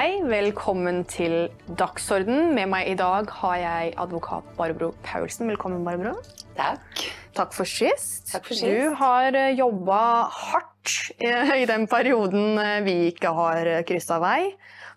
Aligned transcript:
Hei, 0.00 0.22
velkommen 0.24 1.02
til 1.04 1.50
Dagsorden. 1.76 2.54
Med 2.56 2.70
meg 2.72 2.86
i 2.88 2.94
dag 2.96 3.26
har 3.42 3.56
jeg 3.60 3.90
advokat 4.00 4.46
Barbro 4.56 4.94
Paulsen. 5.04 5.50
Velkommen, 5.50 5.82
Barbro. 5.84 6.14
Takk. 6.56 7.02
Takk 7.36 7.52
for 7.52 7.68
sist. 7.68 8.30
Takk 8.30 8.48
for 8.48 8.56
sist. 8.56 8.64
Du 8.64 8.96
har 8.96 9.36
jobba 9.58 10.00
hardt 10.38 10.94
eh, 11.20 11.52
i 11.58 11.68
den 11.68 11.84
perioden 11.84 12.56
eh, 12.62 12.78
vi 12.88 12.96
ikke 13.10 13.34
har 13.42 13.68
kryssa 13.84 14.16
vei. 14.24 14.54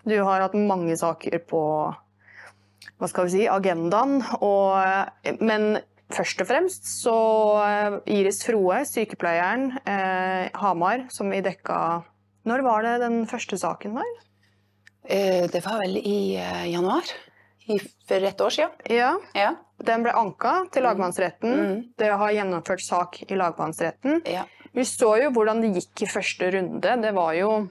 Du 0.07 0.15
har 0.21 0.45
hatt 0.45 0.55
mange 0.55 0.95
saker 0.95 1.35
på 1.51 1.67
hva 1.91 3.11
skal 3.11 3.27
vi 3.27 3.35
si, 3.35 3.45
agendaen. 3.51 4.21
Og, 4.39 4.79
eh, 4.79 5.35
men 5.43 5.81
først 6.15 6.47
og 6.47 6.53
fremst 6.55 6.87
så 6.87 7.19
Iris 8.07 8.45
Froe, 8.47 8.85
sykepleieren, 8.87 9.73
eh, 9.83 10.47
Hamar, 10.63 11.09
som 11.11 11.35
vi 11.35 11.43
dekka 11.43 12.05
Når 12.47 12.69
var 12.71 12.87
det 12.87 13.01
den 13.03 13.25
første 13.27 13.59
saken 13.59 13.99
var? 13.99 14.21
Eh, 15.05 15.47
Det 15.51 15.61
var 15.65 15.79
vel 15.83 15.97
i 15.97 16.35
eh, 16.39 16.65
januar? 16.71 17.03
For 18.07 18.15
et 18.27 18.41
år 18.41 18.49
siden? 18.51 18.71
Ja, 18.89 19.15
Ja. 19.35 19.53
Den 19.83 20.03
ble 20.03 20.13
anka 20.15 20.65
til 20.71 20.83
lagmannsretten. 20.85 21.53
Mm. 21.59 21.79
Dere 21.99 22.15
har 22.17 22.31
gjennomført 22.31 22.79
sak 22.85 23.17
i 23.29 23.35
lagmannsretten. 23.35 24.21
ja. 24.25 24.45
Vi 24.73 24.81
så 24.89 25.11
jo 25.21 25.29
hvordan 25.29 25.59
det 25.61 25.73
gikk 25.75 26.01
i 26.01 26.07
første 26.09 26.47
runde. 26.51 27.01
Det 27.01 27.11
var 27.13 27.33
jo 27.37 27.69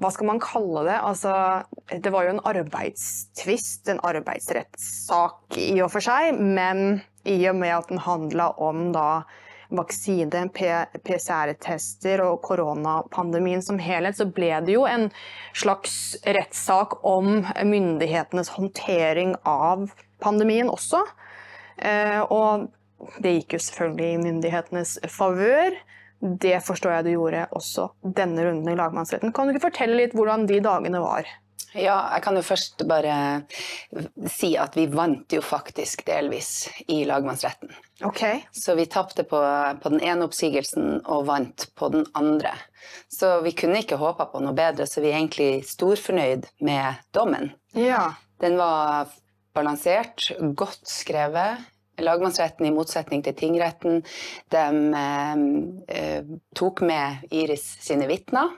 Hva 0.00 0.10
skal 0.12 0.26
man 0.26 0.40
kalle 0.40 0.82
det? 0.84 0.96
Altså, 0.96 1.64
det 1.88 2.10
var 2.12 2.24
jo 2.24 2.30
en 2.30 2.40
arbeidstvist, 2.40 3.88
en 3.88 4.00
arbeidsrettssak 4.00 5.58
i 5.60 5.80
og 5.84 5.90
for 5.92 6.00
seg, 6.00 6.38
men 6.40 7.02
i 7.28 7.36
og 7.50 7.56
med 7.56 7.68
at 7.74 7.88
den 7.88 7.98
handla 8.00 8.46
om 8.58 8.92
da 8.92 9.22
vaksine, 9.74 10.46
PCR-tester 10.54 12.22
og 12.24 12.40
koronapandemien 12.46 13.62
som 13.64 13.80
helhet, 13.82 14.18
så 14.18 14.26
ble 14.26 14.52
det 14.66 14.74
jo 14.76 14.86
en 14.88 15.08
slags 15.56 16.16
rettssak 16.24 16.98
om 17.06 17.44
myndighetenes 17.46 18.52
håndtering 18.56 19.36
av 19.48 19.88
pandemien 20.22 20.70
også. 20.72 21.04
Eh, 21.80 22.20
og 22.28 22.68
det 23.22 23.36
gikk 23.38 23.56
jo 23.56 23.62
selvfølgelig 23.66 24.10
i 24.12 24.24
myndighetenes 24.24 24.98
favør. 25.08 25.76
Det 26.20 26.58
forstår 26.64 26.98
jeg 26.98 27.06
du 27.06 27.14
gjorde 27.14 27.46
også 27.56 27.86
denne 28.04 28.44
runden 28.44 28.68
i 28.68 28.76
lagmannsretten. 28.76 29.32
Kan 29.32 29.48
du 29.48 29.54
ikke 29.54 29.70
fortelle 29.70 29.96
litt 30.02 30.16
hvordan 30.16 30.44
de 30.50 30.60
dagene 30.64 31.00
var? 31.00 31.28
Ja, 31.74 31.96
jeg 32.14 32.22
kan 32.24 32.36
jo 32.38 32.42
først 32.42 32.82
bare 32.88 33.14
si 34.30 34.54
at 34.58 34.74
vi 34.78 34.88
vant 34.90 35.30
jo 35.32 35.42
faktisk 35.44 36.02
delvis 36.08 36.68
i 36.90 37.04
lagmannsretten. 37.08 37.70
Okay. 38.04 38.40
Så 38.50 38.74
vi 38.74 38.88
tapte 38.90 39.24
på, 39.28 39.40
på 39.82 39.92
den 39.92 40.00
ene 40.00 40.26
oppsigelsen 40.26 41.02
og 41.04 41.26
vant 41.28 41.68
på 41.78 41.90
den 41.92 42.06
andre. 42.18 42.54
Så 43.12 43.40
vi 43.44 43.52
kunne 43.56 43.82
ikke 43.84 44.00
håpa 44.00 44.26
på 44.32 44.40
noe 44.42 44.56
bedre, 44.56 44.86
så 44.88 45.02
vi 45.04 45.12
er 45.12 45.20
egentlig 45.20 45.66
storfornøyd 45.68 46.48
med 46.66 47.02
dommen. 47.14 47.52
Ja. 47.76 48.14
Den 48.40 48.56
var 48.58 49.12
balansert, 49.54 50.30
godt 50.56 50.88
skrevet. 50.88 51.68
Lagmannsretten, 52.00 52.64
i 52.64 52.72
motsetning 52.72 53.20
til 53.26 53.36
tingretten, 53.36 54.00
de 54.54 54.64
eh, 54.96 55.42
eh, 55.92 56.30
tok 56.56 56.80
med 56.88 57.26
Iris 57.36 57.66
sine 57.84 58.08
vitner. 58.08 58.54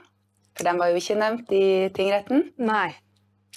For 0.53 0.67
den 0.67 0.79
var 0.81 0.91
jo 0.91 1.01
ikke 1.01 1.19
nevnt 1.19 1.53
i 1.55 1.65
tingretten. 1.95 2.47
Nei. 2.61 2.89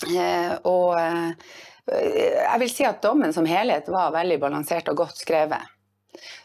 Eh, 0.06 0.52
og 0.68 0.96
eh, 1.00 1.54
jeg 1.86 2.60
vil 2.62 2.72
si 2.72 2.84
at 2.88 3.02
dommen 3.04 3.32
som 3.36 3.46
helhet 3.48 3.88
var 3.92 4.14
veldig 4.16 4.38
balansert 4.42 4.88
og 4.92 5.04
godt 5.04 5.20
skrevet. 5.22 5.72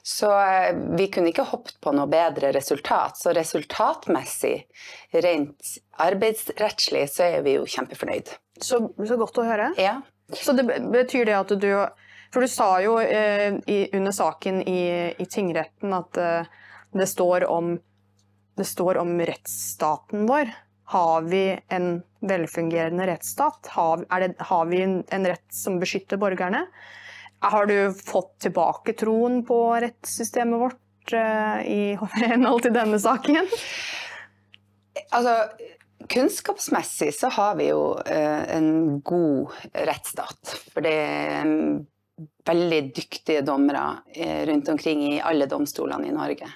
Så 0.04 0.30
eh, 0.40 0.76
vi 0.98 1.08
kunne 1.08 1.32
ikke 1.32 1.48
hoppet 1.50 1.78
på 1.82 1.94
noe 1.96 2.10
bedre 2.12 2.52
resultat. 2.56 3.18
Så 3.18 3.34
resultatmessig, 3.36 4.56
rent 5.24 5.76
arbeidsrettslig, 6.02 7.08
så 7.12 7.28
er 7.28 7.46
vi 7.46 7.58
jo 7.58 7.68
kjempefornøyd. 7.70 8.34
Så, 8.62 8.82
så 8.98 9.20
godt 9.20 9.42
å 9.42 9.48
høre. 9.48 9.72
Ja. 9.82 10.00
Så 10.38 10.56
det 10.56 10.68
betyr 10.68 11.28
det 11.28 11.36
at 11.36 11.52
du 11.60 11.72
For 12.32 12.40
du 12.40 12.48
sa 12.48 12.78
jo 12.80 12.94
eh, 13.04 13.58
i, 13.68 13.90
under 13.92 14.14
saken 14.16 14.62
i, 14.64 15.12
i 15.20 15.26
tingretten 15.28 15.92
at 15.92 16.18
eh, 16.18 16.52
det 16.96 17.08
står 17.12 17.44
om 17.52 17.74
det 18.58 18.68
står 18.68 18.98
om 19.02 19.16
rettsstaten 19.20 20.26
vår. 20.30 20.52
Har 20.92 21.22
vi 21.22 21.60
en 21.72 22.02
velfungerende 22.20 23.08
rettsstat? 23.08 23.68
Har, 23.68 24.06
det, 24.20 24.34
har 24.38 24.66
vi 24.66 24.82
en, 24.84 25.04
en 25.10 25.28
rett 25.28 25.54
som 25.56 25.80
beskytter 25.80 26.20
borgerne? 26.20 26.66
Har 27.42 27.66
du 27.66 27.94
fått 27.94 28.40
tilbake 28.40 28.94
troen 28.94 29.42
på 29.46 29.60
rettssystemet 29.82 30.60
vårt 30.60 31.14
uh, 31.16 31.62
i 31.66 31.98
henhold 32.22 32.68
til 32.68 32.76
denne 32.76 33.00
saken? 33.02 33.48
Altså, 35.16 35.36
kunnskapsmessig 36.12 37.14
så 37.16 37.32
har 37.34 37.56
vi 37.58 37.72
jo 37.72 37.96
uh, 37.96 38.44
en 38.52 39.00
god 39.00 39.56
rettsstat. 39.88 40.58
For 40.76 40.86
det 40.86 40.94
er 41.08 41.48
mm, 41.48 41.80
veldig 42.48 42.82
dyktige 42.96 43.42
dommere 43.46 44.02
eh, 44.14 44.46
rundt 44.50 44.70
omkring 44.70 45.04
i 45.14 45.22
alle 45.22 45.48
domstolene 45.50 46.10
i 46.10 46.14
Norge. 46.16 46.50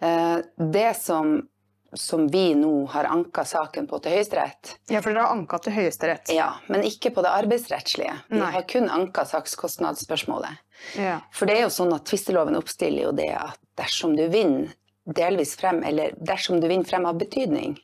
Eh, 0.00 0.38
det 0.72 0.96
som, 0.96 1.48
som 1.94 2.26
vi 2.32 2.54
nå 2.54 2.86
har 2.92 3.04
anka 3.10 3.44
saken 3.44 3.86
på 3.90 3.98
til 4.02 4.12
Høyesterett, 4.16 4.76
Ja, 4.88 5.00
for 5.02 5.10
dere 5.12 5.26
har 5.26 5.34
anka 5.36 5.58
til 5.58 5.72
Høyesterett. 5.76 6.30
ja, 6.34 6.52
men 6.68 6.82
ikke 6.88 7.10
på 7.14 7.22
det 7.26 7.30
arbeidsrettslige. 7.34 8.14
Vi 8.30 8.38
Nei. 8.38 8.50
har 8.54 8.62
kun 8.62 8.88
anka 8.88 9.24
sakskostnadsspørsmålet. 9.28 10.58
Ja. 10.96 11.20
For 11.32 11.46
det 11.46 11.58
er 11.58 11.62
jo 11.66 11.72
sånn 11.74 11.92
at 11.94 12.06
tvisteloven 12.08 12.56
oppstiller 12.56 13.08
jo 13.10 13.12
det 13.12 13.30
at 13.36 13.58
dersom 13.76 14.16
du 14.16 14.26
vinner 14.28 14.72
delvis 15.06 15.56
frem, 15.58 15.82
eller 15.84 16.12
dersom 16.16 16.60
du 16.60 16.68
vinner 16.68 16.84
frem 16.88 17.06
av 17.06 17.18
betydning, 17.18 17.76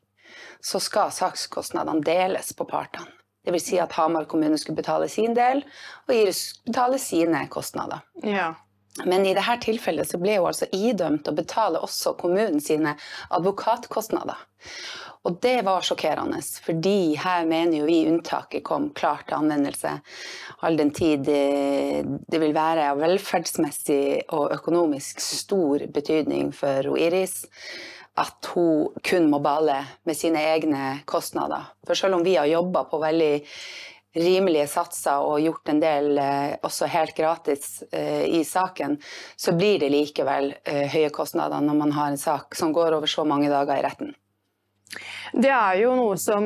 så 0.60 0.80
skal 0.80 1.10
sakskostnadene 1.12 2.00
deles 2.04 2.52
på 2.56 2.64
partene. 2.68 3.10
Det 3.44 3.52
vil 3.54 3.60
si 3.62 3.76
at 3.78 3.92
Hamar 3.94 4.24
kommune 4.26 4.56
skulle 4.58 4.76
betale 4.80 5.06
sin 5.08 5.34
del, 5.36 5.60
og 6.08 6.14
Iris 6.14 6.60
betale 6.66 6.98
sine 6.98 7.44
kostnader. 7.48 8.00
ja. 8.22 8.54
Men 9.04 9.26
i 9.26 9.34
dette 9.36 9.58
tilfellet 9.66 10.08
så 10.08 10.20
ble 10.20 10.38
hun 10.38 10.48
altså 10.50 10.68
idømt 10.72 11.28
å 11.28 11.34
betale 11.36 11.82
også 11.84 12.14
kommunen 12.20 12.62
sine 12.64 12.96
advokatkostnader. 13.36 14.38
Og 15.26 15.40
det 15.42 15.64
var 15.66 15.82
sjokkerende, 15.82 16.38
fordi 16.62 17.16
her 17.18 17.48
mener 17.50 17.80
jo 17.80 17.88
vi 17.88 18.04
unntaket 18.06 18.62
kom 18.66 18.92
klart 18.94 19.26
til 19.26 19.40
anvendelse. 19.40 19.96
All 20.62 20.78
den 20.78 20.92
tid 20.94 21.26
det, 21.26 22.38
vil 22.38 22.54
være 22.54 22.92
av 22.92 23.02
velferdsmessig 23.02 24.30
og 24.36 24.54
økonomisk 24.54 25.20
stor 25.24 25.82
betydning 25.90 26.54
for 26.54 26.94
Iris 26.94 27.40
at 28.16 28.48
hun 28.54 28.94
kun 29.04 29.26
må 29.28 29.42
bale 29.44 29.80
med 30.08 30.16
sine 30.16 30.40
egne 30.54 31.00
kostnader. 31.10 31.66
For 31.84 31.98
selv 31.98 32.16
om 32.20 32.24
vi 32.24 32.38
har 32.38 32.48
jobba 32.48 32.86
på 32.88 33.02
veldig 33.02 33.34
rimelige 34.16 34.66
satser 34.70 35.24
og 35.24 35.40
gjort 35.44 35.72
en 35.72 35.80
del 35.82 36.18
eh, 36.18 36.56
også 36.66 36.88
helt 36.92 37.16
gratis 37.16 37.82
eh, 37.92 38.24
i 38.38 38.44
saken, 38.44 38.98
så 39.36 39.54
blir 39.56 39.80
det 39.82 39.92
likevel 39.94 40.54
eh, 40.64 40.86
høye 40.92 41.10
kostnader 41.14 41.64
når 41.64 41.82
man 41.84 41.96
har 41.96 42.12
en 42.12 42.20
sak 42.20 42.56
som 42.58 42.72
går 42.76 42.96
over 42.98 43.10
så 43.10 43.24
mange 43.28 43.52
dager 43.52 43.76
i 43.78 43.84
retten. 43.86 44.14
Det 45.32 45.50
er 45.50 45.80
jo 45.80 45.90
noe 45.98 46.14
som 46.20 46.44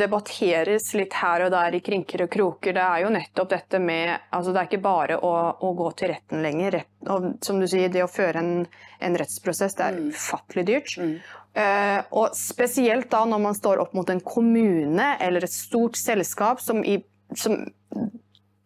debatteres 0.00 0.88
litt 0.96 1.12
her 1.20 1.44
og 1.44 1.50
der 1.52 1.76
i 1.76 1.82
krinker 1.84 2.24
og 2.24 2.30
kroker. 2.32 2.72
Det 2.74 2.82
er 2.82 3.02
jo 3.04 3.10
nettopp 3.12 3.50
dette 3.52 3.78
med 3.78 4.14
altså 4.32 4.54
Det 4.54 4.62
er 4.62 4.70
ikke 4.70 4.80
bare 4.82 5.18
å, 5.20 5.32
å 5.60 5.72
gå 5.78 5.90
til 6.00 6.10
retten 6.14 6.42
lenger. 6.42 6.78
Rett, 6.78 6.90
og 7.12 7.28
som 7.44 7.60
du 7.60 7.68
sier, 7.68 7.92
det 7.92 8.02
å 8.02 8.10
føre 8.10 8.40
en, 8.40 8.64
en 8.98 9.20
rettsprosess, 9.20 9.76
det 9.78 9.86
er 9.86 10.00
Mm. 10.00 10.08
ufattelig 10.16 10.66
dyrt. 10.66 10.96
Mm. 10.98 11.14
Uh, 11.52 12.00
og 12.16 12.32
spesielt 12.32 13.10
da 13.12 13.26
når 13.28 13.40
man 13.44 13.54
står 13.54 13.82
opp 13.82 13.92
mot 13.92 14.08
en 14.08 14.22
kommune 14.24 15.10
eller 15.20 15.44
et 15.44 15.52
stort 15.52 15.98
selskap 16.00 16.62
som 16.64 16.80
i, 16.80 16.96
som 17.38 17.64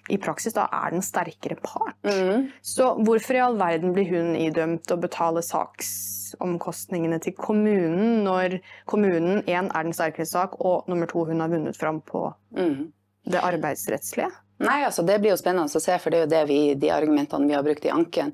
i 0.08 0.18
praksis 0.22 0.54
da 0.54 0.68
er 0.70 0.94
den 0.94 1.02
sterkere 1.02 1.56
part. 1.62 1.96
Mm. 2.06 2.48
Så 2.62 2.92
hvorfor 3.02 3.34
i 3.34 3.42
all 3.42 3.56
verden 3.58 3.94
blir 3.96 4.06
hun 4.12 4.36
idømt 4.38 4.92
å 4.94 4.98
betale 5.02 5.42
saksomkostningene 5.42 7.18
til 7.24 7.34
kommunen, 7.38 8.22
når 8.26 8.60
kommunen 8.86 9.42
én 9.42 9.70
er 9.72 9.88
den 9.88 9.96
sterkere 9.96 10.28
sak, 10.28 10.60
og 10.60 10.86
nummer 10.90 11.10
to 11.10 11.26
hun 11.26 11.42
har 11.42 11.50
vunnet 11.50 11.78
fram 11.78 12.00
på 12.06 12.28
Mm. 12.54 12.92
det 13.26 13.42
arbeidsrettslige? 13.42 14.30
Nei, 14.58 14.84
altså 14.84 15.02
det 15.04 15.18
blir 15.20 15.34
jo 15.34 15.36
spennende 15.42 15.68
å 15.68 15.82
se, 15.82 15.98
for 15.98 16.10
det 16.10 16.18
er 16.18 16.24
jo 16.24 16.32
det 16.32 16.44
vi, 16.48 16.74
de 16.74 16.90
argumentene 16.94 17.46
vi 17.48 17.54
har 17.54 17.62
brukt 17.66 17.84
i 17.84 17.90
anken. 17.92 18.32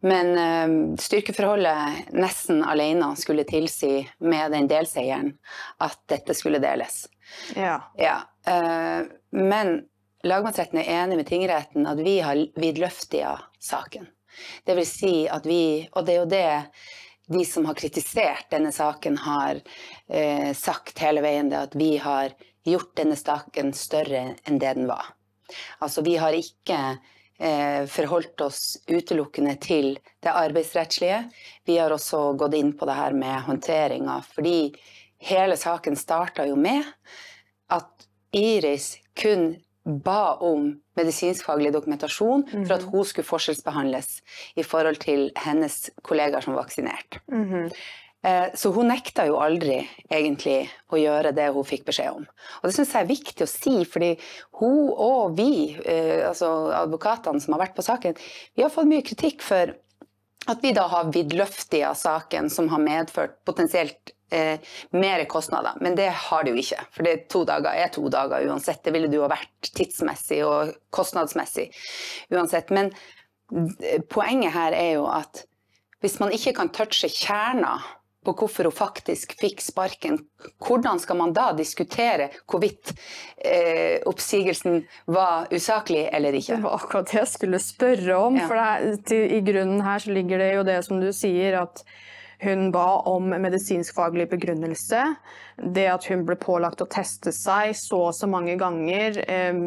Men 0.00 0.30
eh, 0.38 0.96
styrkeforholdet 0.96 2.12
nesten 2.16 2.62
alene 2.64 3.10
skulle 3.20 3.44
tilsi 3.44 4.06
med 4.20 4.52
den 4.52 4.68
delseieren 4.70 5.34
at 5.78 5.98
dette 6.08 6.32
skulle 6.34 6.62
deles. 6.62 7.02
Ja. 7.56 7.92
Ja, 8.00 8.22
eh, 8.48 9.04
men 9.30 9.82
lagmannsretten 10.26 10.80
er 10.82 10.90
enig 11.02 11.20
med 11.20 11.28
tingretten 11.28 11.86
at 11.88 12.00
vi 12.02 12.18
har 12.24 12.40
vidløftiga 12.60 13.36
saken. 13.62 14.08
Det 14.64 14.76
vil 14.78 14.86
si 14.86 15.14
at 15.28 15.46
vi, 15.46 15.88
og 15.92 16.06
det 16.06 16.14
er 16.14 16.20
jo 16.20 16.30
det 16.30 16.50
de 17.30 17.44
som 17.46 17.66
har 17.68 17.78
kritisert 17.78 18.50
denne 18.50 18.72
saken 18.74 19.16
har 19.22 19.60
eh, 20.08 20.50
sagt 20.56 20.98
hele 20.98 21.22
veien, 21.22 21.50
det 21.50 21.60
at 21.68 21.76
vi 21.78 21.94
har 22.02 22.34
gjort 22.66 22.92
denne 22.98 23.16
saken 23.16 23.72
større 23.76 24.24
enn 24.44 24.58
det 24.58 24.74
den 24.76 24.90
var. 24.90 25.12
Altså 25.78 26.02
vi 26.06 26.16
har 26.18 26.34
ikke 26.34 26.78
eh, 27.38 27.86
forholdt 27.90 28.42
oss 28.46 28.62
utelukkende 28.90 29.54
til 29.62 29.92
det 30.22 30.34
arbeidsrettslige. 30.34 31.22
Vi 31.66 31.78
har 31.78 31.94
også 31.94 32.32
gått 32.38 32.58
inn 32.58 32.74
på 32.76 32.88
det 32.90 32.98
her 32.98 33.14
med 33.16 33.46
håndteringa, 33.46 34.20
fordi 34.34 34.72
hele 35.30 35.58
saken 35.60 35.98
starta 35.98 36.48
jo 36.50 36.58
med 36.58 36.82
at 37.70 38.09
Iris 38.36 38.94
kun 39.18 39.54
ba 39.84 40.36
om 40.44 40.74
medisinskfaglig 40.98 41.72
dokumentasjon 41.74 42.44
for 42.52 42.74
at 42.76 42.84
hun 42.92 43.06
skulle 43.08 43.26
forskjellsbehandles 43.26 44.20
i 44.60 44.66
forhold 44.66 45.00
til 45.02 45.30
hennes 45.40 45.88
kollegaer 46.06 46.44
som 46.44 46.54
vaksinert. 46.54 47.18
Mm 47.32 47.44
-hmm. 47.48 47.72
Så 48.54 48.68
hun 48.70 48.88
nekta 48.88 49.24
jo 49.26 49.38
aldri 49.40 49.88
egentlig 50.12 50.68
å 50.92 50.98
gjøre 51.00 51.32
det 51.32 51.46
hun 51.54 51.64
fikk 51.64 51.86
beskjed 51.86 52.10
om. 52.10 52.26
Og 52.60 52.68
det 52.68 52.74
syns 52.74 52.92
jeg 52.92 53.00
er 53.00 53.08
viktig 53.08 53.46
å 53.46 53.48
si, 53.48 53.84
fordi 53.84 54.10
hun 54.60 54.90
og 54.92 55.38
vi, 55.38 55.78
eh, 55.86 56.28
altså 56.28 56.68
advokatene 56.82 57.40
som 57.40 57.52
har 57.52 57.62
vært 57.62 57.76
på 57.76 57.82
saken, 57.82 58.14
vi 58.54 58.62
har 58.62 58.68
fått 58.68 58.90
mye 58.90 59.02
kritikk 59.02 59.40
for 59.40 59.72
at 60.46 60.62
vi 60.62 60.72
da 60.76 60.86
har 60.92 61.12
vidløftiga 61.14 61.94
saken 61.94 62.50
som 62.50 62.68
har 62.68 62.82
medført 62.84 63.38
potensielt 63.48 64.12
eh, 64.30 64.72
mer 64.90 65.24
kostnader. 65.30 65.78
Men 65.80 65.96
det 65.98 66.08
har 66.08 66.44
det 66.44 66.54
jo 66.54 66.62
ikke, 66.62 66.86
for 66.94 67.06
det 67.06 67.14
to 67.32 67.44
dager 67.48 67.76
er 67.84 67.92
to 67.94 68.08
dager 68.12 68.48
uansett. 68.48 68.82
Det 68.84 68.94
ville 68.94 69.10
det 69.10 69.20
jo 69.20 69.26
ha 69.26 69.32
vært 69.32 69.70
tidsmessig 69.76 70.42
og 70.46 70.74
kostnadsmessig 70.94 71.70
uansett. 72.34 72.72
Men 72.74 72.92
eh, 72.92 74.02
poenget 74.08 74.54
her 74.56 74.76
er 74.76 74.92
jo 74.98 75.06
at 75.12 75.44
hvis 76.00 76.20
man 76.22 76.32
ikke 76.32 76.54
kan 76.56 76.70
touche 76.72 77.10
kjerna 77.12 77.78
på 78.24 78.34
hvorfor 78.36 78.68
hun 78.68 78.76
faktisk 78.76 79.32
fikk 79.40 79.62
sparken, 79.64 80.18
hvordan 80.60 81.00
skal 81.00 81.16
man 81.16 81.32
da 81.36 81.50
diskutere 81.56 82.28
hvorvidt 82.50 82.92
eh, 83.36 84.00
oppsigelsen 84.08 84.82
var 85.08 85.48
usaklig 85.52 86.06
eller 86.12 86.36
ikke? 86.36 86.58
Det 86.58 86.66
var 86.66 86.76
akkurat 86.76 87.08
det 87.08 87.20
jeg 87.22 87.32
skulle 87.32 87.62
spørre 87.64 88.18
om. 88.18 88.36
Ja. 88.36 88.48
For 88.50 88.60
det 88.60 89.00
til, 89.08 89.24
i 89.38 89.40
grunnen 89.44 89.80
her 89.84 90.04
så 90.04 90.12
ligger 90.16 90.44
det 90.44 90.50
jo 90.54 90.66
det 90.68 90.78
som 90.88 91.00
du 91.00 91.08
sier, 91.16 91.62
at 91.62 91.84
hun 92.42 92.70
ba 92.72 93.02
om 93.10 93.28
medisinskfaglig 93.28 94.28
begrunnelse. 94.30 95.14
Det 95.56 95.86
at 95.92 96.06
hun 96.08 96.22
ble 96.24 96.38
pålagt 96.40 96.80
å 96.80 96.86
teste 96.88 97.34
seg 97.36 97.74
så 97.76 97.98
og 98.06 98.14
så 98.16 98.28
mange 98.30 98.54
ganger 98.60 99.18
eh, 99.26 99.58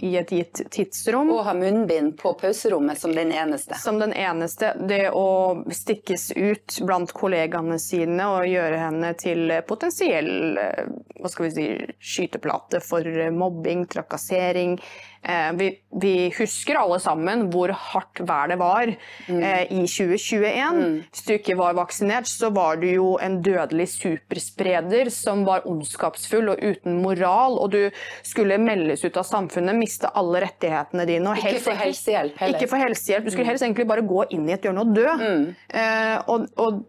i 0.00 0.14
et 0.16 0.32
gitt 0.32 0.62
tidsrom. 0.72 1.28
Og 1.34 1.44
ha 1.44 1.52
munnbind 1.56 2.16
på 2.20 2.32
pauserommet 2.40 3.00
som 3.00 3.12
den 3.16 3.34
eneste. 3.36 3.76
Som 3.82 4.00
den 4.00 4.14
eneste. 4.16 4.72
Det 4.88 5.10
å 5.12 5.60
stikkes 5.68 6.30
ut 6.38 6.80
blant 6.88 7.12
kollegaene 7.12 7.76
sine 7.82 8.30
og 8.32 8.48
gjøre 8.48 8.80
henne 8.86 9.12
til 9.20 9.52
potensiell 9.68 10.58
eh, 10.62 10.84
hva 11.20 11.30
skal 11.30 11.50
vi 11.50 11.54
si, 11.54 11.68
skyteplate 12.00 12.80
for 12.82 13.06
mobbing, 13.36 13.84
trakassering. 13.92 14.78
Eh, 15.22 15.52
Vi, 15.58 15.68
vi 16.02 16.14
husker 16.34 16.78
alle 16.80 16.98
sammen 17.02 17.46
hvor 17.52 17.70
hardt 17.70 18.22
vær 18.26 18.50
det 18.50 18.58
var 18.60 18.90
mm. 19.28 19.42
i 19.70 19.82
2021. 19.86 20.80
Hvis 21.12 21.26
du 21.28 21.32
ikke 21.36 21.56
var 21.60 21.76
vaksinert, 21.78 22.26
så 22.30 22.50
var 22.54 22.80
du 22.82 22.88
jo 22.88 23.08
en 23.22 23.40
dødelig 23.44 23.88
superspreder 23.94 25.10
som 25.14 25.44
var 25.46 25.66
ondskapsfull 25.68 26.52
og 26.54 26.62
uten 26.62 26.98
moral, 27.02 27.58
og 27.62 27.72
du 27.74 27.82
skulle 28.26 28.58
meldes 28.58 29.04
ut 29.04 29.18
av 29.20 29.26
samfunnet, 29.28 29.78
miste 29.78 30.10
alle 30.18 30.42
rettighetene 30.46 31.06
dine. 31.08 31.30
og 31.30 31.38
Ikke 31.38 31.66
få 31.70 31.76
helsehjelp 31.78 32.40
heller. 32.40 32.58
ikke 32.58 32.70
få 32.72 32.80
helsehjelp. 32.82 33.26
Du 33.26 33.34
skulle 33.34 33.50
helst 33.50 33.66
egentlig 33.66 33.88
bare 33.90 34.06
gå 34.06 34.24
inn 34.34 34.48
i 34.48 34.56
et 34.56 34.66
hjørne 34.66 34.86
og 34.86 34.96
dø. 34.96 35.08
Mm. 35.22 35.44
Eh, 35.68 36.16
og, 36.32 36.48
og 36.56 36.82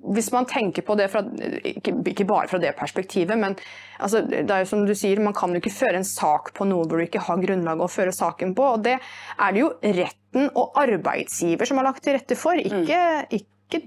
hvis 0.00 0.30
man 0.32 0.46
tenker 0.48 0.84
på 0.86 0.94
det 0.96 1.10
fra, 1.12 1.20
ikke, 1.66 1.92
ikke 2.12 2.26
bare 2.28 2.48
fra 2.48 2.60
det 2.62 2.72
perspektivet, 2.78 3.36
men 3.38 3.56
altså, 3.98 4.22
det 4.24 4.48
er 4.48 4.64
jo 4.64 4.70
som 4.70 4.86
du 4.88 4.94
sier, 4.96 5.20
man 5.20 5.36
kan 5.36 5.52
jo 5.52 5.60
ikke 5.60 5.74
føre 5.74 6.00
en 6.00 6.08
sak 6.08 6.54
på 6.56 6.66
noe 6.68 6.86
hvor 6.86 7.00
du 7.00 7.04
ikke 7.04 7.24
har 7.26 7.42
grunnlag 7.42 7.82
å 7.84 7.90
føre 7.90 8.14
saken 8.16 8.54
på. 8.56 8.70
og 8.76 8.86
Det 8.86 8.96
er 8.96 9.54
det 9.54 9.62
jo 9.62 9.70
retten 10.00 10.48
og 10.54 10.80
arbeidsgiver 10.80 11.68
som 11.68 11.80
har 11.80 11.90
lagt 11.90 12.04
til 12.06 12.16
rette 12.16 12.38
for, 12.38 12.56
ikke, 12.56 13.04
ikke 13.36 13.84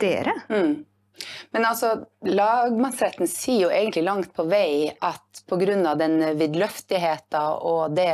dere. 0.00 0.36
Mm. 0.48 0.74
Men 1.54 1.68
altså, 1.68 1.92
lagmannsretten 2.26 3.28
sier 3.30 3.68
jo 3.68 3.72
egentlig 3.72 4.02
langt 4.06 4.32
på 4.34 4.46
vei 4.50 4.88
at 4.90 5.44
pga. 5.50 5.94
den 6.00 6.18
vidløftigheten 6.40 7.60
og 7.62 7.94
det 7.94 8.10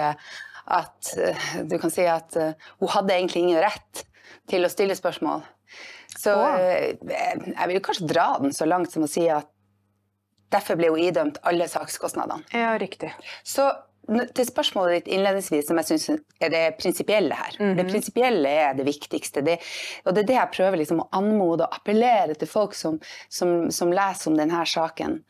at 0.70 1.14
eh, 1.18 1.46
Du 1.66 1.78
kan 1.78 1.90
si 1.90 2.04
at 2.06 2.36
eh, 2.36 2.52
hun 2.78 2.92
hadde 2.92 3.16
egentlig 3.16 3.42
ingen 3.42 3.62
rett 3.62 4.04
til 4.50 4.66
å 4.66 4.70
stille 4.70 4.94
spørsmål. 4.98 5.42
Så 6.20 6.34
eh, 6.36 6.96
jeg 7.00 7.70
vil 7.70 7.82
kanskje 7.84 8.10
dra 8.10 8.32
den 8.42 8.54
så 8.56 8.68
langt 8.68 8.92
som 8.92 9.06
å 9.06 9.10
si 9.10 9.24
at 9.32 9.48
derfor 10.50 10.78
ble 10.78 10.90
hun 10.92 11.02
idømt 11.02 11.38
alle 11.46 11.68
sakskostnadene. 11.70 12.44
Ja, 12.52 12.74
riktig. 12.80 13.12
Så 13.46 13.70
til 14.34 14.46
spørsmålet 14.48 15.04
ditt 15.04 15.10
innledningsvis, 15.14 15.68
som 15.68 15.78
jeg 15.78 15.86
syns 15.86 16.06
er 16.42 16.50
det 16.50 16.62
prinsipielle 16.80 17.36
her. 17.36 17.58
Det 17.78 17.84
prinsipielle 17.86 18.52
er 18.64 18.72
det 18.74 18.86
viktigste. 18.88 19.44
Det, 19.46 19.58
og 20.02 20.16
det 20.16 20.24
er 20.24 20.30
det 20.30 20.38
jeg 20.38 20.52
prøver 20.56 20.80
liksom 20.80 21.04
å 21.04 21.08
anmode 21.14 21.68
og 21.68 21.76
appellere 21.76 22.34
til 22.38 22.50
folk 22.50 22.74
som, 22.74 22.98
som, 23.30 23.68
som 23.74 23.92
leser 23.94 24.32
om 24.32 24.40
denne 24.40 24.64
saken. 24.66 25.20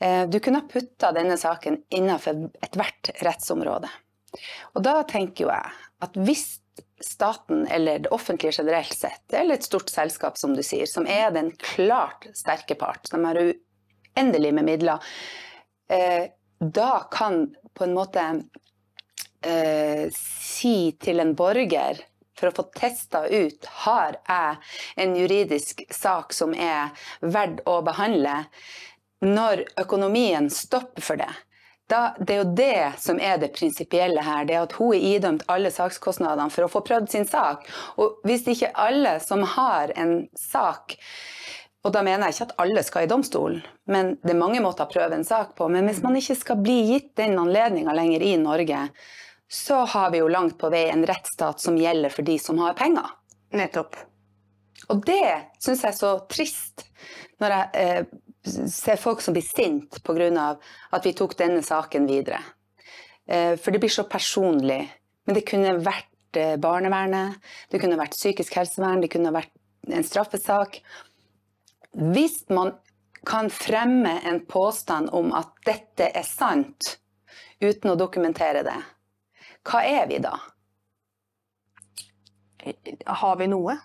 Eh, 0.00 0.24
du 0.30 0.38
kunne 0.40 0.62
ha 0.62 0.70
putta 0.70 1.12
denne 1.12 1.36
saken 1.40 1.82
innenfor 1.92 2.46
ethvert 2.64 3.12
rettsområde. 3.26 3.90
Og 4.72 4.84
da 4.86 5.02
tenker 5.08 5.44
jo 5.44 5.52
jeg 5.52 5.76
at 6.06 6.16
hvis 6.24 6.46
staten 7.02 7.66
eller 7.66 7.98
det 7.98 8.12
offentlige 8.14 8.52
generelt 8.62 8.94
sett, 8.94 9.32
eller 9.32 9.54
et 9.54 9.66
stort 9.66 9.90
selskap 9.90 10.38
som 10.38 10.54
du 10.56 10.62
sier, 10.62 10.86
som 10.86 11.06
er 11.06 11.30
den 11.34 11.50
klart 11.74 12.28
sterke 12.38 12.76
part, 12.78 13.06
som 13.08 13.24
har 13.28 13.40
uendelig 13.42 14.54
med 14.54 14.64
midler, 14.64 15.12
eh, 15.90 16.30
da 16.62 17.08
kan 17.10 17.54
på 17.74 17.84
en 17.84 17.94
måte 17.96 18.22
eh, 19.42 20.08
si 20.14 20.92
til 21.02 21.20
en 21.20 21.34
borger 21.34 21.98
for 22.38 22.50
å 22.50 22.56
få 22.56 22.64
testa 22.74 23.26
ut 23.28 23.66
har 23.84 24.18
jeg 24.26 24.56
en 25.04 25.16
juridisk 25.18 25.84
sak 25.94 26.32
som 26.34 26.54
er 26.54 26.90
verdt 27.20 27.62
å 27.70 27.80
behandle, 27.86 28.44
når 29.22 29.66
økonomien 29.78 30.48
stopper 30.50 31.04
for 31.06 31.20
det. 31.20 31.30
Da, 31.90 32.14
det 32.18 32.34
er 32.34 32.40
jo 32.40 32.54
det 32.56 32.78
som 33.02 33.18
er 33.20 33.40
det 33.42 33.52
prinsipielle 33.56 34.22
her. 34.24 34.46
Det 34.48 34.54
er 34.56 34.64
at 34.64 34.76
hun 34.78 34.94
er 34.94 35.06
idømt 35.16 35.44
alle 35.52 35.72
sakskostnadene 35.74 36.52
for 36.52 36.64
å 36.64 36.70
få 36.72 36.84
prøvd 36.86 37.10
sin 37.12 37.26
sak. 37.28 37.66
Og 38.00 38.22
hvis 38.28 38.46
ikke 38.48 38.72
alle 38.78 39.18
som 39.24 39.44
har 39.56 39.92
en 39.98 40.22
sak 40.38 40.96
og 41.82 41.90
da 41.90 42.02
mener 42.06 42.30
jeg 42.30 42.36
ikke 42.36 42.46
at 42.46 42.60
alle 42.62 42.82
skal 42.86 43.06
i 43.06 43.10
domstolen, 43.10 43.62
men 43.90 44.14
det 44.22 44.36
er 44.36 44.38
mange 44.38 44.60
måter 44.62 44.86
å 44.86 44.90
prøve 44.90 45.16
en 45.18 45.26
sak 45.26 45.56
på. 45.58 45.66
Men 45.66 45.88
hvis 45.90 45.98
man 46.04 46.14
ikke 46.18 46.36
skal 46.38 46.60
bli 46.62 46.76
gitt 46.92 47.10
den 47.18 47.34
anledninga 47.42 47.94
lenger 47.96 48.22
i 48.22 48.36
Norge, 48.38 48.84
så 49.50 49.82
har 49.90 50.12
vi 50.14 50.20
jo 50.22 50.30
langt 50.30 50.54
på 50.60 50.70
vei 50.72 50.84
en 50.92 51.02
rettsstat 51.08 51.60
som 51.60 51.76
gjelder 51.76 52.14
for 52.14 52.26
de 52.26 52.38
som 52.38 52.60
har 52.62 52.78
penger. 52.78 53.10
Nettopp. 53.58 53.98
Og 54.94 55.02
det 55.06 55.26
syns 55.62 55.82
jeg 55.82 55.90
er 55.90 55.98
så 55.98 56.12
trist, 56.30 56.86
når 57.42 57.56
jeg 57.56 57.82
eh, 57.82 58.14
ser 58.44 58.96
folk 59.00 59.20
som 59.22 59.34
blir 59.34 59.44
sint 59.46 60.02
pga. 60.02 60.56
at 60.90 61.06
vi 61.06 61.12
tok 61.12 61.36
denne 61.38 61.62
saken 61.62 62.06
videre. 62.06 62.40
Eh, 63.26 63.56
for 63.56 63.70
det 63.70 63.80
blir 63.80 63.90
så 63.90 64.04
personlig. 64.04 64.90
Men 65.24 65.34
det 65.34 65.46
kunne 65.46 65.78
vært 65.78 66.36
eh, 66.36 66.56
barnevernet, 66.56 67.38
det 67.70 67.80
kunne 67.80 67.98
vært 68.00 68.16
psykisk 68.16 68.56
helsevern, 68.58 69.00
det 69.00 69.12
kunne 69.12 69.32
vært 69.34 69.52
en 69.88 70.04
straffesak. 70.04 70.80
Hvis 71.92 72.48
man 72.50 72.74
kan 73.26 73.50
fremme 73.50 74.18
en 74.26 74.40
påstand 74.46 75.12
om 75.14 75.30
at 75.32 75.52
dette 75.66 76.10
er 76.10 76.26
sant, 76.26 76.98
uten 77.62 77.92
å 77.92 77.98
dokumentere 77.98 78.64
det, 78.66 78.78
hva 79.62 79.84
er 79.86 80.08
vi 80.10 80.18
da? 80.22 80.34
Har 83.06 83.38
vi 83.38 83.46
noe? 83.50 83.76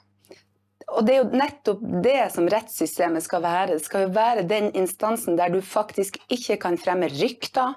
Og 0.87 1.03
det 1.05 1.15
er 1.15 1.19
jo 1.19 1.39
nettopp 1.41 1.81
det 2.03 2.19
som 2.31 2.47
rettssystemet 2.47 3.25
skal 3.25 3.43
være. 3.43 3.75
Det 3.75 3.85
skal 3.85 4.05
jo 4.05 4.13
være 4.15 4.45
den 4.47 4.69
instansen 4.77 5.35
der 5.39 5.51
du 5.51 5.59
faktisk 5.61 6.19
ikke 6.31 6.59
kan 6.63 6.77
fremme 6.79 7.09
rykter, 7.11 7.75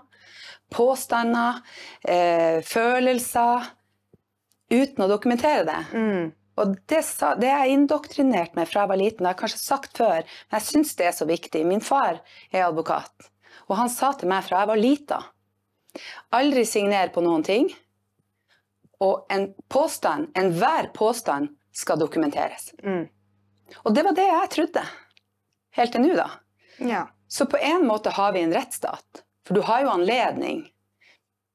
påstander, 0.70 1.58
eh, 2.06 2.60
følelser, 2.62 3.66
uten 4.70 5.04
å 5.04 5.10
dokumentere 5.10 5.64
det. 5.66 5.80
Mm. 5.90 6.28
Og 6.60 6.76
det, 6.92 7.02
sa, 7.08 7.32
det 7.34 7.48
er 7.50 7.64
jeg 7.64 7.80
indoktrinert 7.80 8.54
meg 8.54 8.68
fra 8.70 8.84
jeg 8.84 8.92
var 8.92 9.00
liten, 9.00 9.24
det 9.24 9.30
har 9.30 9.34
jeg 9.34 9.42
kanskje 9.42 9.62
sagt 9.64 9.98
før, 9.98 10.22
men 10.22 10.60
jeg 10.60 10.68
syns 10.68 10.94
det 10.98 11.08
er 11.08 11.16
så 11.16 11.26
viktig. 11.26 11.64
Min 11.66 11.82
far 11.82 12.20
er 12.52 12.68
advokat, 12.68 13.30
og 13.66 13.78
han 13.80 13.90
sa 13.90 14.12
til 14.14 14.30
meg 14.30 14.46
fra 14.46 14.62
jeg 14.62 14.70
var 14.70 14.82
lita 14.82 15.22
aldri 16.36 16.64
signer 16.66 17.10
på 17.14 17.22
noen 17.24 17.44
ting, 17.46 17.70
og 19.00 19.26
en 19.32 19.48
påstand, 19.72 20.30
enhver 20.36 20.90
påstand, 20.96 21.54
skal 21.80 22.00
dokumenteres. 22.00 22.70
Mm. 22.84 23.06
Og 23.82 23.94
det 23.94 24.04
var 24.06 24.16
det 24.16 24.26
jeg 24.26 24.52
trodde. 24.56 24.84
Helt 25.78 25.94
til 25.94 26.04
nå, 26.04 26.12
da. 26.18 26.28
Ja. 26.82 27.06
Så 27.30 27.46
på 27.46 27.58
en 27.62 27.86
måte 27.86 28.10
har 28.10 28.32
vi 28.34 28.42
en 28.44 28.54
rettsstat. 28.54 29.24
For 29.46 29.54
du 29.54 29.62
har 29.66 29.84
jo 29.84 29.92
anledning, 29.92 30.64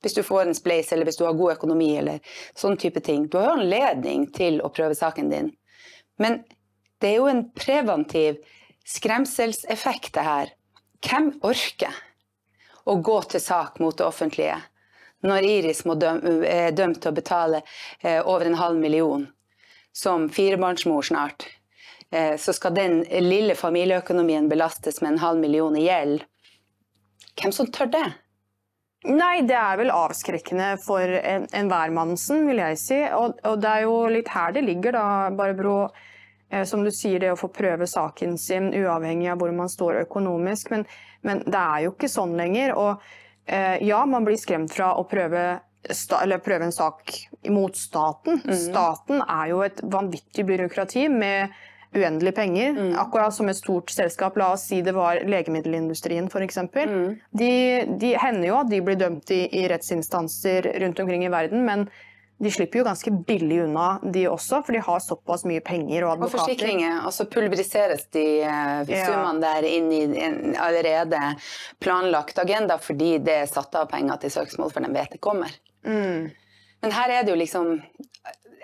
hvis 0.04 0.16
du 0.16 0.24
får 0.24 0.46
en 0.46 0.58
spleis, 0.58 0.92
eller 0.94 1.08
hvis 1.08 1.20
du 1.20 1.26
har 1.26 1.36
god 1.38 1.58
økonomi, 1.58 1.90
eller 2.00 2.20
sånn 2.56 2.78
type 2.80 3.02
ting. 3.04 3.28
Du 3.28 3.38
har 3.38 3.50
jo 3.50 3.58
anledning 3.60 4.28
til 4.36 4.62
å 4.64 4.72
prøve 4.74 4.96
saken 4.96 5.32
din. 5.32 5.52
Men 6.22 6.44
det 7.04 7.12
er 7.12 7.18
jo 7.20 7.30
en 7.32 7.44
preventiv 7.58 8.40
skremselseffekt, 8.88 10.14
det 10.16 10.26
her. 10.26 10.54
Hvem 11.06 11.34
orker 11.46 11.98
å 12.86 12.96
gå 13.04 13.18
til 13.34 13.44
sak 13.44 13.82
mot 13.84 13.98
det 13.98 14.08
offentlige 14.08 14.62
når 15.26 15.48
Iris 15.50 15.86
må 15.90 15.96
døm, 15.98 16.22
er 16.46 16.74
dømt 16.76 17.02
til 17.02 17.12
å 17.12 17.18
betale 17.18 17.62
eh, 18.02 18.22
over 18.22 18.46
en 18.46 18.60
halv 18.60 18.78
million 18.78 19.26
som 19.96 20.28
firebarnsmor 20.30 21.08
snart? 21.08 21.48
eh, 22.12 22.36
så 22.38 22.54
skal 22.54 22.76
den 22.76 23.02
lille 23.26 23.56
familieøkonomien 23.56 24.50
belastes 24.50 25.02
med 25.02 25.14
en 25.16 25.24
halv 25.24 25.40
million 25.42 25.76
i 25.78 25.88
gjeld. 25.88 26.24
Hvem 27.42 27.52
som 27.52 27.68
tør 27.68 27.90
det? 27.92 28.06
Nei, 29.06 29.42
det 29.46 29.58
er 29.58 29.78
vel 29.78 29.92
avskrekkende 29.94 30.70
for 30.82 31.02
en- 31.02 31.48
enhver 31.54 31.92
mannsen, 31.94 32.46
vil 32.48 32.58
jeg 32.64 32.78
si. 32.82 33.00
Og, 33.14 33.36
og 33.46 33.60
det 33.62 33.70
er 33.72 33.82
jo 33.86 33.98
litt 34.10 34.32
her 34.34 34.56
det 34.56 34.64
ligger, 34.66 34.96
da, 34.98 35.06
Barbro. 35.36 35.90
Eh, 36.50 36.64
som 36.64 36.84
du 36.86 36.92
sier, 36.94 37.20
det 37.20 37.34
å 37.34 37.38
få 37.38 37.50
prøve 37.54 37.88
saken 37.90 38.38
sin 38.38 38.72
uavhengig 38.74 39.32
av 39.34 39.42
hvor 39.42 39.52
man 39.54 39.70
står 39.70 40.04
økonomisk. 40.06 40.72
Men, 40.74 40.86
men 41.26 41.44
det 41.46 41.62
er 41.62 41.86
jo 41.86 41.94
ikke 41.94 42.10
sånn 42.10 42.34
lenger. 42.38 42.74
Og 42.78 43.02
eh, 43.46 43.78
ja, 43.86 44.04
man 44.06 44.26
blir 44.26 44.38
skremt 44.42 44.74
fra 44.74 44.94
å 44.98 45.06
prøve, 45.10 45.60
eller 46.22 46.42
prøve 46.44 46.68
en 46.68 46.76
sak 46.76 47.14
mot 47.54 47.78
staten. 47.78 48.42
Staten 48.58 49.22
er 49.22 49.52
jo 49.52 49.62
et 49.66 49.82
vanvittig 49.84 50.46
byråkrati 50.48 51.08
med 51.14 51.54
uendelige 51.96 52.36
penger. 52.36 52.80
Akkurat 53.00 53.34
som 53.34 53.50
et 53.50 53.58
stort 53.58 53.92
selskap, 53.94 54.38
la 54.38 54.52
oss 54.56 54.68
si 54.70 54.82
det 54.86 54.96
var 54.96 55.22
legemiddelindustrien 55.28 56.28
f.eks. 56.32 56.60
Mm. 56.74 57.06
De, 57.32 57.54
de 58.02 58.16
hender 58.20 58.50
jo 58.50 58.58
at 58.64 58.74
de 58.74 58.82
blir 58.84 59.00
dømt 59.00 59.32
i, 59.32 59.46
i 59.62 59.68
rettsinstanser 59.72 60.74
rundt 60.84 61.00
omkring 61.00 61.26
i 61.26 61.32
verden, 61.32 61.64
men 61.68 61.88
de 62.38 62.52
slipper 62.52 62.82
jo 62.82 62.84
ganske 62.84 63.12
billig 63.28 63.62
unna, 63.64 64.00
de 64.04 64.26
også, 64.28 64.60
for 64.68 64.76
de 64.76 64.82
har 64.84 65.00
såpass 65.00 65.46
mye 65.48 65.62
penger 65.64 66.04
og 66.04 66.18
advokater. 66.18 66.42
Og 66.42 66.50
forsikringer, 66.50 66.98
og 67.08 67.14
så 67.16 67.26
pulveriseres 67.32 68.10
de 68.12 68.26
eh, 68.44 68.92
summene 68.92 69.40
der 69.40 69.68
inn 69.70 69.88
i 69.96 70.02
en 70.26 70.58
allerede 70.60 71.22
planlagt 71.80 72.42
agenda 72.44 72.76
fordi 72.82 73.16
det 73.24 73.40
er 73.46 73.48
satt 73.48 73.80
av 73.80 73.88
penger 73.94 74.20
til 74.26 74.36
søksmål, 74.36 74.74
for 74.76 74.84
de 74.84 74.92
vet 74.98 75.16
det 75.16 75.22
kommer. 75.24 75.56
Mm. 75.86 76.30
Men 76.84 76.94
her 76.94 77.14
er 77.14 77.24
det 77.24 77.34
jo 77.34 77.40
liksom 77.40 77.72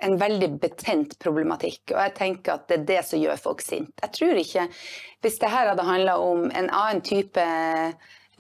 en 0.02 0.18
veldig 0.18 0.50
betent 0.62 1.18
problematikk, 1.22 1.94
og 1.94 2.00
jeg 2.00 2.14
tenker 2.18 2.56
at 2.56 2.68
det 2.70 2.80
er 2.80 2.88
det 2.90 3.02
som 3.06 3.22
gjør 3.22 3.42
folk 3.42 3.62
sint. 3.66 3.94
Jeg 4.02 4.16
tror 4.18 4.40
ikke 4.42 4.68
Hvis 5.22 5.38
det 5.38 5.52
her 5.54 5.68
hadde 5.70 5.86
handla 5.86 6.16
om 6.18 6.48
en 6.50 6.70
annen 6.74 7.04
type 7.06 7.44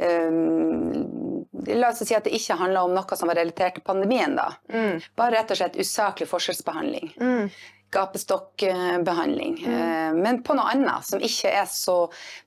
um, 0.01 1.45
La 1.67 1.91
oss 1.91 2.01
si 2.01 2.15
at 2.17 2.25
det 2.25 2.33
ikke 2.33 2.57
handla 2.57 2.81
om 2.87 2.95
noe 2.95 3.17
som 3.17 3.29
var 3.29 3.37
relatert 3.37 3.77
til 3.77 3.85
pandemien, 3.85 4.33
da. 4.33 4.47
Mm. 4.73 5.03
Bare 5.19 5.35
rett 5.35 5.53
og 5.53 5.59
slett 5.59 5.77
usaklig 5.77 6.25
forskjellsbehandling. 6.31 7.13
Mm. 7.21 7.51
Gapestokkbehandling. 7.91 9.57
Mm. 9.67 10.19
Men 10.23 10.41
på 10.43 10.55
noe 10.57 10.71
annet 10.73 11.05
som 11.07 11.21
ikke 11.23 11.51
er 11.61 11.67
så 11.69 11.95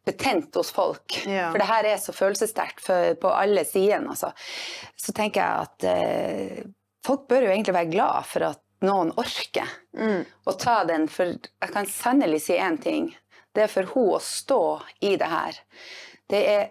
betent 0.07 0.55
hos 0.59 0.71
folk. 0.75 1.19
Ja. 1.29 1.51
For 1.53 1.61
det 1.61 1.69
her 1.69 1.89
er 1.93 2.01
så 2.03 2.15
følelsessterkt 2.17 2.85
på 3.23 3.33
alle 3.33 3.65
sidene. 3.69 4.11
Altså. 4.15 4.33
Så 4.97 5.13
tenker 5.17 5.41
jeg 5.43 5.67
at 5.69 5.89
eh, 5.91 6.63
folk 7.07 7.27
bør 7.31 7.47
jo 7.49 7.53
egentlig 7.55 7.77
være 7.77 7.93
glad 7.93 8.31
for 8.31 8.51
at 8.53 8.61
noen 8.85 9.13
orker 9.21 9.69
Mm. 9.95 10.25
å 10.51 10.53
ta 10.59 10.81
den. 10.85 11.05
For 11.09 11.31
jeg 11.37 11.71
kan 11.73 11.87
sannelig 11.87 12.41
si 12.49 12.57
én 12.59 12.81
ting. 12.83 13.13
Det 13.55 13.63
er 13.63 13.71
for 13.71 13.87
hun 13.95 14.17
å 14.17 14.21
stå 14.21 14.59
i 15.07 15.13
det 15.21 15.29
her. 15.31 15.61
Det 16.29 16.41
er, 16.51 16.65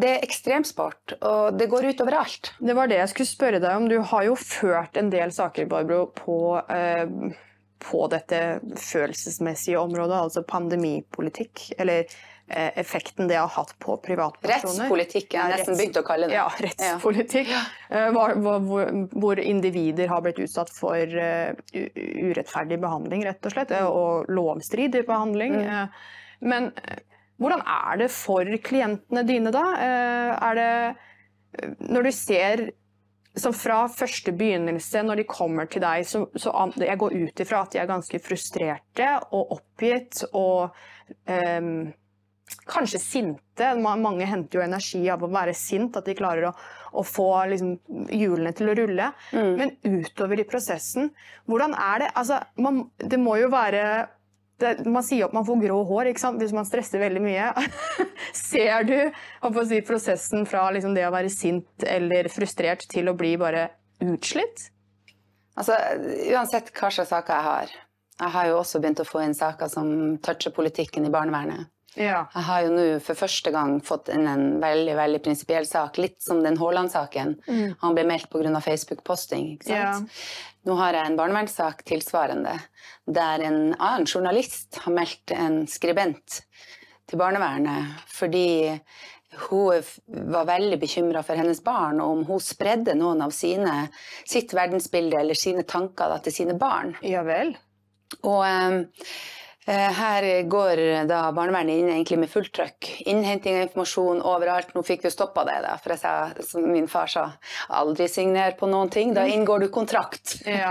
det 0.00 0.08
er 0.14 0.24
ekstremsport, 0.24 1.18
og 1.20 1.58
det 1.60 1.66
går 1.70 1.90
utover 1.92 2.16
alt. 2.22 2.54
Det 2.58 2.74
var 2.78 2.88
det 2.88 2.96
jeg 3.02 3.10
skulle 3.12 3.28
spørre 3.28 3.60
deg 3.60 3.76
om. 3.76 3.84
Du 3.92 3.98
har 4.00 4.24
jo 4.24 4.38
ført 4.40 4.96
en 4.96 5.10
del 5.12 5.34
saker, 5.36 5.68
Barbro, 5.68 6.06
på, 6.16 6.38
eh, 6.72 7.04
på 7.82 8.06
dette 8.10 8.38
følelsesmessige 8.80 9.78
området, 9.80 10.16
altså 10.16 10.42
pandemipolitikk, 10.48 11.72
eller 11.78 12.04
eh, 12.48 12.70
effekten 12.80 13.28
det 13.28 13.36
har 13.36 13.48
hatt 13.52 13.74
på 13.82 13.96
privatpersoner. 14.04 14.86
Rettspolitikk 14.86 15.34
er 15.34 15.38
Ja, 15.50 15.56
nesten 15.56 15.76
begynt 15.78 15.98
å 16.00 16.04
kalle 16.06 16.28
det. 16.30 16.34
Ja, 16.38 16.46
rettspolitikk. 16.64 17.50
Eh, 17.90 18.08
hva- 18.16 18.34
hva- 18.34 19.08
hvor, 19.12 19.40
individer 19.42 20.08
har 20.08 20.22
blitt 20.24 20.38
utsatt 20.46 20.70
for 20.72 20.96
eh, 20.96 21.52
urettferdig 21.74 22.80
behandling, 22.82 23.24
rett 23.28 23.44
og 23.46 23.52
slett, 23.56 23.70
eh, 23.76 23.86
og 23.86 24.30
lovstridig 24.32 25.04
behandling. 25.08 25.58
Mm. 25.60 25.66
Eh, 25.66 25.88
Men 26.40 26.66
eh, 26.84 26.98
hvordan 27.40 27.62
er 27.66 27.96
det 28.02 28.10
for 28.12 28.44
klientene 28.64 29.22
dine, 29.26 29.50
da? 29.52 29.62
Eh, 29.76 30.32
Er 30.50 30.54
det 30.54 30.96
eh, 31.62 31.70
Når 31.80 32.02
du 32.02 32.12
ser 32.12 32.70
så 33.36 33.52
fra 33.52 33.82
første 33.92 34.32
begynnelse, 34.32 35.02
når 35.04 35.20
de 35.20 35.28
kommer 35.28 35.68
til 35.68 35.84
deg, 35.84 36.06
så, 36.08 36.24
så 36.40 36.52
jeg 36.80 37.00
går 37.00 37.16
ut 37.20 37.44
ifra 37.44 37.62
at 37.66 37.74
de 37.74 37.82
er 37.82 37.90
ganske 37.90 38.20
frustrerte 38.24 39.10
og 39.28 39.52
oppgitt 39.58 40.22
og 40.30 40.72
um, 41.28 41.92
kanskje 42.66 43.00
sinte. 43.02 43.68
Mange 43.82 44.28
henter 44.28 44.60
jo 44.60 44.64
energi 44.64 45.02
av 45.12 45.24
å 45.24 45.30
være 45.32 45.54
sint, 45.56 45.98
at 45.98 46.08
de 46.08 46.16
klarer 46.16 46.48
å, 46.48 46.54
å 46.96 47.04
få 47.06 47.28
liksom, 47.52 47.76
hjulene 48.14 48.54
til 48.56 48.72
å 48.72 48.76
rulle. 48.78 49.12
Mm. 49.36 49.52
Men 49.60 49.74
utover 49.84 50.40
i 50.40 50.48
prosessen, 50.48 51.12
hvordan 51.50 51.76
er 51.76 52.06
det? 52.06 52.12
Altså, 52.16 52.40
man, 52.62 52.86
det 53.02 53.20
må 53.20 53.36
jo 53.42 53.52
være 53.52 53.84
det, 54.60 54.86
Man 54.86 55.04
sier 55.04 55.26
at 55.26 55.34
man 55.36 55.46
får 55.46 55.60
grå 55.64 55.80
hår 55.88 56.12
hvis 56.40 56.54
man 56.56 56.68
stresser 56.68 57.02
veldig 57.02 57.22
mye. 57.24 57.50
Ser 58.36 58.86
du 58.88 58.96
si, 59.68 59.80
prosessen 59.86 60.46
fra 60.48 60.68
liksom, 60.74 60.94
det 60.96 61.06
å 61.06 61.14
være 61.14 61.32
sint 61.32 61.86
eller 61.86 62.30
frustrert 62.32 62.86
til 62.92 63.10
å 63.10 63.16
bli 63.18 63.36
bare 63.40 63.68
utslitt? 64.04 64.70
Altså, 65.56 65.76
uansett 66.32 66.72
hva 66.76 66.90
slags 66.92 67.12
saker 67.12 67.32
jeg 67.32 67.46
har. 67.46 67.76
Jeg 68.16 68.32
har 68.32 68.48
jo 68.48 68.58
også 68.60 68.80
begynt 68.80 69.00
å 69.00 69.08
få 69.08 69.22
inn 69.24 69.36
saker 69.36 69.68
som 69.72 69.88
toucher 70.24 70.52
politikken 70.56 71.08
i 71.08 71.12
barnevernet. 71.12 71.68
Ja. 71.96 72.26
Jeg 72.34 72.44
har 72.48 72.64
jo 72.66 72.72
nå 72.74 72.84
for 73.04 73.18
første 73.18 73.52
gang 73.54 73.78
fått 73.84 74.10
inn 74.12 74.26
en 74.28 74.46
veldig 74.62 74.96
veldig 74.98 75.22
prinsipiell 75.24 75.66
sak, 75.68 75.98
litt 76.02 76.18
som 76.22 76.42
den 76.44 76.58
Haaland-saken. 76.60 77.36
Mm. 77.48 77.76
Han 77.82 77.96
ble 77.96 78.06
meldt 78.08 78.30
pga. 78.32 78.60
Facebook-posting. 78.66 79.54
ikke 79.56 79.80
sant? 79.80 80.12
Nå 80.66 80.74
har 80.80 80.96
jeg 80.96 81.08
en 81.08 81.18
barnevernssak 81.18 81.84
tilsvarende, 81.86 82.56
der 83.06 83.44
en 83.46 83.60
annen 83.74 84.06
journalist 84.06 84.80
har 84.82 84.94
meldt 84.94 85.34
en 85.36 85.60
skribent 85.70 86.40
til 87.06 87.20
barnevernet 87.20 88.00
fordi 88.10 88.80
hun 89.36 89.82
var 90.32 90.48
veldig 90.48 90.78
bekymra 90.80 91.22
for 91.26 91.36
hennes 91.38 91.60
barn, 91.64 92.00
og 92.00 92.12
om 92.14 92.24
hun 92.30 92.42
spredde 92.42 92.94
noen 92.96 93.20
av 93.26 93.34
sine, 93.36 93.88
sitt 94.24 94.54
verdensbilde 94.56 95.18
eller 95.20 95.38
sine 95.38 95.66
tanker 95.68 96.08
da, 96.08 96.18
til 96.24 96.34
sine 96.34 96.56
barn. 96.58 96.94
Ja 97.04 97.22
vel. 97.26 97.52
Og 98.22 98.40
eh, 98.46 98.78
her 99.66 100.24
går 100.46 100.80
da 101.10 101.24
barnevernet 101.34 101.80
inn 101.80 101.88
egentlig 101.90 102.18
med 102.22 102.30
fullt 102.30 102.52
trøkk. 102.54 102.88
Innhenting 103.10 103.56
av 103.58 103.64
informasjon 103.66 104.20
overalt. 104.22 104.70
Nå 104.76 104.82
fikk 104.86 105.02
vi 105.06 105.10
stoppa 105.10 105.42
det, 105.48 105.56
da, 105.64 105.72
for 105.82 105.94
jeg 105.94 106.02
sa, 106.04 106.12
som 106.46 106.68
min 106.70 106.86
far 106.90 107.10
sa, 107.10 107.24
aldri 107.74 108.06
signer 108.10 108.54
på 108.58 108.68
noen 108.70 108.92
ting. 108.94 109.10
Da 109.16 109.26
inngår 109.26 109.66
du 109.66 109.68
kontrakt. 109.74 110.36
Ja. 110.46 110.70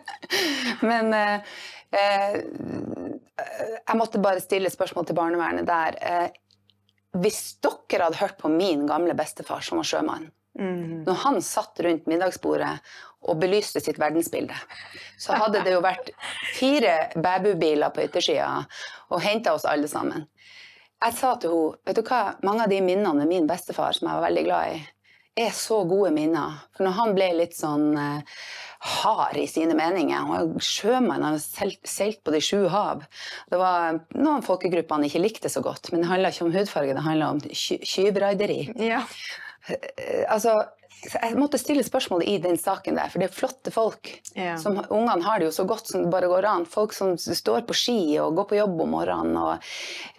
Men 0.86 1.12
eh, 1.14 1.54
eh, 1.98 2.36
jeg 3.88 3.98
måtte 3.98 4.22
bare 4.22 4.42
stille 4.44 4.70
spørsmål 4.70 5.10
til 5.10 5.18
barnevernet 5.18 5.66
der. 5.68 5.98
Eh, 6.00 6.28
hvis 7.20 7.56
dere 7.58 8.06
hadde 8.06 8.20
hørt 8.22 8.38
på 8.38 8.48
min 8.52 8.86
gamle 8.86 9.16
bestefar 9.18 9.66
som 9.66 9.82
var 9.82 9.90
sjømann, 9.90 10.30
Mm. 10.58 11.04
når 11.06 11.14
han 11.22 11.36
satt 11.46 11.78
rundt 11.86 12.08
middagsbordet 12.10 12.80
og 13.28 13.40
belyste 13.40 13.82
sitt 13.82 13.98
verdensbilde, 14.00 14.56
så 15.20 15.36
hadde 15.36 15.64
det 15.66 15.74
jo 15.74 15.82
vært 15.90 16.12
fire 16.56 16.94
bæbubiler 17.16 17.92
på 17.94 18.06
yttersida 18.06 18.52
og 19.10 19.24
henta 19.24 19.54
oss 19.56 19.68
alle 19.68 19.90
sammen. 19.90 20.26
Jeg 21.00 21.16
sa 21.16 21.34
til 21.40 21.52
henne, 21.52 21.76
vet 21.88 21.96
du 21.96 22.04
hva, 22.04 22.22
mange 22.44 22.64
av 22.66 22.72
de 22.72 22.80
minnene 22.84 23.22
med 23.22 23.30
min 23.30 23.46
bestefar 23.48 23.96
som 23.96 24.08
jeg 24.08 24.18
var 24.18 24.26
veldig 24.28 24.48
glad 24.48 24.74
i, 24.74 24.80
er 25.40 25.52
så 25.56 25.78
gode 25.88 26.10
minner. 26.12 26.58
For 26.76 26.84
når 26.84 26.96
han 26.98 27.14
ble 27.16 27.28
litt 27.38 27.54
sånn 27.56 27.86
eh, 27.96 28.40
hard 29.00 29.38
i 29.38 29.46
sine 29.48 29.76
meninger 29.76 30.16
Han 30.16 30.30
var 30.32 30.64
sjømann, 30.64 31.24
han 31.24 31.38
seilt, 31.40 32.20
på 32.24 32.34
de 32.34 32.40
sju 32.44 32.66
hav. 32.72 33.04
Det 33.48 33.60
var 33.60 34.00
noen 34.16 34.44
folkegrupper 34.44 34.98
han 34.98 35.06
ikke 35.08 35.22
likte 35.22 35.52
så 35.52 35.62
godt, 35.64 35.92
men 35.92 36.02
det 36.02 36.10
handla 36.10 36.32
ikke 36.32 36.48
om 36.48 36.52
hudfarge, 36.56 36.96
det 36.96 37.06
handla 37.06 37.30
om 37.36 37.40
tjuvraideri. 37.54 38.60
Ja. 38.90 39.04
Eh, 39.68 40.24
altså, 40.26 40.58
så 40.60 40.79
jeg 41.00 41.36
måtte 41.38 41.58
stille 41.60 41.82
spørsmålet 41.84 42.28
i 42.28 42.36
den 42.42 42.58
saken 42.60 42.98
der, 42.98 43.08
for 43.08 43.22
det 43.22 43.30
er 43.30 43.34
flotte 43.34 43.72
folk. 43.72 44.10
Ja. 44.36 44.56
Som, 44.60 44.76
ungene 44.92 45.24
har 45.24 45.40
det 45.40 45.48
jo 45.48 45.54
så 45.54 45.64
godt 45.68 45.88
som 45.88 46.04
det 46.04 46.12
bare 46.12 46.28
går 46.28 46.46
an. 46.48 46.66
Folk 46.68 46.92
som 46.96 47.14
står 47.16 47.64
på 47.68 47.76
ski 47.76 47.98
og 48.20 48.36
går 48.36 48.48
på 48.50 48.58
jobb 48.58 48.82
om 48.84 48.92
morgenen. 48.96 49.38
Og, 49.40 49.70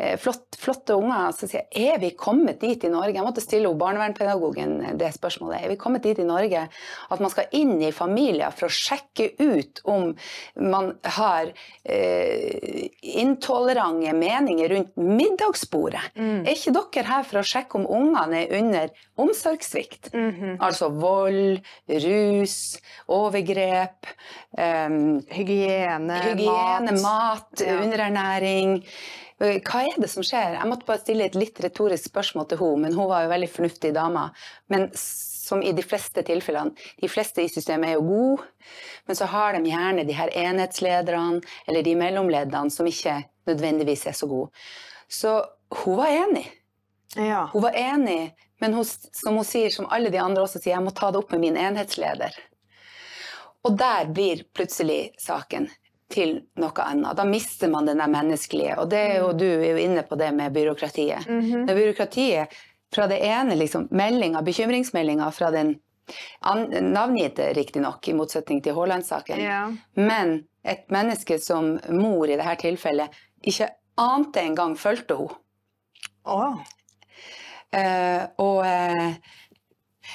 eh, 0.02 0.16
flott, 0.22 0.58
flotte 0.58 0.98
unger. 0.98 1.36
Så 1.38 1.50
sier 1.52 1.68
jeg, 1.68 1.94
er 1.94 2.02
vi 2.02 2.12
kommet 2.18 2.62
dit 2.64 2.84
i 2.88 2.92
Norge? 2.92 3.14
Jeg 3.14 3.28
måtte 3.28 3.44
stille 3.44 3.70
jo 3.70 3.78
barnevernpedagogen 3.78 4.98
det 4.98 5.12
spørsmålet. 5.18 5.62
Er 5.62 5.74
vi 5.74 5.80
kommet 5.82 6.06
dit 6.08 6.20
i 6.20 6.28
Norge 6.28 6.66
at 6.66 7.22
man 7.22 7.34
skal 7.34 7.52
inn 7.58 7.78
i 7.82 7.94
familier 7.96 8.54
for 8.56 8.68
å 8.68 8.74
sjekke 8.74 9.32
ut 9.38 9.84
om 9.86 10.16
man 10.56 10.96
har 11.18 11.54
eh, 11.86 12.90
intolerante 13.22 14.16
meninger 14.18 14.74
rundt 14.74 14.98
middagsbordet? 14.98 16.10
Mm. 16.18 16.42
Er 16.46 16.56
ikke 16.56 16.76
dere 16.80 17.08
her 17.12 17.28
for 17.28 17.42
å 17.42 17.46
sjekke 17.46 17.78
om 17.78 17.86
ungene 17.86 18.46
er 18.46 18.58
under 18.58 18.92
omsorgssvikt? 19.22 20.12
Mhm. 20.18 20.58
Altså 20.72 20.90
vold, 20.96 21.60
rus, 22.06 22.56
overgrep, 23.12 24.08
um, 24.58 25.22
Hygiene, 25.32 26.20
hygiene, 26.32 26.96
mat, 27.02 27.62
Ja. 27.66 27.78
underernæring. 27.84 28.78
Eh, 29.42 29.60
Hva 29.66 29.82
er 29.88 30.00
det 30.00 30.10
som 30.10 30.24
skjer? 30.24 30.54
Jeg 30.60 30.70
måtte 30.70 30.86
bare 30.86 31.02
stille 31.02 31.26
et 31.26 31.36
litt 31.36 31.58
retorisk 31.64 32.12
spørsmål 32.12 32.48
til 32.50 32.58
henne, 32.62 32.82
men 32.86 32.94
hun 32.94 33.10
var 33.10 33.24
jo 33.26 33.30
veldig 33.34 33.50
fornuftig 33.50 33.94
dame. 33.94 34.28
Men 34.70 34.90
som 34.94 35.64
i 35.66 35.72
de 35.74 35.82
fleste 35.84 36.22
tilfellene, 36.24 36.76
de 37.02 37.10
fleste 37.10 37.42
i 37.44 37.50
systemet 37.50 37.90
er 37.90 37.94
jo 37.98 38.06
gode, 38.06 38.44
men 39.08 39.16
så 39.18 39.26
har 39.28 39.54
de 39.58 39.64
gjerne 39.68 40.06
de 40.08 40.14
her 40.14 40.30
enhetslederne 40.30 41.42
eller 41.68 41.84
de 41.84 41.96
mellomleddene 41.96 42.72
som 42.72 42.86
ikke 42.88 43.18
nødvendigvis 43.50 44.06
er 44.08 44.16
så 44.16 44.30
gode. 44.30 44.50
Så 45.10 45.42
hun 45.84 45.98
var 45.98 46.08
enig. 46.14 46.46
Ja. 47.16 47.50
Hun 47.52 47.62
var 47.62 47.76
enig 47.76 48.34
Men 48.62 48.74
hun, 48.78 48.86
som 48.86 49.36
hun 49.36 49.44
sier, 49.44 49.72
som 49.74 49.88
alle 49.90 50.12
de 50.14 50.20
andre 50.22 50.44
også 50.44 50.60
sier, 50.62 50.76
jeg 50.76 50.84
må 50.86 50.92
ta 50.94 51.08
det 51.12 51.18
opp 51.18 51.32
med 51.34 51.42
min 51.42 51.56
enhetsleder. 51.58 52.36
Og 53.66 53.74
der 53.78 54.06
blir 54.14 54.44
plutselig 54.54 55.16
saken 55.18 55.66
til 56.14 56.36
noe 56.62 56.84
annet. 56.86 57.16
Da 57.18 57.26
mister 57.26 57.72
man 57.74 57.88
den 57.90 57.98
menneskelige. 57.98 58.76
Og 58.78 58.92
det 58.92 59.00
er 59.00 59.16
jo, 59.24 59.32
du 59.34 59.48
er 59.48 59.72
jo 59.72 59.82
inne 59.82 60.04
på 60.06 60.18
det 60.20 60.30
med 60.38 60.54
byråkratiet. 60.54 61.26
Mhm. 61.26 61.66
Når 61.66 61.80
byråkratiet 61.80 62.60
fra 62.94 63.08
det 63.08 63.18
ene 63.26 63.56
liksom, 63.58 63.88
meldinga, 63.92 64.42
bekymringsmeldinga 64.46 65.32
fra 65.34 65.50
den 65.52 65.80
navngitte, 66.92 67.54
riktignok, 67.54 68.08
i 68.08 68.14
motsetning 68.14 68.62
til 68.62 68.76
Haaland-saken, 68.76 69.40
Ja. 69.40 69.72
men 69.96 70.44
et 70.64 70.86
menneske 70.90 71.40
som 71.42 71.80
mor 71.90 72.28
i 72.30 72.36
dette 72.36 72.56
tilfellet 72.62 73.10
ikke 73.42 73.70
ante 73.98 74.40
engang 74.40 74.76
fulgte 74.78 75.18
henne. 75.18 75.40
Åh. 76.26 76.62
Eh, 77.72 78.24
og, 78.44 78.66
eh, 78.68 79.14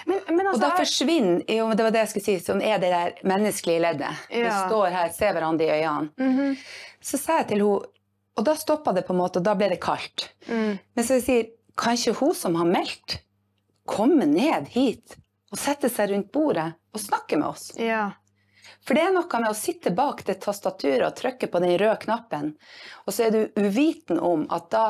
Men, 0.05 0.19
men 0.29 0.43
og 0.45 0.53
altså, 0.53 0.61
da 0.67 0.71
forsvinner 0.77 1.45
jo, 1.49 1.71
det 1.73 1.85
var 1.87 1.93
det 1.95 2.03
jeg 2.03 2.11
skulle 2.11 2.27
si, 2.27 2.39
som 2.45 2.61
er 2.61 2.81
det 2.83 2.91
der 2.93 3.21
menneskelige 3.25 3.81
leddet. 3.81 4.25
Vi 4.29 4.43
står 4.45 4.91
her, 4.93 5.13
ser 5.15 5.33
hverandre 5.33 5.65
i 5.65 5.79
øynene. 5.79 6.11
Mhm. 6.21 6.57
Så 7.01 7.21
sa 7.23 7.39
jeg 7.41 7.49
til 7.53 7.63
henne, 7.63 7.93
og 8.37 8.45
da 8.45 8.57
stoppa 8.59 8.93
det 8.93 9.07
på 9.07 9.15
en 9.15 9.21
måte, 9.23 9.41
og 9.41 9.47
da 9.47 9.55
ble 9.57 9.71
det 9.73 9.81
kaldt. 9.81 10.29
Mm. 10.51 10.77
Men 10.77 11.07
så 11.07 11.17
jeg 11.17 11.25
sier, 11.25 11.47
kan 11.79 11.97
ikke 11.97 12.19
hun 12.19 12.35
som 12.37 12.59
har 12.59 12.69
meldt, 12.69 13.21
komme 13.89 14.27
ned 14.29 14.69
hit 14.75 15.17
og 15.53 15.61
sette 15.63 15.89
seg 15.93 16.11
rundt 16.11 16.33
bordet 16.35 16.67
og 16.93 17.01
snakke 17.01 17.39
med 17.41 17.49
oss? 17.55 17.71
Ja. 17.81 18.11
For 18.85 18.99
det 18.99 19.07
er 19.07 19.15
noe 19.15 19.41
med 19.41 19.49
å 19.51 19.57
sitte 19.57 19.95
bak 19.95 20.25
det 20.27 20.41
tastaturet 20.45 21.07
og 21.07 21.17
trykke 21.19 21.49
på 21.51 21.63
den 21.63 21.77
røde 21.79 21.97
knappen, 22.05 22.53
og 23.07 23.15
så 23.15 23.29
er 23.29 23.35
du 23.35 23.63
uviten 23.63 24.21
om 24.21 24.45
at 24.53 24.69
da 24.75 24.85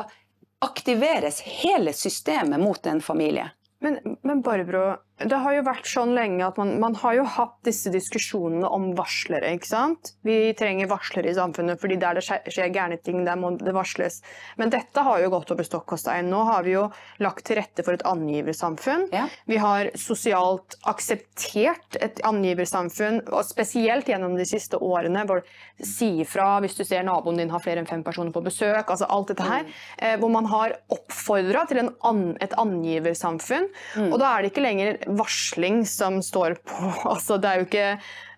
aktiveres 0.59 1.41
hele 1.41 1.93
systemet 1.93 2.59
mot 2.59 2.85
en 2.85 3.01
familie. 3.01 3.51
Men, 3.79 4.17
men 4.21 4.41
Barbro, 4.41 4.97
det 5.19 5.37
har 5.41 5.53
jo 5.55 5.63
vært 5.65 5.87
sånn 5.89 6.11
lenge 6.13 6.45
at 6.45 6.57
man, 6.61 6.75
man 6.79 6.93
har 7.01 7.15
jo 7.17 7.23
hatt 7.25 7.55
disse 7.65 7.89
diskusjonene 7.89 8.69
om 8.69 8.91
varslere, 8.97 9.49
ikke 9.57 9.65
sant? 9.65 10.11
Vi 10.21 10.53
trenger 10.53 10.89
varslere 10.91 11.31
i 11.31 11.33
samfunnet, 11.33 11.79
fordi 11.81 11.97
der 11.97 12.19
det 12.19 12.23
skjer, 12.27 12.69
gærne 12.69 12.99
ting, 13.01 13.23
der 13.25 13.39
må 13.39 13.49
det 13.57 13.73
varsles. 13.73 14.19
Men 14.61 14.69
dette 14.69 15.01
har 15.01 15.23
jo 15.23 15.31
gått 15.33 15.49
over 15.55 15.65
stokk 15.65 15.95
og 15.95 16.01
stein. 16.03 16.29
Nå 16.29 16.43
har 16.45 16.61
vi 16.67 16.75
jo 16.75 16.83
lagt 17.23 17.47
til 17.49 17.57
rette 17.57 17.81
for 17.87 17.97
et 17.97 18.05
angiversamfunn. 18.05 19.07
Ja. 19.15 19.25
Vi 19.49 19.57
har 19.63 19.89
sosialt 19.97 20.77
akseptert 20.85 21.97
et 22.03 22.21
angiversamfunn, 22.27 23.23
og 23.31 23.41
spesielt 23.47 24.07
gjennom 24.11 24.37
de 24.37 24.45
siste 24.45 24.77
årene, 24.77 25.25
hvor 25.25 25.41
si 25.81 26.11
ifra 26.21 26.59
hvis 26.61 26.77
du 26.77 26.83
ser 26.85 27.05
naboen 27.07 27.41
din 27.41 27.49
har 27.53 27.61
flere 27.63 27.81
enn 27.81 27.89
fem 27.89 28.03
personer 28.05 28.33
på 28.35 28.45
besøk, 28.45 28.85
altså 28.85 29.09
alt 29.09 29.33
dette 29.33 29.45
her, 29.49 29.65
Mm. 29.97 30.19
hvor 30.21 30.29
man 30.31 30.45
har 30.45 30.73
oppfordra 30.93 31.65
til 31.67 31.79
en 31.81 31.89
an, 32.05 32.37
et 32.41 32.53
angiversamfunn. 32.57 33.67
Og 34.11 34.17
da 34.19 34.35
er 34.37 34.41
det 34.45 34.51
ikke 34.51 34.63
lenger 34.65 34.97
varsling 35.07 35.83
som 35.87 36.19
står 36.23 36.59
på 36.67 36.91
altså 37.13 37.39
Det 37.41 37.49
er 37.49 37.61
jo 37.61 37.67
ikke 37.69 37.87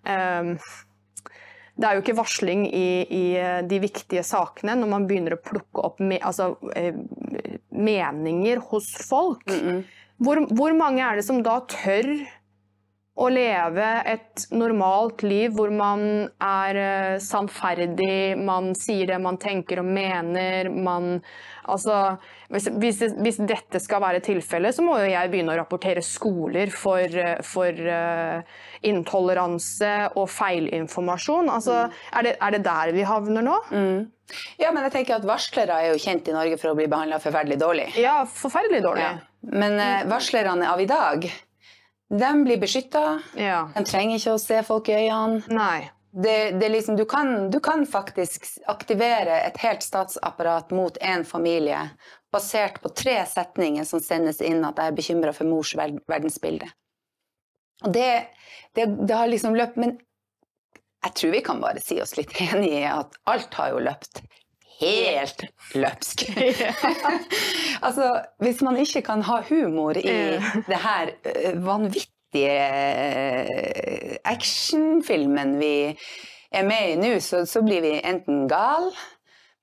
um, 0.05 0.53
det 1.79 1.87
er 1.87 1.95
jo 1.95 2.03
ikke 2.03 2.17
varsling 2.17 2.65
i, 2.75 2.87
i 3.07 3.23
eh, 3.39 3.61
de 3.63 3.77
viktige 3.79 4.19
sakene 4.27 4.73
når 4.75 4.89
man 4.91 5.05
begynner 5.07 5.37
å 5.37 5.39
plukke 5.39 5.85
opp 5.87 6.01
me, 6.03 6.17
altså, 6.19 6.49
eh, 6.75 6.97
meninger 7.71 8.59
hos 8.67 8.89
folk. 9.07 9.45
Hvor, 10.19 10.41
hvor 10.51 10.75
mange 10.75 10.99
er 10.99 11.15
det 11.15 11.23
som 11.23 11.39
da 11.45 11.61
tør 11.71 12.09
å 13.19 13.27
leve 13.33 13.87
et 14.07 14.45
normalt 14.55 15.23
liv 15.27 15.53
hvor 15.57 15.71
man 15.75 16.03
er 16.39 16.79
eh, 16.79 17.15
sannferdig, 17.23 18.37
man 18.39 18.71
sier 18.77 19.11
det 19.11 19.19
man 19.21 19.39
tenker 19.41 19.83
og 19.83 19.93
mener, 19.99 20.71
man 20.73 21.17
Altså, 21.69 22.15
hvis, 22.49 22.65
hvis, 22.81 23.01
hvis 23.21 23.35
dette 23.45 23.77
skal 23.77 24.01
være 24.01 24.23
tilfellet, 24.25 24.73
så 24.73 24.81
må 24.81 24.95
jo 24.97 25.09
jeg 25.11 25.29
begynne 25.29 25.53
å 25.53 25.59
rapportere 25.59 26.01
skoler 26.01 26.71
for, 26.73 27.03
eh, 27.03 27.35
for 27.45 27.69
uh, 27.69 28.39
intoleranse 28.89 29.91
og 30.15 30.25
feilinformasjon. 30.33 31.51
Altså, 31.53 31.83
er, 32.09 32.25
det, 32.25 32.33
er 32.41 32.55
det 32.55 32.63
der 32.65 32.93
vi 32.95 33.05
havner 33.05 33.45
nå? 33.45 33.59
Ja, 34.61 34.71
men 34.73 34.85
jeg 34.85 34.95
tenker 34.95 35.17
at 35.17 35.27
varslere 35.29 35.77
er 35.77 35.91
jo 35.93 36.01
kjent 36.01 36.29
i 36.29 36.35
Norge 36.35 36.57
for 36.61 36.71
å 36.71 36.77
bli 36.77 36.87
behandla 36.89 37.21
forferdelig 37.21 37.59
dårlig. 37.61 37.87
Ja, 38.01 38.21
forferdelig 38.29 38.81
dårlig. 38.85 39.05
Ja. 39.05 39.17
Men 39.53 39.79
eh, 39.81 40.07
varslerne 40.09 40.67
av 40.69 40.81
i 40.83 40.89
dag, 40.89 41.29
de 42.09 42.43
blir 42.43 42.57
beskytta. 42.57 43.21
Ja. 43.37 43.69
De 43.75 43.85
trenger 43.85 44.17
ikke 44.17 44.35
å 44.35 44.41
se 44.41 44.61
folk 44.65 44.89
i 44.89 44.97
øynene. 44.97 45.41
Nei. 45.53 45.89
Det, 46.09 46.51
det 46.57 46.71
liksom, 46.73 46.95
du, 46.97 47.05
kan, 47.05 47.51
du 47.53 47.59
kan 47.61 47.85
faktisk 47.85 48.47
aktivere 48.65 49.43
et 49.45 49.59
helt 49.61 49.85
statsapparat 49.85 50.71
mot 50.73 50.97
én 51.05 51.21
familie 51.21 51.83
basert 52.33 52.81
på 52.81 52.89
tre 52.89 53.19
setninger 53.29 53.85
som 53.85 54.01
sendes 54.01 54.41
inn 54.41 54.65
at 54.65 54.81
jeg 54.81 54.89
er 54.89 54.97
bekymra 54.97 55.33
for 55.37 55.49
mors 55.49 55.75
verdensbilde. 55.77 56.65
Og 57.85 57.93
det, 57.93 58.09
det, 58.73 58.89
det 59.05 59.15
har 59.15 59.29
liksom 59.29 59.53
løpt 59.55 59.77
Men 59.79 59.93
jeg 61.05 61.13
tror 61.15 61.31
vi 61.31 61.43
kan 61.45 61.61
bare 61.61 61.79
si 61.83 62.01
oss 62.01 62.17
litt 62.17 62.33
enig 62.49 62.73
i 62.81 62.83
at 62.89 63.21
alt 63.29 63.53
har 63.61 63.75
jo 63.75 63.85
løpt 63.85 64.23
helt 64.79 65.45
løpsk. 65.75 66.25
altså, 67.85 68.09
hvis 68.43 68.63
man 68.65 68.79
ikke 68.79 69.03
kan 69.05 69.23
ha 69.27 69.41
humor 69.49 69.99
i 69.99 70.15
det 70.69 70.81
her 70.85 71.13
vanvittige 71.65 72.57
eh, 72.57 74.17
actionfilmen 74.23 75.57
vi 75.59 75.75
er 76.49 76.65
med 76.65 76.93
i 76.93 76.99
nå, 76.99 77.13
så, 77.23 77.45
så 77.45 77.61
blir 77.65 77.83
vi 77.85 77.97
enten 77.99 78.47
gal 78.49 78.91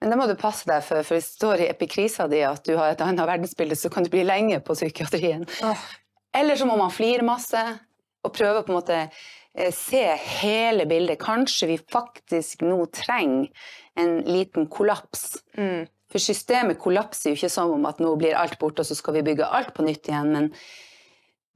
men 0.00 0.12
da 0.12 0.16
må 0.20 0.26
du 0.28 0.36
passe 0.38 0.68
deg 0.68 0.84
for, 0.84 1.00
for 1.06 1.16
det 1.16 1.24
står 1.24 1.62
i 1.64 1.70
epikrisa 1.72 2.26
di 2.28 2.42
at 2.44 2.66
du 2.68 2.74
har 2.76 2.92
et 2.92 3.00
annet 3.04 3.26
verdensbilde, 3.26 3.78
så 3.80 3.88
kan 3.92 4.04
du 4.04 4.10
bli 4.12 4.26
lenge 4.28 4.58
på 4.64 4.76
psykiatrien. 4.76 5.46
Oh. 5.64 5.86
Eller 6.36 6.58
så 6.60 6.68
må 6.68 6.76
man 6.76 6.92
flire 6.92 7.24
masse 7.24 7.62
og 8.26 8.34
prøve 8.36 8.60
å 8.60 8.66
på 8.66 8.74
en 8.74 8.76
måte 8.76 8.98
eh, 9.06 9.24
se 9.74 10.04
hele 10.40 10.86
bildet. 10.86 11.20
Kanskje 11.22 11.68
vi 11.72 11.76
faktisk 11.92 12.64
nå 12.66 12.80
trenger 12.92 13.48
en 13.96 14.18
liten 14.28 14.66
kollaps. 14.72 15.36
Mm. 15.58 15.86
For 16.12 16.22
systemet 16.22 16.78
kollapser 16.78 17.32
jo 17.32 17.38
ikke 17.38 17.50
som 17.50 17.72
om 17.74 17.86
at 17.88 17.98
nå 18.02 18.12
blir 18.20 18.36
alt 18.38 18.58
borte, 18.60 18.84
og 18.84 18.88
så 18.88 18.94
skal 18.98 19.16
vi 19.18 19.24
bygge 19.26 19.48
alt 19.48 19.72
på 19.74 19.82
nytt 19.86 20.06
igjen. 20.10 20.28
Men 20.32 20.50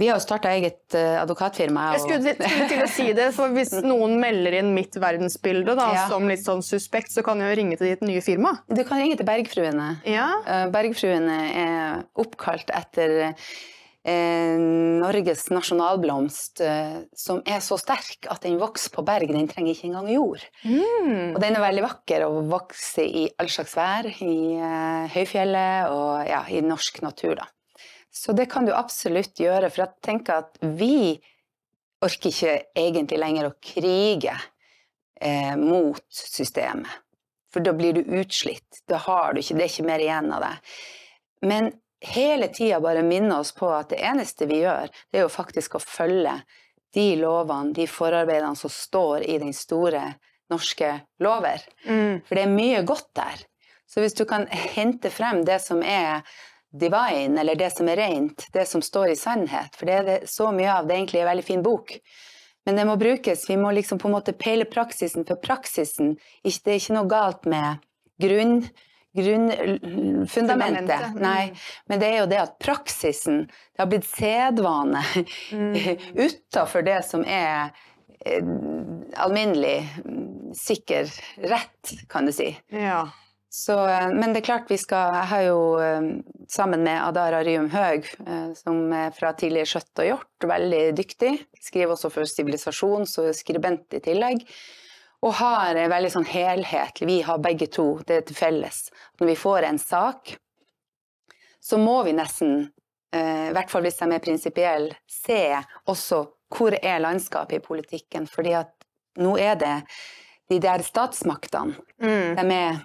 vi 0.00 0.08
har 0.08 0.16
jo 0.16 0.24
starta 0.24 0.48
eget 0.56 0.94
eh, 0.96 1.18
advokatfirma. 1.20 1.90
Jeg 1.92 2.00
skulle, 2.06 2.32
skulle 2.32 2.68
til 2.70 2.82
å 2.82 2.88
si 2.88 3.06
det, 3.16 3.26
for 3.36 3.52
Hvis 3.52 3.74
noen 3.92 4.16
melder 4.22 4.56
inn 4.62 4.72
mitt 4.74 4.96
verdensbilde 4.96 5.74
da, 5.76 5.90
Ja. 5.94 6.06
som 6.08 6.24
litt 6.28 6.42
sånn 6.46 6.64
suspekt, 6.64 7.12
så 7.12 7.22
kan 7.26 7.42
jeg 7.44 7.52
jo 7.52 7.58
ringe 7.60 7.76
til 7.76 7.92
ditt 7.92 8.06
nye 8.08 8.22
firma. 8.24 8.54
Du 8.72 8.80
kan 8.88 9.02
ringe 9.02 9.18
til 9.20 9.28
Bergfruene. 9.28 9.90
Ja. 10.08 10.30
Eh, 10.48 10.64
Bergfruene 10.72 11.36
er 11.52 12.00
oppkalt 12.18 12.72
etter 12.80 13.14
eh, 13.28 13.50
Norges 14.00 15.42
nasjonalblomst, 15.52 16.60
eh, 16.64 17.00
som 17.12 17.42
er 17.44 17.60
så 17.60 17.76
sterk 17.76 18.28
at 18.32 18.40
den 18.46 18.56
vokser 18.60 18.92
på 18.94 19.04
berg. 19.04 19.28
Den 19.34 19.48
trenger 19.50 19.74
ikke 19.74 19.90
engang 19.90 20.08
jord. 20.14 20.44
Mm. 20.64 21.34
Og 21.34 21.40
den 21.42 21.56
er 21.56 21.64
veldig 21.66 21.84
vakker 21.84 22.24
og 22.24 22.48
vokser 22.48 23.04
i 23.04 23.26
all 23.36 23.50
slags 23.52 23.76
vær, 23.76 24.08
i 24.24 24.36
eh, 24.56 25.10
høyfjellet 25.12 25.92
og 25.92 26.30
ja, 26.30 26.44
i 26.48 26.62
norsk 26.64 27.02
natur. 27.04 27.36
Da. 27.42 27.50
Så 28.10 28.32
det 28.36 28.48
kan 28.50 28.64
du 28.66 28.72
absolutt 28.74 29.38
gjøre, 29.40 29.68
for 29.68 29.84
jeg 29.84 30.00
tenker 30.08 30.46
at 30.46 30.56
vi 30.80 31.20
orker 32.00 32.32
ikke 32.32 32.56
egentlig 32.80 33.20
lenger 33.20 33.50
å 33.50 33.54
krige 33.60 34.38
eh, 35.20 35.54
mot 35.60 36.04
systemet. 36.08 36.90
For 37.50 37.66
da 37.66 37.74
blir 37.74 37.98
du 37.98 38.16
utslitt. 38.20 38.84
Da 38.88 39.00
har 39.02 39.34
du 39.34 39.42
ikke, 39.42 39.58
det 39.58 39.66
er 39.66 39.72
ikke 39.72 39.88
mer 39.88 40.02
igjen 40.02 40.32
av 40.32 40.44
det. 40.46 40.56
Men 41.50 41.72
hele 42.00 42.48
tida 42.48 42.80
bare 42.80 43.02
minne 43.02 43.38
oss 43.40 43.52
på 43.56 43.68
at 43.74 43.92
det 43.92 44.00
eneste 44.04 44.48
vi 44.48 44.62
gjør, 44.62 44.90
det 45.10 45.20
er 45.20 45.26
jo 45.26 45.32
faktisk 45.32 45.76
å 45.76 45.82
følge 45.82 46.38
de 46.94 47.06
lovene, 47.20 47.74
de 47.76 47.86
forarbeidene 47.86 48.56
som 48.58 48.72
står 48.72 49.26
i 49.28 49.38
den 49.38 49.52
store 49.54 50.02
norske 50.50 50.94
lover. 51.22 51.62
Mm. 51.86 52.22
For 52.26 52.34
det 52.34 52.46
er 52.46 52.54
mye 52.54 52.82
godt 52.88 53.12
der. 53.18 53.44
Så 53.90 54.02
hvis 54.02 54.16
du 54.18 54.24
kan 54.26 54.46
hente 54.50 55.10
frem 55.10 55.44
det 55.46 55.60
som 55.62 55.82
er 55.82 56.24
divine, 56.70 57.40
eller 57.40 57.58
det 57.58 57.72
som 57.74 57.88
er 57.90 57.98
rent, 57.98 58.46
det 58.54 58.66
som 58.70 58.82
står 58.82 59.12
i 59.12 59.18
sannhet, 59.18 59.74
for 59.76 59.86
det 59.86 59.94
er 59.94 60.04
det 60.06 60.18
så 60.30 60.50
mye 60.54 60.70
av, 60.72 60.86
det 60.86 60.94
er 60.94 61.02
egentlig 61.02 61.22
en 61.22 61.30
veldig 61.30 61.46
fin 61.46 61.64
bok. 61.66 61.96
Men 62.66 62.76
det 62.78 62.84
må 62.86 62.94
brukes, 63.00 63.48
vi 63.50 63.56
må 63.58 63.72
liksom 63.74 63.98
på 63.98 64.08
en 64.08 64.14
måte 64.14 64.34
peile 64.38 64.66
praksisen, 64.68 65.26
for 65.26 65.40
praksisen, 65.42 66.16
det 66.44 66.70
er 66.70 66.78
ikke 66.78 66.98
noe 66.98 67.10
galt 67.10 67.48
med 67.50 67.82
grunn, 68.20 68.60
grunnfundamentet, 69.16 70.31
Fundamentet, 70.31 71.07
mm. 71.14 71.23
nei, 71.23 71.53
men 71.90 72.03
det 72.03 72.11
er 72.11 72.18
jo 72.20 72.29
det 72.31 72.40
at 72.44 72.59
praksisen, 72.62 73.42
det 73.49 73.83
har 73.83 73.90
blitt 73.90 74.07
sedvane 74.07 75.03
Mm. 75.53 75.75
utafor 76.27 76.83
det 76.83 77.01
som 77.07 77.25
er 77.27 77.73
eh, 78.25 78.44
alminnelig, 79.16 79.88
sikker 80.57 81.11
rett, 81.51 81.92
kan 82.09 82.27
du 82.27 82.33
si. 82.35 82.53
Ja. 82.75 83.09
Så, 83.51 83.77
eh, 83.88 84.09
men 84.14 84.33
det 84.33 84.42
er 84.42 84.46
klart 84.46 84.70
vi 84.70 84.79
skal 84.79 85.14
Jeg 85.16 85.29
har 85.33 85.44
jo 85.49 85.61
eh, 85.83 86.11
sammen 86.51 86.85
med 86.87 87.03
Adara 87.03 87.42
Ryum 87.46 87.70
Høeg, 87.73 88.11
som 88.59 88.92
er 88.94 89.14
fra 89.16 89.33
tidligere 89.38 89.70
Skjøtt 89.73 90.03
og 90.05 90.11
Hjort, 90.11 90.51
veldig 90.53 90.85
dyktig. 90.99 91.33
Skriver 91.62 91.96
også 91.96 92.12
for 92.14 92.31
Sivilisasjon, 92.31 93.09
så 93.11 93.31
skribent 93.37 93.99
i 93.99 94.03
tillegg. 94.05 94.46
Og 95.20 95.35
har 95.37 95.76
en 95.76 95.90
veldig 95.92 96.11
sånn 96.14 96.28
helhetlig 96.30 97.09
Vi 97.09 97.16
har 97.26 97.40
begge 97.44 97.66
to 97.68 97.98
det 98.09 98.22
til 98.28 98.38
felles. 98.38 98.87
Når 99.20 99.33
vi 99.33 99.37
får 99.37 99.66
en 99.68 99.78
sak, 99.78 100.37
så 101.61 101.76
må 101.78 101.98
vi 102.06 102.14
nesten 102.16 102.54
eh, 103.12 103.50
i 103.50 103.54
hvert 103.56 103.72
fall 103.72 103.85
hvis 103.85 104.00
de 104.00 104.09
er 104.16 104.24
prinsipielle, 104.24 104.96
se 105.04 105.42
også 105.92 106.22
hvor 106.50 106.74
er 106.80 107.02
landskapet 107.04 107.61
i 107.61 107.64
politikken. 107.64 108.24
Fordi 108.26 108.56
at 108.62 108.72
nå 109.20 109.37
er 109.38 109.61
det 109.61 109.76
de 110.50 110.59
der 110.62 110.83
statsmaktene. 110.83 111.76
Mm. 112.02 112.40
De 112.40 112.56
er 112.56 112.80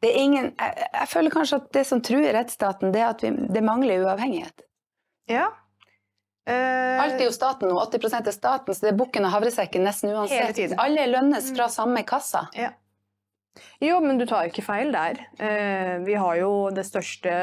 det 0.00 0.08
er 0.08 0.22
ingen, 0.22 0.46
jeg, 0.56 0.86
jeg 0.94 1.08
føler 1.10 1.32
kanskje 1.34 1.58
at 1.60 1.66
det 1.76 1.82
som 1.88 2.00
truer 2.04 2.32
rettsstaten, 2.32 2.92
det 2.94 3.02
er 3.02 3.10
at 3.10 3.24
vi, 3.24 3.32
det 3.52 3.62
mangler 3.64 4.06
uavhengighet. 4.06 4.64
Ja. 5.28 5.50
Eh, 6.46 7.00
Alt 7.00 7.20
er 7.20 7.24
jo 7.28 7.32
staten 7.32 7.70
nå, 7.72 7.76
80% 7.80 8.28
er 8.28 8.34
staten, 8.36 8.76
så 8.76 8.84
det 8.84 8.90
er 8.92 8.98
bukken 8.98 9.24
og 9.24 9.32
havresekken 9.32 9.84
nesten 9.86 10.10
Hele 10.10 10.20
uansett. 10.24 10.56
tiden. 10.58 10.78
Alle 10.80 11.06
lønnes 11.08 11.50
fra 11.56 11.68
samme 11.72 12.02
kassa. 12.04 12.48
Ja. 12.58 12.72
Jo, 13.80 14.00
men 14.02 14.18
du 14.18 14.26
tar 14.26 14.48
ikke 14.50 14.64
feil 14.66 14.90
der. 14.92 15.20
Eh, 15.38 15.98
vi 16.04 16.16
har 16.18 16.36
jo 16.40 16.70
det 16.74 16.84
største 16.88 17.34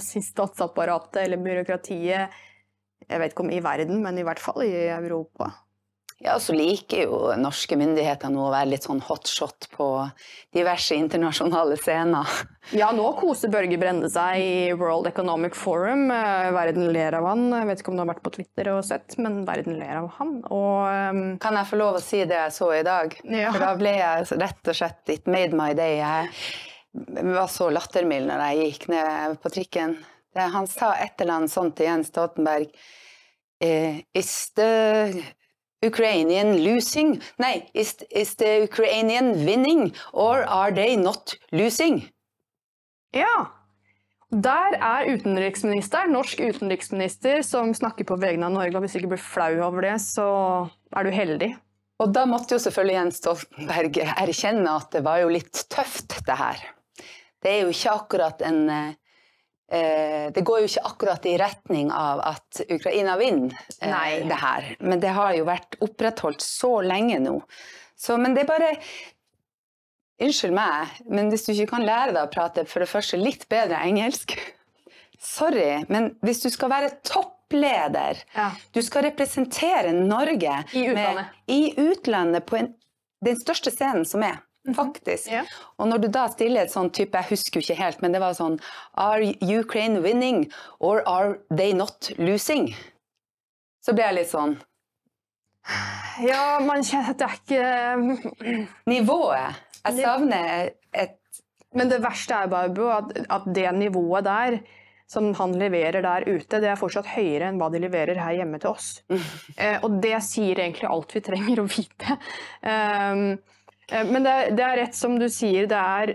si, 0.00 0.22
statsapparatet, 0.24 1.22
eller 1.26 1.36
byråkratiet, 1.36 2.30
jeg 3.08 3.20
vet 3.20 3.34
ikke 3.34 3.44
om 3.44 3.50
i 3.52 3.60
verden, 3.60 4.02
men 4.02 4.18
i 4.18 4.24
hvert 4.26 4.40
fall 4.40 4.64
i 4.64 4.72
Europa. 4.88 5.52
Ja, 6.22 6.36
så 6.38 6.54
liker 6.54 7.02
jo 7.02 7.16
norske 7.34 7.74
myndigheter 7.74 8.30
nå 8.30 8.44
å 8.46 8.52
være 8.52 8.70
litt 8.70 8.84
sånn 8.86 9.00
hotshot 9.02 9.66
på 9.72 9.86
diverse 10.54 10.94
internasjonale 10.98 11.78
scener. 11.80 12.28
Ja, 12.78 12.92
nå 12.94 13.08
koser 13.18 13.50
Børge 13.50 13.74
Brende 13.74 14.06
seg 14.06 14.38
i 14.38 14.74
World 14.78 15.08
Economic 15.10 15.56
Forum. 15.58 16.04
Eh, 16.14 16.52
Verden 16.54 16.92
ler 16.94 17.16
av 17.18 17.26
han. 17.26 17.48
Jeg 17.50 17.66
vet 17.66 17.82
ikke 17.82 17.90
om 17.90 17.98
du 17.98 18.02
har 18.04 18.10
vært 18.12 18.22
på 18.22 18.30
Twitter 18.36 18.70
og 18.70 18.84
sett, 18.86 19.16
men 19.18 19.40
verden 19.48 19.80
ler 19.80 19.98
av 19.98 20.06
han. 20.20 20.36
Og 20.46 20.86
um... 20.86 21.20
Kan 21.42 21.58
jeg 21.58 21.68
få 21.72 21.80
lov 21.80 21.98
å 21.98 22.04
si 22.04 22.22
det 22.22 22.38
jeg 22.38 22.54
så 22.54 22.70
i 22.76 22.84
dag? 22.86 23.18
Ja. 23.26 23.50
For 23.50 23.66
da 23.66 23.72
ble 23.80 23.96
jeg 23.98 24.30
rett 24.44 24.70
og 24.70 24.78
slett 24.78 25.10
It 25.16 25.26
made 25.26 25.58
my 25.58 25.72
day. 25.74 25.98
Jeg 25.98 27.34
var 27.34 27.50
så 27.50 27.66
lattermild 27.74 28.30
når 28.30 28.46
jeg 28.46 28.70
gikk 28.70 28.88
ned 28.94 29.38
på 29.42 29.54
trikken. 29.58 29.98
Han 30.38 30.70
sa 30.70 30.94
et 31.02 31.18
eller 31.18 31.40
annet 31.40 31.52
sånt 31.52 31.74
til 31.76 31.90
Jens 31.90 32.14
Stoltenberg. 32.14 32.70
Eh, 33.58 34.04
is 34.14 34.52
the 34.54 34.70
Ukrainian 35.82 36.56
losing? 36.64 37.20
Nei, 37.38 37.68
is, 37.74 37.96
is 38.10 38.36
the 38.36 38.62
Ukrainian 38.68 39.34
winning? 39.46 39.92
Or 40.12 40.44
are 40.44 40.72
they 40.72 40.96
not 40.96 41.36
losing? 41.52 42.04
ja. 43.12 43.58
Der 44.32 44.78
er 44.80 45.10
utenriksministeren, 45.12 46.14
norsk 46.16 46.40
utenriksminister, 46.40 47.42
som 47.44 47.74
snakker 47.76 48.06
på 48.08 48.16
vegne 48.16 48.48
av 48.48 48.54
Norge. 48.54 48.78
Og 48.78 48.86
hvis 48.86 48.94
du 48.94 49.02
ikke 49.02 49.10
blir 49.10 49.20
flau 49.20 49.50
over 49.60 49.84
det, 49.84 49.98
så 50.00 50.24
er 50.96 51.04
du 51.04 51.12
heldig. 51.12 51.50
Og 52.00 52.14
da 52.16 52.24
måtte 52.26 52.56
jo 52.56 52.62
selvfølgelig 52.64 52.96
Jens 52.96 53.20
Stoltenberg 53.20 53.98
erkjenne 54.16 54.78
at 54.80 54.88
det 54.96 55.04
var 55.04 55.20
jo 55.20 55.34
litt 55.34 55.66
tøft, 55.68 56.16
det 56.24 56.38
her. 56.40 56.64
Det 57.44 57.52
er 57.52 57.60
jo 57.66 57.74
ikke 57.74 57.94
akkurat 58.00 58.40
en 58.48 58.62
eh, 58.72 58.96
Det 59.72 60.42
går 60.44 60.58
jo 60.60 60.68
ikke 60.68 60.84
akkurat 60.90 61.26
i 61.30 61.36
retning 61.40 61.92
av 61.96 62.20
at 62.28 62.60
Ukraina 62.68 63.14
vinner 63.16 63.56
eh, 63.80 64.18
det 64.28 64.36
her. 64.42 64.66
Men 64.84 65.00
det 65.00 65.14
har 65.16 65.32
jo 65.38 65.46
vært 65.48 65.78
opprettholdt 65.80 66.44
så 66.44 66.74
lenge 66.84 67.16
nå. 67.24 67.38
Så, 67.96 68.18
men 68.20 68.34
det 68.36 68.44
er 68.44 68.50
bare 68.52 68.72
Unnskyld 70.22 70.54
meg, 70.54 70.90
men 71.10 71.32
hvis 71.32 71.46
du 71.46 71.52
ikke 71.54 71.72
kan 71.72 71.86
lære 71.86 72.12
deg 72.14 72.20
å 72.26 72.30
prate 72.30 72.62
for 72.70 72.84
det 72.84 72.90
første 72.90 73.18
litt 73.18 73.48
bedre 73.50 73.80
engelsk 73.82 74.36
Sorry, 75.22 75.80
men 75.88 76.12
hvis 76.22 76.42
du 76.44 76.50
skal 76.52 76.70
være 76.70 76.92
toppleder 77.06 78.20
Ja. 78.36 78.50
du 78.74 78.80
skal 78.82 79.06
representere 79.08 79.92
Norge 79.96 80.60
I 80.76 80.84
utlandet. 80.92 81.16
Med, 81.16 81.42
I 81.46 81.60
utlandet 81.88 82.46
på 82.46 82.58
en, 82.60 82.70
den 83.24 83.38
største 83.40 83.72
scenen 83.74 84.06
som 84.08 84.22
er, 84.26 84.38
faktisk. 84.76 85.30
Ja. 85.32 85.42
Og 85.80 85.88
når 85.90 86.04
du 86.04 86.08
da 86.14 86.26
stiller 86.32 86.66
et 86.66 86.74
sånn 86.74 86.90
type, 86.94 87.18
jeg 87.18 87.34
husker 87.34 87.58
jo 87.58 87.66
ikke 87.66 87.80
helt, 87.80 88.02
men 88.04 88.14
det 88.14 88.22
var 88.22 88.36
sånn 88.38 88.58
Are 89.00 89.32
Ukraine 89.42 90.02
winning, 90.04 90.44
or 90.78 91.02
are 91.08 91.38
they 91.50 91.74
not 91.76 92.12
losing? 92.18 92.70
Så 93.82 93.96
ble 93.96 94.06
jeg 94.06 94.18
litt 94.20 94.30
sånn 94.30 94.58
Ja, 96.22 96.60
man 96.62 96.84
kjenner 96.86 97.14
at 97.14 97.18
det 97.18 97.26
er 97.26 97.40
ikke 97.40 98.60
Nivået. 98.90 99.58
Jeg 99.82 99.98
savner 99.98 100.70
et 100.94 101.18
Men 101.74 101.90
det 101.90 102.02
verste 102.04 102.36
er 102.36 102.50
bare 102.52 102.94
at, 102.98 103.12
at 103.32 103.44
det 103.56 103.70
nivået 103.74 104.26
der 104.26 104.60
som 105.12 105.30
han 105.36 105.54
leverer 105.60 106.04
der 106.04 106.24
ute, 106.24 106.60
det 106.62 106.70
er 106.72 106.78
fortsatt 106.80 107.10
høyere 107.14 107.50
enn 107.50 107.58
hva 107.60 107.68
de 107.72 107.80
leverer 107.82 108.20
her 108.20 108.38
hjemme 108.38 108.60
til 108.62 108.72
oss. 108.72 108.94
Eh, 109.62 109.76
og 109.84 109.98
det 110.00 110.14
sier 110.24 110.58
egentlig 110.62 110.88
alt 110.88 111.12
vi 111.12 111.20
trenger 111.24 111.60
å 111.60 111.66
vite. 111.68 112.16
Um, 112.64 113.24
eh, 113.32 113.52
men 113.90 114.22
det, 114.24 114.30
er- 114.30 114.50
det 114.56 114.64
er 114.66 114.76
rett 114.84 114.94
som 114.96 115.18
du 115.18 115.26
sier, 115.32 115.66
det 115.70 115.78
er 115.78 116.14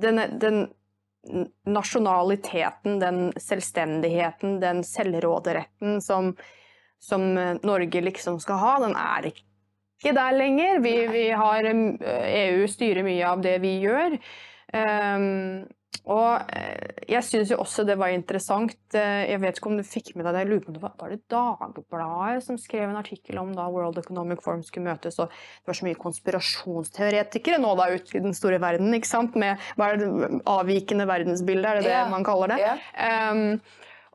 den, 0.00 0.20
den 0.40 0.60
nasjonaliteten, 1.68 2.98
den 3.02 3.32
selvstendigheten, 3.40 4.58
den 4.62 4.82
selvråderetten 4.86 6.00
som, 6.04 6.34
som 7.02 7.26
eh, 7.38 7.56
Norge 7.66 8.00
liksom 8.04 8.38
skal 8.40 8.60
ha, 8.62 8.74
den 8.86 8.96
er 8.96 9.30
ikke 9.32 10.14
der 10.16 10.32
lenger. 10.32 10.78
Vi, 10.80 10.94
vi 11.12 11.26
har 11.36 11.66
EU 11.68 12.64
styrer 12.72 13.04
mye 13.04 13.26
av 13.28 13.42
det 13.44 13.58
vi 13.60 13.74
gjør. 13.82 14.16
Um, 14.72 15.66
og 16.10 16.52
eh, 16.56 17.02
jeg 17.10 17.22
syns 17.26 17.50
jo 17.52 17.58
også 17.60 17.84
det 17.84 17.96
var 18.00 18.12
interessant 18.14 18.94
eh, 18.96 19.26
Jeg 19.28 19.40
vet 19.42 19.58
ikke 19.58 19.68
om 19.68 19.76
du 19.76 19.84
fikk 19.84 20.12
med 20.16 20.24
deg 20.24 20.32
det, 20.36 20.44
jeg 20.44 20.50
lurer 20.50 20.62
på 20.64 20.70
om 20.70 20.76
det 20.78 20.82
var, 20.84 20.94
var 21.00 21.12
det 21.12 21.18
Dagbladet 21.30 22.44
som 22.46 22.58
skrev 22.62 22.86
en 22.88 23.00
artikkel 23.00 23.40
om 23.42 23.50
da 23.56 23.66
World 23.70 23.98
Economic 24.00 24.40
Forum 24.44 24.62
skulle 24.66 24.88
møtes, 24.88 25.18
og 25.20 25.28
det 25.30 25.70
var 25.70 25.78
så 25.80 25.88
mye 25.88 25.98
konspirasjonsteoretikere 26.00 27.60
nå 27.60 27.74
da 27.78 27.90
ute 27.92 28.16
i 28.16 28.22
den 28.24 28.34
store 28.36 28.60
verden, 28.62 28.94
ikke 28.96 29.10
sant, 29.10 29.36
med 29.38 29.60
hva 29.76 29.92
er 29.92 30.00
det, 30.00 30.08
avvikende 30.50 31.06
verdensbilde, 31.10 31.68
er 31.68 31.80
det 31.80 31.88
det 31.90 31.98
Ja. 31.98 32.08
man 32.10 32.24
kaller 32.26 32.54
det? 32.54 32.60
Ja. 32.62 32.74
Um, 33.30 33.60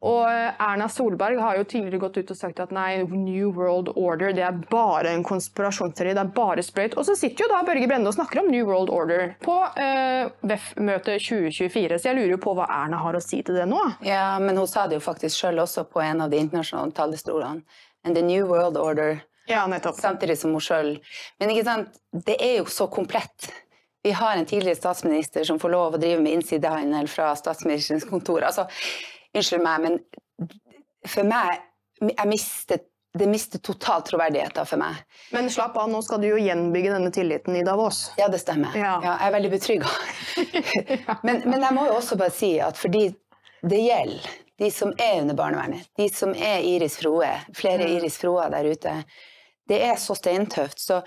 og 0.03 0.27
Erna 0.27 0.89
Solberg 0.91 1.39
har 1.39 1.55
jo 1.58 1.63
tidligere 1.63 2.01
gått 2.03 2.17
ut 2.19 2.31
og 2.34 2.38
sagt 2.38 2.60
at 2.60 2.73
nei, 2.75 2.99
New 3.08 3.47
World 3.55 3.93
Order 3.95 4.34
det 4.36 4.43
er 4.43 4.58
bare 4.69 5.13
en 5.15 5.23
konspirasjonsteori, 5.25 6.12
det 6.17 6.21
er 6.25 6.34
bare 6.36 6.65
sprøyt. 6.65 6.97
Og 6.99 7.08
så 7.08 7.15
sitter 7.17 7.45
jo 7.45 7.51
da 7.53 7.62
Børge 7.65 7.88
Brende 7.89 8.12
og 8.12 8.17
snakker 8.17 8.43
om 8.43 8.51
New 8.51 8.67
World 8.67 8.91
Order 8.93 9.34
på 9.45 9.55
uh, 9.55 10.27
WEF-møtet 10.45 11.23
2024, 11.23 11.97
så 11.97 12.12
jeg 12.12 12.19
lurer 12.19 12.36
jo 12.36 12.41
på 12.43 12.53
hva 12.60 12.67
Erna 12.84 12.99
har 13.01 13.17
å 13.17 13.23
si 13.23 13.39
til 13.47 13.58
det 13.58 13.65
nå. 13.71 13.79
Ja, 14.05 14.36
men 14.43 14.60
hun 14.60 14.67
sa 14.69 14.86
det 14.91 14.99
jo 14.99 15.05
faktisk 15.08 15.39
sjøl 15.41 15.63
også 15.63 15.88
på 15.89 16.03
en 16.03 16.25
av 16.27 16.34
de 16.34 16.43
internasjonale 16.43 16.93
talerstolene. 16.97 17.63
And 18.05 18.13
the 18.15 18.21
new 18.21 18.45
world 18.51 18.77
order 18.77 19.23
Ja, 19.49 19.63
nettopp. 19.69 19.95
samtidig 19.97 20.38
som 20.38 20.51
hun 20.53 20.62
sjøl. 20.62 20.97
Men 21.39 21.55
ikke 21.55 21.65
sant, 21.65 21.97
det 22.27 22.36
er 22.41 22.60
jo 22.60 22.69
så 22.69 22.86
komplett. 22.91 23.49
Vi 24.05 24.12
har 24.13 24.38
en 24.38 24.45
tidligere 24.45 24.77
statsminister 24.77 25.43
som 25.47 25.58
får 25.58 25.71
lov 25.73 25.95
å 25.95 26.01
drive 26.01 26.21
med 26.21 26.36
innsidehandel 26.38 27.08
fra 27.10 27.31
statsministerens 27.39 28.05
kontor. 28.05 28.43
Altså, 28.45 28.67
unnskyld 29.35 29.63
meg, 29.65 29.85
men 29.85 30.51
for 31.07 31.27
meg 31.27 31.61
jeg 32.01 32.27
mistet 32.27 32.91
Det 33.15 33.29
mister 33.31 33.61
totalt 33.63 34.09
troverdigheten 34.09 34.65
for 34.67 34.75
meg. 34.75 34.97
Men 35.31 35.45
slapp 35.47 35.77
av, 35.79 35.87
nå 35.87 36.01
skal 36.03 36.19
du 36.19 36.25
jo 36.27 36.39
gjenbygge 36.41 36.89
denne 36.91 37.11
tilliten 37.15 37.55
i 37.55 37.61
Davos. 37.63 38.09
Ja, 38.19 38.27
det 38.27 38.41
stemmer. 38.41 38.75
Ja. 38.75 38.97
jeg 39.05 39.13
er 39.23 39.31
veldig 39.31 39.51
betrygga. 39.53 39.91
men, 41.27 41.39
men 41.45 41.63
jeg 41.63 41.77
må 41.77 41.85
jo 41.87 41.93
også 41.95 42.17
bare 42.19 42.35
si 42.35 42.57
at 42.59 42.75
fordi 42.75 43.05
det 43.63 43.79
gjelder 43.85 44.27
de 44.59 44.71
som 44.71 44.91
er 44.99 45.21
under 45.21 45.39
barnevernet, 45.39 45.87
de 45.95 46.09
som 46.11 46.35
er 46.35 46.67
Iris 46.67 46.99
Froe, 46.99 47.31
flere 47.55 47.87
Mm. 47.87 47.95
Iris 47.95 48.17
Froer 48.19 48.51
der 48.51 48.67
ute, 48.67 48.97
det 49.67 49.79
er 49.83 49.95
så 49.95 50.15
steintøft. 50.15 50.79
Så 50.79 50.99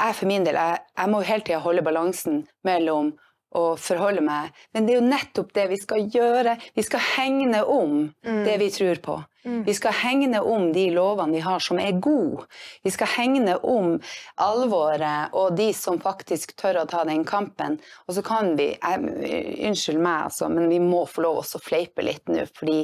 jeg 0.00 0.16
for 0.16 0.26
min 0.32 0.44
del, 0.44 0.56
jeg, 0.56 0.80
jeg 0.96 1.12
må 1.12 1.20
jo 1.20 1.30
hele 1.30 1.44
tida 1.44 1.60
holde 1.64 1.84
balansen 1.84 2.46
mellom 2.64 3.12
å 3.54 3.76
forholde 3.78 4.24
meg 4.24 4.50
Men 4.74 4.86
det 4.86 4.94
er 4.94 5.00
jo 5.00 5.06
nettopp 5.06 5.52
det 5.54 5.66
vi 5.70 5.78
skal 5.80 6.08
gjøre. 6.12 6.56
Vi 6.74 6.84
skal 6.84 7.02
hegne 7.16 7.62
om 7.62 8.08
det 8.22 8.56
vi 8.60 8.70
tror 8.74 9.00
på. 9.04 9.16
Vi 9.46 9.74
skal 9.78 9.94
hegne 9.94 10.40
om 10.42 10.72
de 10.74 10.88
lovene 10.90 11.36
vi 11.36 11.42
har 11.44 11.62
som 11.62 11.78
er 11.78 12.00
gode. 12.02 12.48
Vi 12.82 12.90
skal 12.90 13.12
hegne 13.14 13.54
om 13.62 13.94
alvoret 14.42 15.36
og 15.38 15.54
de 15.58 15.68
som 15.76 16.00
faktisk 16.02 16.56
tør 16.58 16.82
å 16.82 16.88
ta 16.90 17.04
den 17.06 17.22
kampen. 17.24 17.78
Og 18.08 18.16
så 18.18 18.24
kan 18.26 18.56
vi 18.58 18.72
jeg, 18.74 19.12
Unnskyld 19.68 20.02
meg, 20.02 20.26
altså, 20.30 20.50
men 20.50 20.66
vi 20.72 20.80
må 20.82 21.04
få 21.06 21.22
lov 21.22 21.44
å 21.44 21.62
fleipe 21.62 22.02
litt 22.04 22.26
nå. 22.26 22.48
fordi 22.58 22.82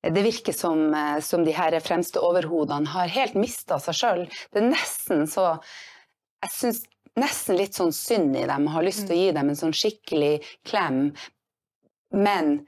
det 0.00 0.22
virker 0.24 0.54
som, 0.56 0.94
eh, 0.94 1.20
som 1.20 1.44
de 1.44 1.52
her 1.52 1.74
fremste 1.84 2.22
overhodene 2.24 2.88
har 2.88 3.10
helt 3.12 3.34
mista 3.34 3.76
seg 3.82 3.98
sjøl. 3.98 4.22
Det 4.52 4.62
er 4.62 4.70
nesten 4.72 5.26
så 5.28 5.58
Jeg 6.40 6.52
syns 6.54 6.78
nesten 7.18 7.56
litt 7.56 7.74
sånn 7.74 7.92
synd 7.92 8.36
i 8.36 8.46
dem. 8.46 8.66
Har 8.66 8.82
lyst 8.82 9.06
til 9.06 9.16
å 9.16 9.20
gi 9.26 9.32
dem 9.32 9.48
en 9.48 9.56
sånn 9.56 9.72
skikkelig 9.74 10.42
klem. 10.64 11.14
Men 12.12 12.66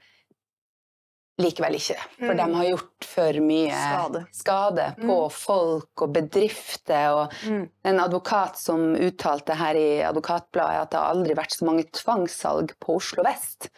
likevel 1.41 1.75
ikke. 1.75 1.97
For 2.19 2.33
Mm. 2.33 2.37
de 2.37 2.53
har 2.55 2.65
gjort 2.65 3.03
for 3.05 3.33
mye 3.41 3.71
Skade. 3.73 4.25
skade 4.31 4.95
på 5.01 5.31
folk 5.31 6.01
og 6.01 6.13
bedrifter. 6.13 7.09
Og 7.15 7.31
Mm. 7.43 7.69
en 7.85 7.99
advokat 7.99 8.55
som 8.57 8.95
uttalte 8.95 9.55
her 9.55 9.75
i 9.75 10.01
Advokatbladet 10.03 10.81
at 10.81 10.91
det 10.91 10.99
har 10.99 11.13
aldri 11.13 11.33
vært 11.35 11.51
så 11.57 11.65
mange 11.65 11.83
tvangssalg 11.91 12.73
på 12.79 12.95
Oslo 12.97 13.23
vest. 13.23 13.69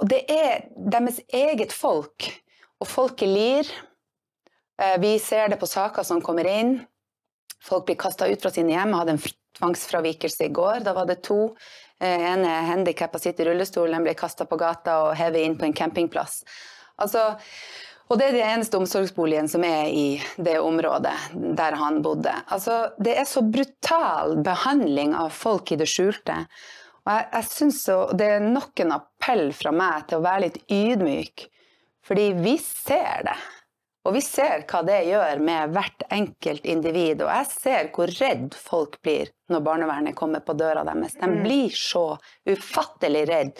Og 0.00 0.08
det 0.08 0.24
er 0.30 0.68
deres 0.76 1.20
eget 1.32 1.70
folk. 1.72 2.42
Og 2.80 2.88
folket 2.88 3.28
lir. 3.28 3.70
Eh, 4.78 4.96
Vi 4.98 5.18
ser 5.18 5.48
det 5.48 5.60
på 5.60 5.68
saker 5.68 6.02
som 6.02 6.20
kommer 6.22 6.46
inn. 6.46 6.86
Folk 7.62 7.86
blir 7.86 7.98
kasta 8.00 8.28
ut 8.28 8.42
fra 8.42 8.50
sine 8.54 8.74
hjem. 8.74 8.92
Jeg 8.92 9.02
hadde 9.02 9.16
en 9.16 9.24
tvangsfravikelse 9.58 10.48
i 10.48 10.52
går. 10.54 10.82
Da 10.86 10.94
var 10.96 11.06
det 11.08 11.20
to. 11.26 11.54
Eh, 12.02 12.26
en 12.32 12.44
er 12.48 12.68
handikappa, 12.72 13.20
sitter 13.22 13.46
i 13.46 13.52
rullestol, 13.52 13.92
den 13.94 14.04
ble 14.06 14.16
kasta 14.18 14.46
på 14.48 14.58
gata 14.60 14.98
og 15.06 15.16
hevet 15.18 15.46
inn 15.46 15.56
på 15.58 15.68
en 15.68 15.76
campingplass. 15.76 16.40
Altså, 17.02 17.28
og 18.10 18.18
det 18.18 18.26
er 18.26 18.36
den 18.36 18.48
eneste 18.56 18.76
omsorgsboligen 18.76 19.48
som 19.48 19.62
er 19.64 19.86
i 19.88 20.06
det 20.36 20.58
området 20.60 21.14
der 21.32 21.78
han 21.78 22.02
bodde. 22.04 22.34
Altså, 22.52 22.90
det 22.98 23.14
er 23.20 23.28
så 23.28 23.44
brutal 23.46 24.36
behandling 24.44 25.14
av 25.16 25.30
folk 25.32 25.72
i 25.72 25.78
det 25.80 25.88
skjulte. 25.88 26.42
Og 27.06 27.14
jeg, 27.14 27.28
jeg 27.32 27.48
synes 27.50 27.80
så, 27.86 27.96
Det 28.14 28.28
er 28.34 28.44
nok 28.44 28.82
en 28.82 28.94
appell 28.98 29.48
fra 29.56 29.72
meg 29.74 30.10
til 30.10 30.20
å 30.20 30.26
være 30.26 30.44
litt 30.48 30.60
ydmyk, 30.70 31.48
fordi 32.06 32.28
vi 32.42 32.58
ser 32.62 33.24
det. 33.30 33.38
Og 34.04 34.16
vi 34.16 34.20
ser 34.24 34.64
hva 34.66 34.80
det 34.82 34.96
gjør 35.06 35.38
med 35.46 35.74
hvert 35.76 36.02
enkelt 36.10 36.64
individ. 36.66 37.20
Og 37.22 37.28
jeg 37.30 37.46
ser 37.52 37.90
hvor 37.94 38.10
redd 38.18 38.56
folk 38.58 38.96
blir 39.02 39.28
når 39.52 39.62
barnevernet 39.62 40.16
kommer 40.18 40.42
på 40.42 40.56
døra 40.58 40.82
deres. 40.88 41.14
De 41.20 41.28
Mm. 41.28 41.42
blir 41.44 41.70
så 41.70 42.18
ufattelig 42.50 43.28
redd. 43.28 43.52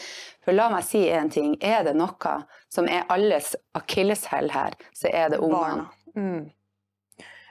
For 0.42 0.52
la 0.52 0.68
meg 0.72 0.82
si 0.82 1.04
én 1.06 1.30
ting. 1.30 1.54
Er 1.62 1.84
det 1.84 1.94
noe 1.94 2.34
som 2.68 2.88
er 2.88 3.04
alles 3.08 3.54
akilleshæl 3.78 4.50
her, 4.50 4.74
så 4.94 5.08
er 5.12 5.28
det 5.30 5.38
ungene. 5.38 5.86
Mm. 6.16 6.50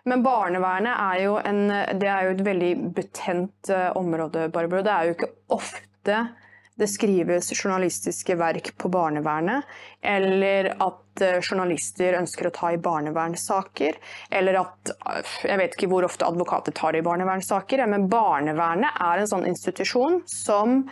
Men 0.06 0.24
barnevernet 0.24 0.98
er 1.00 1.24
jo, 1.24 1.36
en, 1.38 1.68
det 2.00 2.10
er 2.10 2.24
jo 2.26 2.30
et 2.36 2.44
veldig 2.46 2.94
betent 2.94 3.70
eh, 3.70 3.92
område, 3.96 4.50
Barbro. 4.52 4.82
Det 4.82 4.92
er 4.92 5.04
jo 5.06 5.16
ikke 5.16 5.32
ofte 5.50 6.16
det 6.80 6.88
skrives 6.88 7.52
journalistiske 7.54 8.36
verk 8.36 8.72
på 8.78 8.90
barnevernet, 8.90 9.68
eller 10.02 10.72
at 10.78 11.22
eh, 11.22 11.38
journalister 11.42 12.18
ønsker 12.22 12.48
å 12.48 12.54
ta 12.56 12.72
i 12.72 12.80
barnevernssaker, 12.82 14.00
eller 14.32 14.60
at 14.64 14.94
eh, 14.96 15.36
Jeg 15.52 15.62
vet 15.62 15.78
ikke 15.78 15.92
hvor 15.92 16.08
ofte 16.08 16.28
advokater 16.28 16.76
tar 16.76 16.98
i 16.98 17.04
barnevernssaker, 17.06 17.86
men 17.92 18.10
barnevernet 18.12 19.02
er 19.04 19.22
en 19.22 19.32
sånn 19.34 19.48
institusjon 19.52 20.22
som 20.32 20.84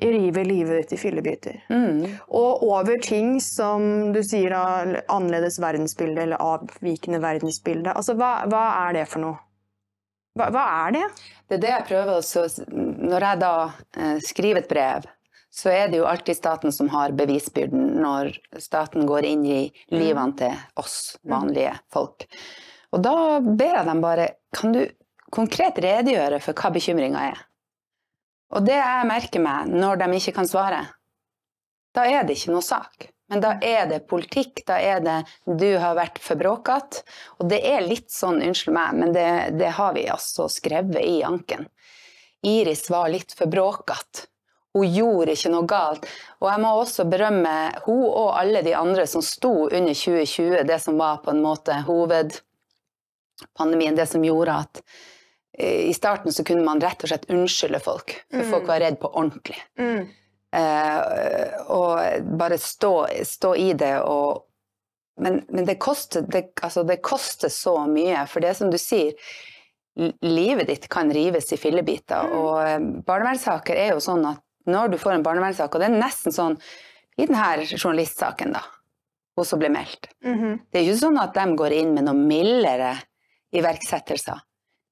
river 0.00 0.44
livet 0.44 0.82
ditt 0.82 0.92
i 0.92 0.96
fillebiter. 0.96 1.64
Mm. 1.68 2.06
Og 2.28 2.62
over 2.64 2.96
ting 3.04 3.34
som 3.44 4.12
du 4.14 4.22
sier 4.24 4.54
av 4.56 4.94
annerledes 5.12 5.58
verdensbilde 5.60 6.22
eller 6.24 6.40
avvikende 6.40 7.20
verdensbilde. 7.20 7.92
Altså, 7.92 8.16
hva, 8.16 8.46
hva 8.48 8.64
er 8.86 9.00
det 9.00 9.06
for 9.10 9.24
noe? 9.26 9.36
Hva, 10.38 10.46
hva 10.54 10.64
er 10.86 10.94
det? 10.94 11.06
Det 11.50 11.58
er 11.58 11.62
det 11.64 11.70
jeg 11.72 11.86
prøver 11.88 12.16
å 12.16 12.24
Når 13.10 13.26
jeg 13.26 13.40
da 13.42 13.54
eh, 13.98 14.18
skriver 14.22 14.62
et 14.62 14.70
brev, 14.70 15.08
så 15.50 15.72
er 15.74 15.90
det 15.90 15.98
jo 15.98 16.06
alltid 16.06 16.38
staten 16.38 16.72
som 16.72 16.88
har 16.92 17.14
bevisbyrden 17.18 17.98
når 18.02 18.32
staten 18.62 19.06
går 19.08 19.26
inn 19.26 19.44
i 19.46 19.60
livene 19.90 20.36
til 20.38 20.54
oss 20.78 21.16
vanlige 21.26 21.74
folk. 21.90 22.28
Og 22.94 23.02
da 23.02 23.14
ber 23.42 23.80
jeg 23.80 23.86
dem 23.86 24.02
bare 24.02 24.28
Kan 24.54 24.72
du 24.74 24.82
konkret 25.30 25.78
redegjøre 25.78 26.40
for 26.42 26.58
hva 26.58 26.72
bekymringa 26.74 27.20
er? 27.30 27.42
Og 28.50 28.66
det 28.66 28.78
jeg 28.78 29.06
merker 29.06 29.42
meg 29.42 29.70
når 29.70 30.00
de 30.00 30.08
ikke 30.18 30.34
kan 30.40 30.48
svare, 30.50 30.80
da 31.94 32.06
er 32.06 32.26
det 32.26 32.34
ikke 32.38 32.54
noe 32.54 32.66
sak. 32.66 33.10
Men 33.30 33.42
da 33.44 33.52
er 33.62 33.84
det 33.86 34.08
politikk, 34.10 34.64
da 34.66 34.80
er 34.82 34.98
det 35.04 35.18
'du 35.46 35.78
har 35.78 35.94
vært 35.94 36.18
for 36.18 36.34
bråkete'. 36.34 37.04
Og 37.38 37.46
det 37.50 37.60
er 37.62 37.86
litt 37.86 38.10
sånn, 38.10 38.42
unnskyld 38.42 38.74
meg, 38.74 38.96
men 38.98 39.12
det, 39.14 39.58
det 39.58 39.70
har 39.78 39.94
vi 39.94 40.08
altså 40.10 40.48
skrevet 40.50 40.98
i 40.98 41.22
anken. 41.22 41.68
Iris 42.46 42.86
var 42.90 43.08
litt 43.12 43.32
for 43.36 43.46
bråkete. 43.52 44.26
Hun 44.72 44.86
gjorde 44.86 45.32
ikke 45.34 45.50
noe 45.50 45.66
galt. 45.66 46.04
Og 46.38 46.46
jeg 46.46 46.60
må 46.62 46.68
også 46.78 47.02
berømme 47.10 47.54
hun 47.88 48.04
og 48.06 48.36
alle 48.38 48.60
de 48.62 48.70
andre 48.78 49.02
som 49.10 49.18
sto 49.24 49.50
under 49.66 49.94
2020, 49.98 50.60
det 50.68 50.76
som 50.82 50.98
var 51.00 51.16
på 51.24 51.30
en 51.34 51.42
måte 51.42 51.74
hovedpandemien, 51.88 53.96
det 53.98 54.06
som 54.06 54.22
gjorde 54.24 54.54
at 54.62 54.82
eh, 55.58 55.88
i 55.90 55.94
starten 55.96 56.30
så 56.32 56.44
kunne 56.46 56.62
man 56.66 56.80
rett 56.82 57.02
og 57.02 57.08
slett 57.10 57.26
unnskylde 57.34 57.80
folk, 57.82 58.14
for 58.30 58.38
Mm. 58.44 58.50
folk 58.52 58.66
var 58.70 58.80
redd 58.80 59.00
på 59.02 59.10
ordentlig. 59.10 59.58
Eh, 60.52 61.00
og 61.70 61.98
bare 62.38 62.58
stå, 62.58 63.06
stå 63.26 63.54
i 63.56 63.72
det 63.72 64.00
og 64.02 64.46
Men, 65.20 65.42
men 65.52 65.64
det, 65.68 65.74
koster, 65.78 66.22
det, 66.22 66.46
altså 66.62 66.82
det 66.82 67.02
koster 67.04 67.48
så 67.52 67.74
mye, 67.86 68.22
for 68.26 68.40
det 68.40 68.54
som 68.56 68.70
du 68.72 68.78
sier 68.80 69.12
Livet 70.22 70.66
ditt 70.70 70.88
kan 70.88 71.10
rives 71.12 71.52
i 71.52 71.56
fillebiter, 71.56 72.22
Mm. 72.30 72.34
og 72.38 72.60
eh, 72.62 72.78
barnevernssaker 73.04 73.74
er 73.76 73.88
jo 73.92 74.00
sånn 74.00 74.24
at 74.30 74.38
når 74.66 74.90
du 74.92 74.96
får 74.98 75.12
en 75.16 75.22
barnevernssak, 75.22 75.74
og 75.74 75.80
det 75.80 75.88
er 75.90 76.00
nesten 76.00 76.32
sånn 76.32 76.58
i 77.18 77.26
denne 77.26 77.66
journalistsaken, 77.66 78.52
da, 78.52 78.60
hun 79.36 79.44
som 79.44 79.58
ble 79.58 79.68
meldt 79.68 80.08
Mhm. 80.24 80.60
Det 80.72 80.78
er 80.80 80.84
ikke 80.86 81.00
sånn 81.00 81.18
at 81.20 81.34
de 81.34 81.56
går 81.56 81.72
inn 81.72 81.94
med 81.94 82.04
noen 82.04 82.26
mildere 82.28 83.02
iverksettelser. 83.52 84.40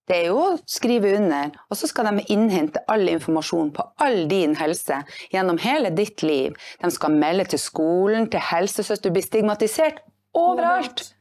Det 0.08 0.16
er 0.16 0.26
jo 0.30 0.38
å 0.40 0.58
skrive 0.66 1.11
under, 1.18 1.50
og 1.70 1.76
så 1.76 1.87
skal 1.90 2.06
de 2.16 2.24
innhente 2.32 2.80
all 2.88 3.06
informasjon 3.12 3.70
på 3.76 3.84
all 4.00 4.26
din 4.28 4.54
helse 4.56 5.02
gjennom 5.30 5.58
hele 5.61 5.90
ditt 5.94 6.22
liv. 6.22 6.56
De 6.80 6.90
skal 6.90 7.11
melde 7.12 7.44
til 7.50 7.58
skolen, 7.58 8.28
til 8.30 8.40
helsesøster, 8.40 9.02
du 9.02 9.11
blir 9.11 9.22
stigmatisert 9.26 10.00
overalt. 10.34 11.12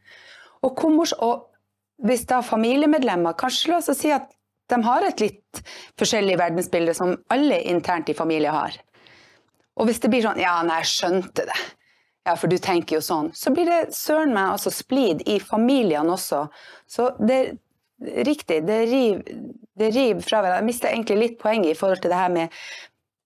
Og, 0.63 0.79
og 1.19 1.46
hvis 2.05 2.25
da 2.29 2.43
familiemedlemmer 2.45 3.37
Kanskje 3.39 3.71
la 3.71 3.79
oss 3.81 3.89
si 3.97 4.11
at 4.13 4.29
de 4.69 4.77
har 4.83 5.05
et 5.07 5.21
litt 5.23 5.61
forskjellig 5.97 6.35
verdensbilde 6.37 6.93
som 6.97 7.15
alle 7.33 7.61
internt 7.71 8.09
i 8.11 8.17
familie 8.17 8.51
har. 8.51 8.75
Og 9.79 9.87
hvis 9.87 10.01
det 10.03 10.11
blir 10.11 10.25
sånn 10.25 10.41
Ja, 10.41 10.59
nei, 10.67 10.81
jeg 10.83 10.91
skjønte 10.91 11.47
det. 11.47 11.59
Ja, 12.27 12.35
for 12.35 12.51
du 12.51 12.57
tenker 12.59 12.97
jo 12.97 13.05
sånn. 13.05 13.31
Så 13.31 13.53
blir 13.55 13.69
det 13.69 13.95
søren 13.95 14.33
meg 14.35 14.57
altså 14.57 14.73
splid 14.75 15.23
i 15.31 15.37
familiene 15.39 16.11
også. 16.17 16.47
Så 16.89 17.13
det 17.21 17.39
er 17.45 17.55
Riktig, 17.97 18.59
det 18.67 18.75
river 18.91 19.23
det 19.77 19.89
river 19.89 20.21
fra 20.21 20.41
hverandre. 20.41 20.61
Jeg 20.61 20.69
mister 20.71 20.91
egentlig 20.91 21.17
litt 21.21 21.39
poeng 21.41 21.65
i 21.67 21.75
forhold 21.77 22.01
til 22.03 22.13
det 22.13 22.19
her 22.19 22.33
med, 22.33 22.53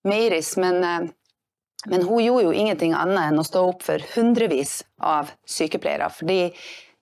med 0.08 0.28
Iris, 0.28 0.54
men, 0.60 0.84
eh, 0.84 1.10
men 1.92 2.06
hun 2.08 2.24
gjorde 2.24 2.46
jo 2.48 2.54
ingenting 2.56 2.96
annet 2.98 3.32
enn 3.32 3.42
å 3.42 3.48
stå 3.48 3.64
opp 3.72 3.86
for 3.88 4.04
hundrevis 4.16 4.82
av 4.98 5.32
sykepleiere. 5.48 6.10
Fordi 6.14 6.40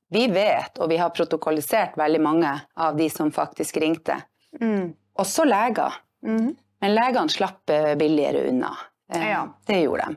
vi 0.09 0.27
vet, 0.33 0.77
og 0.81 0.89
vi 0.89 0.97
har 0.97 1.11
protokollisert 1.13 1.97
veldig 1.97 2.21
mange 2.21 2.53
av 2.75 2.97
de 2.97 3.09
som 3.13 3.29
faktisk 3.31 3.77
ringte. 3.77 4.15
Mm. 4.61 4.93
Også 5.19 5.45
leger. 5.45 5.99
Mm. 6.25 6.55
Men 6.81 6.95
legene 6.95 7.29
slapp 7.29 7.69
eh, 7.69 7.93
billigere 7.99 8.47
unna. 8.49 8.71
Eh, 9.13 9.29
Ja. 9.29 9.43
Det 9.67 9.81
gjorde 9.81 10.07
de. 10.07 10.15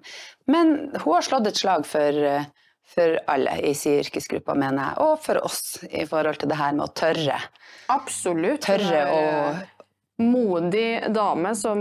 Men 0.53 0.73
hun 0.95 1.15
har 1.15 1.27
slått 1.27 1.47
et 1.51 1.61
slag 1.61 1.85
for, 1.87 2.23
eh, 2.25 2.49
for 2.95 3.19
alle 3.27 3.59
i 3.61 3.75
sin 3.75 4.01
yrkesgruppe, 4.01 4.55
mener 4.55 4.93
jeg. 4.93 5.05
Og 5.05 5.21
for 5.21 5.43
oss 5.45 5.83
i 5.91 6.07
forhold 6.09 6.41
til 6.41 6.49
det 6.49 6.61
her 6.61 6.73
med 6.73 6.87
å 6.89 6.95
tørre. 6.95 7.37
Absolutt. 7.93 8.65
Tørre 8.65 9.05
eh, 9.11 9.63
Modig 10.23 11.03
dame 11.11 11.55
som 11.59 11.81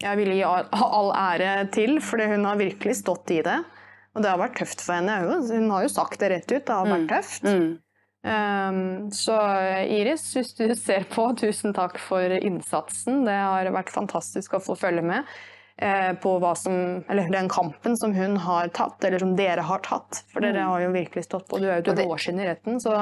jeg 0.00 0.18
vil 0.20 0.30
gi 0.32 0.42
all, 0.46 1.10
ære 1.12 1.66
til, 1.74 1.98
fordi 2.00 2.28
hun 2.30 2.46
har 2.48 2.56
virkelig 2.60 2.94
stått 3.02 3.32
i 3.36 3.42
det. 3.44 3.58
Og 4.16 4.22
det 4.24 4.30
har 4.32 4.40
vært 4.40 4.56
tøft 4.56 4.80
for 4.80 4.96
henne. 4.96 5.18
Hun 5.50 5.68
har 5.74 5.84
jo 5.84 5.92
sagt 5.92 6.22
det 6.22 6.30
rett 6.32 6.48
ut. 6.48 6.62
Det 6.64 6.72
har 6.72 6.88
vært 6.88 7.10
tøft. 7.12 7.44
Mm. 7.44 7.74
Um, 8.26 9.10
så 9.14 9.34
Iris, 9.92 10.24
hvis 10.34 10.54
du 10.58 10.64
ser 10.86 11.04
på, 11.12 11.28
tusen 11.38 11.76
takk 11.76 12.00
for 12.02 12.32
innsatsen. 12.40 13.20
Det 13.28 13.36
har 13.36 13.68
vært 13.76 13.92
fantastisk 13.92 14.56
å 14.56 14.62
få 14.64 14.74
følge 14.80 15.04
med 15.06 15.28
uh, 15.82 16.12
på 16.22 16.32
som, 16.58 17.04
eller 17.12 17.28
den 17.30 17.50
kampen 17.52 17.94
som 18.00 18.16
hun 18.16 18.38
har 18.42 18.72
tatt, 18.74 19.04
eller 19.04 19.22
som 19.22 19.36
dere 19.38 19.62
har 19.68 19.84
tatt. 19.84 20.24
For 20.32 20.42
dere 20.42 20.64
har 20.66 20.86
jo 20.86 20.94
virkelig 20.96 21.26
stått 21.28 21.46
på. 21.52 21.60
Du 21.62 21.68
er 21.68 21.82
jo 21.84 21.92
det- 21.92 22.08
råskinn 22.08 22.40
i 22.40 22.48
retten, 22.48 22.80
så 22.82 22.96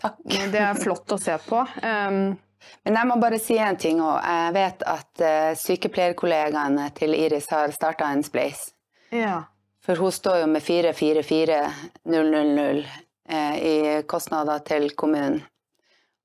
Takk. 0.00 0.18
det 0.54 0.60
er 0.62 0.78
flott 0.78 1.12
å 1.12 1.18
se 1.20 1.36
på. 1.44 1.60
Um, 1.84 2.38
Men 2.82 2.96
jeg 2.98 3.06
må 3.06 3.20
bare 3.22 3.38
si 3.38 3.54
en 3.62 3.76
ting 3.78 4.00
òg. 4.02 4.16
Jeg 4.24 4.56
vet 4.56 4.82
at 4.90 5.22
uh, 5.22 5.52
sykepleierkollegaene 5.60 6.88
til 6.98 7.14
Iris 7.14 7.46
har 7.54 7.70
starta 7.74 8.10
en 8.10 8.24
spleis. 8.26 8.72
ja. 9.14 9.44
For 9.88 9.96
hun 9.96 10.12
står 10.12 10.38
jo 10.42 10.46
med 10.52 10.60
444000 10.62 12.84
eh, 13.28 13.56
i 13.56 14.02
kostnader 14.08 14.58
til 14.68 14.90
kommunen. 14.92 15.40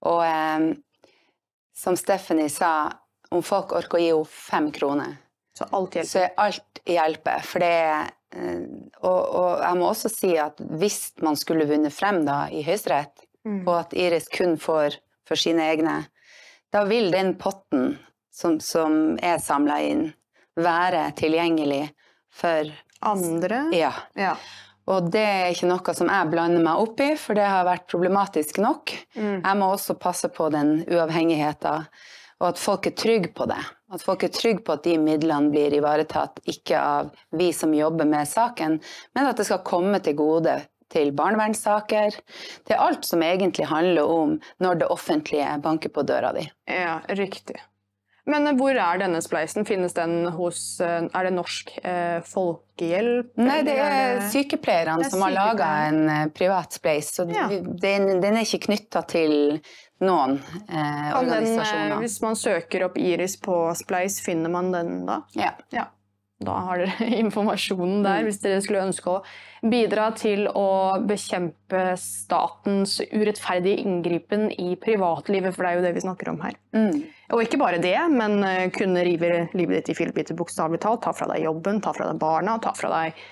Og 0.04 0.20
eh, 0.28 0.60
som 1.76 1.96
Stephanie 1.98 2.50
sa, 2.52 2.92
om 3.32 3.42
folk 3.44 3.72
orker 3.80 3.98
å 3.98 4.02
gi 4.04 4.10
henne 4.12 4.26
fem 4.30 4.68
kroner, 4.76 5.16
Så 5.56 5.64
alt 5.72 5.94
hjelper. 5.96 6.10
så 6.12 6.28
alt 6.44 6.80
hjelper. 6.90 7.40
For 7.48 7.60
det 7.64 7.72
er 7.72 8.12
eh, 8.36 8.62
og, 9.02 9.20
og 9.40 9.60
jeg 9.64 9.76
må 9.80 9.86
også 9.94 10.10
si 10.12 10.36
at 10.42 10.60
hvis 10.60 11.14
man 11.24 11.36
skulle 11.40 11.68
vunnet 11.70 11.94
frem 11.96 12.26
da 12.28 12.48
i 12.52 12.64
Høyesterett, 12.68 13.16
Mm. 13.44 13.66
og 13.68 13.76
at 13.76 13.92
Iris 14.00 14.30
kun 14.32 14.54
får 14.56 14.96
for 15.28 15.36
sine 15.36 15.66
egne, 15.68 16.08
da 16.72 16.88
vil 16.88 17.12
den 17.12 17.36
potten 17.36 17.98
som, 18.32 18.56
som 18.64 19.18
er 19.20 19.36
samla 19.44 19.82
inn, 19.84 20.14
være 20.56 21.10
tilgjengelig 21.20 21.90
for 22.32 22.72
Andre? 23.12 23.66
Ja. 23.76 23.94
Ja. 24.20 24.36
Og 24.92 25.12
det 25.14 25.22
er 25.24 25.54
ikke 25.54 25.70
noe 25.70 25.94
som 25.96 26.10
jeg 26.12 26.32
blander 26.32 26.64
meg 26.64 26.82
opp 26.84 27.00
i, 27.04 27.14
for 27.20 27.40
det 27.40 27.46
har 27.48 27.64
vært 27.68 27.88
problematisk 27.92 28.60
nok. 28.64 28.92
Mm. 29.16 29.38
Jeg 29.38 29.60
må 29.60 29.70
også 29.72 29.96
passe 30.00 30.28
på 30.34 30.50
den 30.52 30.82
uavhengigheten, 30.92 31.88
og 32.42 32.50
at 32.50 32.60
folk 32.60 32.90
er 32.90 32.98
trygge 33.00 33.32
på 33.38 33.48
det. 33.48 33.62
At 33.94 34.04
folk 34.04 34.26
er 34.26 34.34
trygge 34.34 34.66
på 34.66 34.76
at 34.76 34.84
de 34.84 34.98
midlene 35.00 35.54
blir 35.54 35.76
ivaretatt, 35.78 36.42
ikke 36.50 36.82
av 36.82 37.14
vi 37.38 37.52
som 37.56 37.76
jobber 37.78 38.10
med 38.10 38.28
saken, 38.28 38.80
men 39.16 39.30
at 39.30 39.40
det 39.40 39.48
skal 39.48 39.64
komme 39.64 40.02
til 40.04 40.18
gode 40.20 40.60
til 40.94 41.14
barnevernssaker, 41.16 42.18
til 42.68 42.78
alt 42.78 43.08
som 43.08 43.24
egentlig 43.26 43.66
handler 43.72 44.10
om 44.10 44.36
når 44.62 44.82
det 44.82 44.90
offentlige 44.94 45.56
banker 45.64 45.94
på 45.94 46.04
døra 46.06 46.34
di. 46.36 46.44
Ja, 46.70 47.00
riktig. 47.10 47.62
Men 48.26 48.48
eh, 48.48 48.56
hvor 48.56 48.72
er 48.80 49.00
denne 49.02 49.20
spleisen? 49.24 49.66
Finnes 49.68 49.94
den 49.98 50.28
hos 50.38 50.60
eh, 50.84 51.08
Er 51.12 51.28
det 51.28 51.34
Norsk 51.36 51.74
eh, 51.84 52.20
Folkehjelp? 52.28 53.34
Nei, 53.42 53.62
det 53.68 53.76
er 53.84 54.22
sykepleierne 54.32 55.04
er 55.06 55.12
som 55.12 55.24
har 55.26 55.34
laga 55.36 55.72
en 55.90 56.04
eh, 56.10 56.28
privat 56.36 56.72
spleis, 56.80 57.12
så 57.18 57.26
Ja. 57.32 57.48
den, 57.52 58.22
den 58.24 58.38
er 58.40 58.46
ikke 58.48 58.64
knytta 58.70 59.04
til 59.12 59.36
noen 60.04 60.38
eh, 60.70 61.10
organisasjoner. 61.18 61.90
den, 61.96 62.00
hvis 62.04 62.22
man 62.24 62.36
søker 62.40 62.88
opp 62.90 62.98
Iris 63.00 63.36
på 63.44 63.58
Spleis, 63.80 64.22
finner 64.24 64.52
man 64.52 64.72
den 64.76 65.06
da? 65.08 65.22
Ja. 65.40 65.54
Ja. 65.72 65.90
Da 66.44 66.58
har 66.66 66.82
dere 66.82 67.06
informasjonen 67.24 68.02
der, 68.04 68.20
Mm. 68.20 68.26
hvis 68.28 68.42
dere 68.44 68.62
skulle 68.66 68.82
ønske 68.84 69.08
å 69.08 69.22
bidra 69.72 70.10
til 70.20 70.48
å 70.52 70.66
bekjempe 71.08 71.94
statens 72.02 72.98
urettferdige 73.14 73.80
inngripen 73.86 74.50
i 74.52 74.74
privatlivet, 74.76 75.56
for 75.56 75.64
det 75.64 75.70
er 75.72 75.78
jo 75.80 75.86
det 75.86 75.94
vi 75.96 76.04
snakker 76.04 76.34
om 76.34 76.42
her. 76.44 76.58
Mm. 76.76 76.98
Og 77.34 77.42
ikke 77.42 77.58
bare 77.58 77.80
det, 77.82 77.98
men 78.14 78.44
eh, 78.46 78.68
kunne 78.76 79.02
rive 79.06 79.48
livet 79.58 79.80
ditt 79.82 79.90
i 79.94 79.98
fillebiter 79.98 80.38
bokstavelig 80.38 80.80
talt. 80.84 81.02
Ta 81.06 81.14
fra 81.18 81.28
deg 81.34 81.44
jobben, 81.48 81.80
ta 81.82 81.94
fra 81.98 82.12
deg 82.12 82.20
barna, 82.22 82.60
ta 82.62 82.74
fra 82.78 82.92
deg 82.94 83.24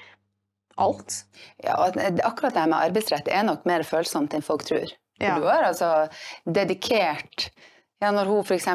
alt. 0.81 1.19
Ja, 1.61 1.75
og 1.85 1.97
akkurat 2.25 2.55
det 2.57 2.63
med 2.71 2.79
arbeidsrett 2.79 3.27
er 3.29 3.43
nok 3.45 3.67
mer 3.69 3.83
følsomt 3.85 4.33
enn 4.33 4.41
folk 4.45 4.63
tror. 4.65 4.89
Ja. 5.21 5.35
Du 5.37 5.45
har 5.45 5.67
altså 5.67 6.07
dedikert 6.49 7.51
ja, 8.01 8.09
Når 8.09 8.25
hun 8.25 8.39
f.eks. 8.41 8.65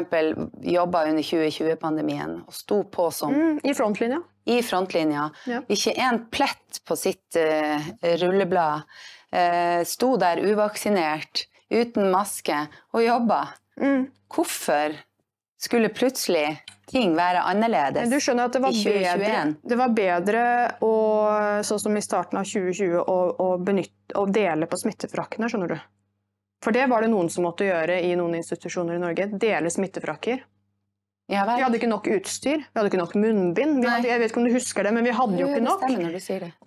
jobba 0.71 1.01
under 1.09 1.25
2020-pandemien 1.27 2.37
og 2.47 2.53
sto 2.55 2.77
på 2.87 3.09
som 3.11 3.33
Mm, 3.35 3.57
I 3.67 3.73
frontlinja. 3.75 4.21
i 4.47 4.61
frontlinja, 4.63 5.25
Ja. 5.51 5.59
ikke 5.67 5.91
en 5.99 6.21
plett 6.31 6.79
på 6.87 6.95
sitt 6.95 7.35
uh, 7.35 7.91
rulleblad, 8.23 8.87
Uh, 9.27 9.83
sto 9.83 10.13
der 10.15 10.39
uvaksinert, 10.39 11.41
uten 11.67 12.05
maske 12.13 12.55
og 12.95 13.01
jobba. 13.03 13.41
Mm. 13.75 14.05
Hvorfor 14.31 14.95
skulle 15.57 15.89
plutselig 15.89 16.59
ting 16.87 17.15
være 17.17 17.43
annerledes? 17.49 18.09
Du 18.11 18.19
skjønner 18.21 18.47
at 18.47 18.55
det 18.55 18.63
var, 18.63 18.73
I 18.73 18.83
bedre, 18.83 19.13
2021. 19.17 19.53
det 19.69 19.77
var 19.81 19.93
bedre 19.97 20.43
å, 20.85 20.93
sånn 21.67 21.83
som 21.83 21.97
i 21.97 22.03
starten 22.05 22.39
av 22.39 22.47
2020, 22.47 22.97
å, 23.01 23.17
å, 23.43 23.47
benytte, 23.57 24.15
å 24.19 24.25
dele 24.29 24.69
på 24.69 24.79
smittefrakkene, 24.79 25.49
skjønner 25.51 25.75
du. 25.75 25.79
For 26.63 26.73
det 26.73 26.87
var 26.89 27.03
det 27.05 27.11
noen 27.13 27.29
som 27.29 27.45
måtte 27.45 27.67
gjøre 27.67 27.99
i 28.01 28.15
noen 28.17 28.39
institusjoner 28.39 28.97
i 28.97 29.01
Norge. 29.01 29.27
Dele 29.37 29.69
smittefrakker. 29.69 30.41
Ja. 31.27 31.41
Vi 31.43 31.59
hadde 31.59 31.75
ikke 31.75 31.89
nok 31.91 32.05
utstyr, 32.07 32.61
vi 32.63 32.79
hadde 32.79 32.87
ikke 32.87 32.99
nok 33.01 33.15
munnbind. 33.19 33.81
Vi 33.83 33.89
hadde, 33.89 34.07
jeg 34.07 34.21
vet 34.21 34.31
ikke 34.31 34.39
om 34.39 34.45
du 34.47 34.53
husker 34.55 34.87
det, 34.87 34.93
men 34.95 35.03
vi 35.03 35.11
hadde 35.15 35.41
jo 35.41 35.49
ikke 35.51 35.63
nok. 35.65 35.83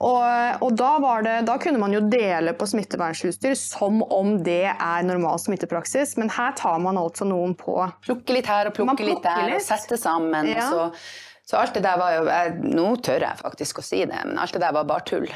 Og, 0.04 0.66
og 0.66 0.74
da, 0.76 0.90
var 1.00 1.24
det, 1.24 1.36
da 1.48 1.54
kunne 1.62 1.80
man 1.80 1.96
jo 1.96 2.02
dele 2.12 2.52
på 2.52 2.68
smittevernutstyr 2.68 3.56
som 3.56 4.02
om 4.04 4.34
det 4.44 4.66
er 4.74 5.08
normal 5.08 5.40
smittepraksis, 5.40 6.12
men 6.20 6.28
her 6.36 6.52
tar 6.60 6.76
man 6.84 7.00
altså 7.00 7.24
noen 7.28 7.56
på 7.56 7.78
Plukke 8.04 8.36
litt 8.36 8.52
her 8.52 8.68
og 8.68 8.76
plukke 8.76 9.00
litt 9.00 9.24
der, 9.24 9.46
der 9.46 9.48
og 9.48 9.56
litt. 9.56 9.64
sette 9.64 9.96
sammen. 10.00 10.52
Ja. 10.52 10.68
Og 10.68 10.92
så, 10.98 11.29
så 11.50 11.58
alt 11.58 11.74
det 11.74 11.82
der 11.82 11.98
var 11.98 12.12
jo 12.14 12.20
jeg, 12.28 12.52
Nå 12.78 12.84
tør 13.02 13.24
jeg 13.26 13.40
faktisk 13.40 13.80
å 13.82 13.84
si 13.84 14.04
det, 14.06 14.20
men 14.28 14.38
alt 14.38 14.54
det 14.54 14.60
der 14.62 14.74
var 14.76 14.86
bare 14.86 15.02
tull. 15.10 15.26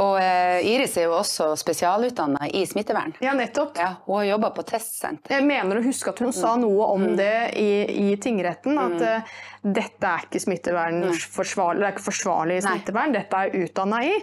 Og 0.00 0.14
eh, 0.22 0.64
Iris 0.72 0.94
er 0.96 1.04
jo 1.10 1.18
også 1.18 1.50
spesialutdanna 1.60 2.48
i 2.56 2.62
smittevern. 2.68 3.12
Ja, 3.20 3.34
nettopp. 3.36 3.76
Ja, 3.76 3.90
hun 4.06 4.16
har 4.22 4.24
jobba 4.30 4.50
på 4.56 4.64
testsenter. 4.72 5.34
Jeg 5.36 5.44
mener 5.50 5.78
å 5.80 5.84
huske 5.84 6.14
at 6.14 6.22
hun 6.24 6.32
sa 6.32 6.54
Mm. 6.56 6.64
noe 6.64 6.86
om 6.94 7.04
det 7.16 7.34
i, 7.60 7.68
i 8.12 8.16
tingretten. 8.16 8.78
At 8.80 9.04
eh, 9.04 9.36
dette 9.62 10.08
er 10.08 10.24
ikke 10.26 10.40
smittevern 10.46 11.04
forsvarlig, 11.12 11.82
det 11.84 11.86
er 11.90 11.94
ikke 11.98 12.08
forsvarlig 12.08 12.58
Nei. 12.62 12.66
smittevern, 12.72 13.12
dette 13.20 13.44
er 13.44 13.56
utdanna 13.66 14.00
i. 14.08 14.16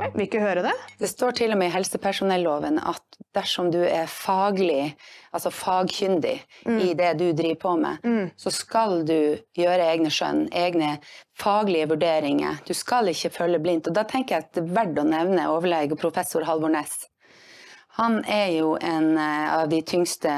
Men 0.00 0.12
vil 0.16 0.24
ikke 0.26 0.40
høre 0.42 0.62
det. 0.64 0.72
Det 1.00 1.08
står 1.10 1.34
til 1.36 1.52
og 1.52 1.58
med 1.60 1.68
i 1.68 1.74
helsepersonelloven 1.74 2.78
at 2.80 3.18
dersom 3.36 3.68
du 3.70 3.78
er 3.84 4.08
faglig, 4.10 4.94
altså 5.36 5.52
fagkyndig 5.54 6.38
i 6.66 6.94
det 6.98 7.10
du 7.20 7.26
driver 7.36 7.58
på 7.62 7.74
med, 7.78 7.98
Mm. 8.02 8.30
så 8.36 8.50
skal 8.50 9.04
du 9.06 9.36
gjøre 9.56 9.86
egne 9.92 10.10
skjønn, 10.10 10.48
egne 10.52 10.98
faglige 11.38 11.88
vurderinger. 11.92 12.58
Du 12.66 12.72
skal 12.74 13.08
ikke 13.12 13.30
følge 13.30 13.60
blindt. 13.62 13.86
Og 13.88 13.94
da 13.94 14.02
tenker 14.04 14.34
jeg 14.36 14.44
at 14.44 14.52
det 14.54 14.64
er 14.64 14.74
verdt 14.74 14.98
å 14.98 15.06
nevne 15.06 15.48
overlege 15.52 15.96
professor 16.00 16.42
Halvor 16.48 16.72
Næss. 16.72 17.06
Han 18.00 18.24
er 18.24 18.48
jo 18.56 18.76
en 18.80 19.16
eh, 19.18 19.52
av 19.54 19.68
de 19.68 19.82
tyngste 19.82 20.30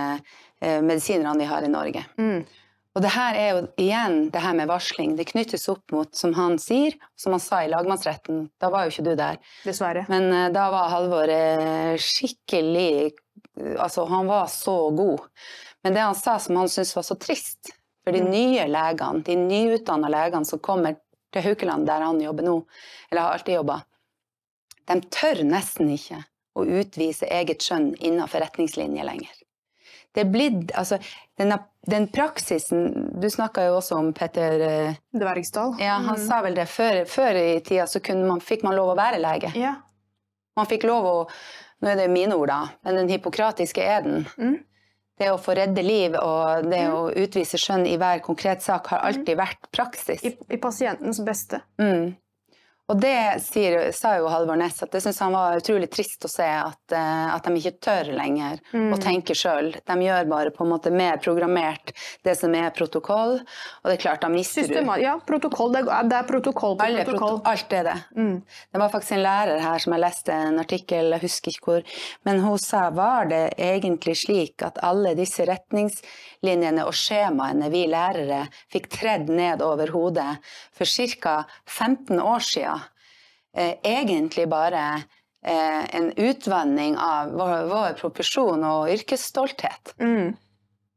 eh, 0.61 0.81
medisinerne 0.83 1.39
vi 1.39 1.45
har 1.45 1.63
i 1.63 1.69
Norge. 1.71 2.05
Mm. 2.19 2.45
Og 2.93 3.01
det 3.01 3.11
her 3.15 3.37
er 3.41 3.49
jo 3.55 3.61
igjen 3.81 4.17
det 4.35 4.41
her 4.45 4.53
med 4.59 4.69
varsling. 4.69 5.15
Det 5.17 5.25
knyttes 5.31 5.65
opp 5.73 5.95
mot, 5.95 6.11
som 6.15 6.35
han 6.37 6.59
sier, 6.61 6.93
som 7.17 7.33
han 7.33 7.41
sa 7.41 7.63
i 7.65 7.71
lagmannsretten, 7.73 8.51
da 8.61 8.69
var 8.73 8.85
jo 8.85 8.93
ikke 8.93 9.05
du 9.07 9.15
der, 9.17 9.39
Dessverre. 9.65 10.03
men 10.13 10.29
uh, 10.29 10.49
da 10.53 10.67
var 10.75 10.91
Halvor 10.93 11.33
uh, 11.33 11.97
skikkelig 11.97 13.13
Altså, 13.57 14.05
han 14.09 14.27
var 14.29 14.47
så 14.49 14.91
god. 14.97 15.25
Men 15.85 15.95
det 15.97 16.01
han 16.05 16.15
sa 16.17 16.39
som 16.41 16.57
han 16.57 16.69
syntes 16.73 16.95
var 16.97 17.05
så 17.05 17.17
trist, 17.21 17.73
for 18.05 18.13
de 18.13 18.21
Mm. 18.23 18.31
nye 18.33 18.65
legene, 18.69 19.23
de 19.25 19.37
nyutdanna 19.37 20.09
legene 20.13 20.45
som 20.49 20.59
kommer 20.59 20.97
til 21.33 21.43
Haukeland, 21.43 21.87
der 21.87 22.01
han 22.05 22.21
jobber 22.21 22.45
nå, 22.47 22.55
eller 23.11 23.23
har 23.23 23.37
alltid 23.37 23.55
jobba, 23.55 23.77
de 24.89 25.01
tør 25.13 25.43
nesten 25.49 25.93
ikke 25.93 26.23
å 26.57 26.65
utvise 26.65 27.29
eget 27.29 27.63
skjønn 27.65 27.93
innenfor 28.01 28.41
retningslinjer 28.45 29.05
lenger. 29.09 29.42
Det 30.15 30.21
er 30.27 30.31
blitt 30.33 30.73
Altså, 30.77 30.99
den, 31.41 31.55
den 31.89 32.07
praksisen 32.13 32.83
Du 33.21 33.29
snakka 33.33 33.65
jo 33.67 33.79
også 33.79 33.97
om 33.97 34.11
Petter 34.13 34.61
eh, 34.67 34.95
Dvergsdal. 35.17 35.77
Ja, 35.81 35.95
han 36.05 36.17
Mm. 36.19 36.27
sa 36.29 36.43
vel 36.45 36.55
det. 36.55 36.67
Før, 36.69 37.05
før 37.09 37.39
i 37.41 37.61
tida 37.65 37.87
så 37.87 38.01
man, 38.27 38.41
fikk 38.41 38.63
man 38.63 38.77
lov 38.77 38.93
å 38.93 38.97
være 38.99 39.19
lege. 39.23 39.53
Ja. 39.57 39.75
Man 40.57 40.67
fikk 40.67 40.85
lov 40.85 41.05
å 41.05 41.17
Nå 41.83 41.91
er 41.91 41.97
det 41.99 42.11
mine 42.15 42.37
ord, 42.39 42.47
da, 42.47 42.61
men 42.85 42.95
den 42.95 43.09
hippokratiske 43.11 43.83
eden. 43.83 44.21
Mm. 44.39 44.61
Det 45.19 45.33
å 45.33 45.39
få 45.39 45.57
redde 45.59 45.83
liv 45.83 46.15
og 46.15 46.69
det 46.71 46.85
å 46.95 47.09
utvise 47.11 47.59
skjønn 47.59 47.89
i 47.91 47.97
hver 47.99 48.21
konkret 48.23 48.63
sak 48.63 48.87
har 48.93 49.03
alltid 49.09 49.35
vært 49.37 49.67
praksis. 49.75 50.23
I, 50.23 50.31
I 50.55 50.59
pasientens 50.63 51.19
beste. 51.27 51.59
Mm. 51.83 52.13
Og 52.91 52.99
det 53.01 53.15
sier, 53.45 53.93
sa 53.95 54.17
jo 54.19 54.27
Halvor 54.29 54.59
Næss 54.59 54.83
at 54.83 54.91
det 54.93 55.01
syns 55.05 55.21
han 55.23 55.33
var 55.33 55.61
utrolig 55.61 55.87
trist 55.93 56.27
å 56.27 56.29
se 56.29 56.45
at, 56.45 56.93
eh, 56.93 57.29
at 57.35 57.47
de 57.47 57.55
ikke 57.61 57.79
tør 57.81 58.11
lenger 58.13 58.59
Mm. 58.73 58.93
å 58.93 58.99
tenke 59.01 59.35
sjøl. 59.39 59.71
De 59.87 59.95
gjør 60.03 60.29
bare 60.29 60.51
på 60.51 60.65
en 60.65 60.71
måte 60.73 60.91
mer 60.93 61.17
programmert 61.23 61.93
det 62.25 62.35
som 62.37 62.53
er 62.55 62.71
protokoll, 62.71 63.39
og 63.41 63.85
det 63.87 63.95
er 63.99 64.03
klart, 64.03 64.21
da 64.21 64.29
mister 64.29 64.67
du 64.67 64.75
ja, 65.01 65.15
protokoll. 65.19 65.73
Det 65.73 65.85
er, 65.87 66.09
det 66.11 66.19
er 66.19 66.27
protokoll 66.29 66.77
på 66.77 66.85
alle 66.85 67.05
protokoll. 67.05 67.39
proto 67.41 67.51
alt 67.53 67.73
er 67.73 67.85
det. 67.85 67.97
Mm. 68.17 68.43
Det 68.73 68.81
var 68.83 68.89
faktisk 68.91 69.13
en 69.13 69.23
lærer 69.23 69.61
her 69.63 69.79
som 69.79 69.93
jeg 69.97 70.03
leste 70.03 70.33
en 70.33 70.59
artikkel, 70.59 71.13
jeg 71.17 71.21
husker 71.23 71.51
ikke 71.55 71.71
hvor, 71.71 71.83
men 72.25 72.41
hun 72.45 72.59
sa 72.59 72.91
var 72.91 73.31
det 73.31 73.43
egentlig 73.57 74.17
slik 74.27 74.63
at 74.67 74.79
alle 74.83 75.15
disse 75.19 75.47
retningslinjene 75.49 76.85
og 76.87 76.93
skjemaene 76.97 77.71
vi 77.73 77.87
lærere 77.91 78.47
fikk 78.73 78.91
tredd 78.99 79.31
ned 79.33 79.63
over 79.65 79.93
hodet 79.95 80.39
for 80.75 80.85
ca. 80.85 81.45
15 81.67 82.19
år 82.21 82.43
siden, 82.45 82.82
eh, 83.57 83.75
egentlig 83.83 84.49
bare 84.51 84.85
eh, 85.45 85.83
en 85.97 86.11
utvanning 86.17 86.99
av 86.99 87.33
vår, 87.37 87.55
vår 87.71 87.97
profesjon 88.01 88.65
og 88.69 88.91
yrkesstolthet. 88.93 89.95
Mm. 90.03 90.35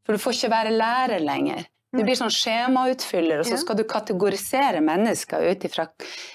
For 0.05 0.15
du 0.15 0.21
får 0.21 0.37
ikke 0.37 0.53
være 0.53 0.75
lærer 0.75 1.23
lenger. 1.23 1.65
Du 1.95 2.03
blir 2.03 2.17
sånn 2.19 2.33
skjemautfyller, 2.33 3.39
og 3.39 3.47
så 3.47 3.57
skal 3.61 3.77
du 3.79 3.85
kategorisere 3.87 4.81
mennesker 4.83 5.45
ut 5.47 5.63
ifra 5.67 5.87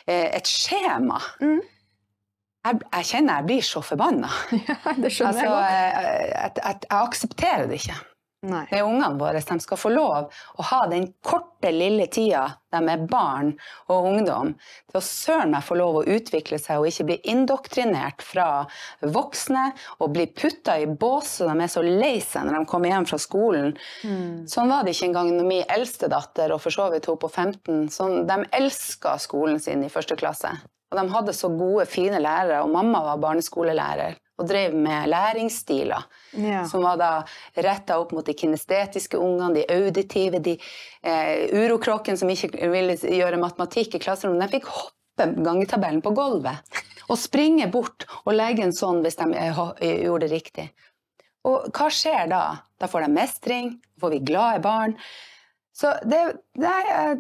eh, 0.08 0.30
et 0.38 0.48
skjema. 0.48 1.20
Mm. 1.42 1.60
Jeg, 2.60 2.78
jeg 2.84 3.08
kjenner 3.08 3.40
jeg 3.40 3.48
blir 3.48 3.66
så 3.66 3.82
forbanna. 3.84 4.30
det 5.02 5.12
skjønner 5.12 5.30
Altså, 5.30 5.44
jeg 5.44 5.52
godt. 5.52 5.74
jeg, 5.74 6.30
jeg, 6.32 6.54
jeg, 6.64 6.80
jeg 6.88 6.96
aksepterer 7.00 7.68
det 7.68 7.80
ikke. 7.80 7.98
Nei. 8.40 8.62
Er 8.72 8.86
ungene 8.88 9.18
våre 9.20 9.40
de 9.44 9.56
skal 9.60 9.76
få 9.76 9.90
lov 9.92 10.30
å 10.32 10.64
ha 10.70 10.80
den 10.88 11.10
korte, 11.20 11.68
lille 11.74 12.06
tida 12.08 12.46
de 12.72 12.78
er 12.88 13.02
barn 13.10 13.50
og 13.92 14.06
ungdom, 14.08 14.54
til 14.88 14.96
å 14.96 15.04
søren 15.04 15.52
meg 15.52 15.66
få 15.66 15.76
lov 15.76 15.98
å 16.00 16.04
utvikle 16.08 16.56
seg 16.62 16.80
og 16.80 16.88
ikke 16.88 17.06
bli 17.10 17.18
indoktrinert 17.34 18.24
fra 18.24 18.46
voksne 19.04 19.66
og 19.98 20.14
bli 20.16 20.24
putta 20.32 20.78
i 20.80 20.88
bås 20.88 21.36
så 21.36 21.50
de 21.50 21.66
er 21.66 21.72
så 21.74 21.84
lei 21.84 22.16
seg 22.24 22.48
når 22.48 22.62
de 22.62 22.70
kommer 22.72 22.94
hjem 22.94 23.10
fra 23.12 23.20
skolen. 23.20 23.76
Mm. 24.08 24.48
Sånn 24.48 24.72
var 24.72 24.88
det 24.88 24.96
ikke 24.96 25.10
engang 25.10 25.34
når 25.36 25.52
min 25.52 25.76
eldste 25.76 26.08
datter, 26.08 26.56
og 26.56 26.64
for 26.64 26.72
så 26.72 26.88
vidt 26.94 27.12
hun 27.12 27.20
på 27.20 27.28
15, 27.28 27.88
sånn, 27.92 28.22
de 28.30 28.42
elska 28.56 29.18
skolen 29.20 29.60
sin 29.60 29.84
i 29.84 29.92
første 29.92 30.16
klasse. 30.16 30.56
Og 30.90 30.98
de 30.98 31.04
hadde 31.12 31.36
så 31.36 31.48
gode, 31.54 31.86
fine 31.86 32.18
lærere, 32.18 32.64
og 32.64 32.72
mamma 32.74 33.04
var 33.04 33.22
barneskolelærer 33.22 34.18
og 34.40 34.48
drev 34.48 34.74
med 34.74 35.10
læringsstiler. 35.12 36.06
Ja. 36.40 36.64
Som 36.68 36.86
var 36.86 36.96
da 37.00 37.10
retta 37.60 37.98
opp 38.00 38.14
mot 38.16 38.26
de 38.26 38.34
kinestetiske 38.34 39.20
ungene, 39.20 39.60
de 39.60 39.66
auditive, 39.76 40.40
de 40.42 40.56
eh, 40.56 41.50
urokråkene 41.52 42.18
som 42.18 42.30
ikke 42.32 42.70
ville 42.72 42.96
gjøre 42.96 43.40
matematikk 43.40 43.98
i 43.98 44.02
klasserommet. 44.02 44.48
De 44.48 44.58
fikk 44.58 44.70
hoppe 44.72 45.28
gangetabellen 45.44 46.00
på 46.04 46.14
gulvet 46.16 46.80
og 47.10 47.18
springe 47.18 47.66
bort 47.72 48.06
og 48.22 48.36
legge 48.36 48.64
en 48.64 48.74
sånn 48.74 49.02
hvis 49.04 49.18
de 49.20 49.28
eh, 49.36 49.60
eh, 49.82 49.98
gjorde 50.06 50.28
det 50.28 50.38
riktig. 50.38 50.68
Og 51.48 51.70
hva 51.74 51.88
skjer 51.92 52.30
da? 52.30 52.44
Da 52.80 52.88
får 52.88 53.06
de 53.06 53.12
mestring, 53.14 53.74
får 54.00 54.14
vi 54.14 54.24
glade 54.30 54.62
barn. 54.64 54.96
Så 55.76 55.92
det, 56.04 56.20
det 56.60 56.70
er, 56.70 57.16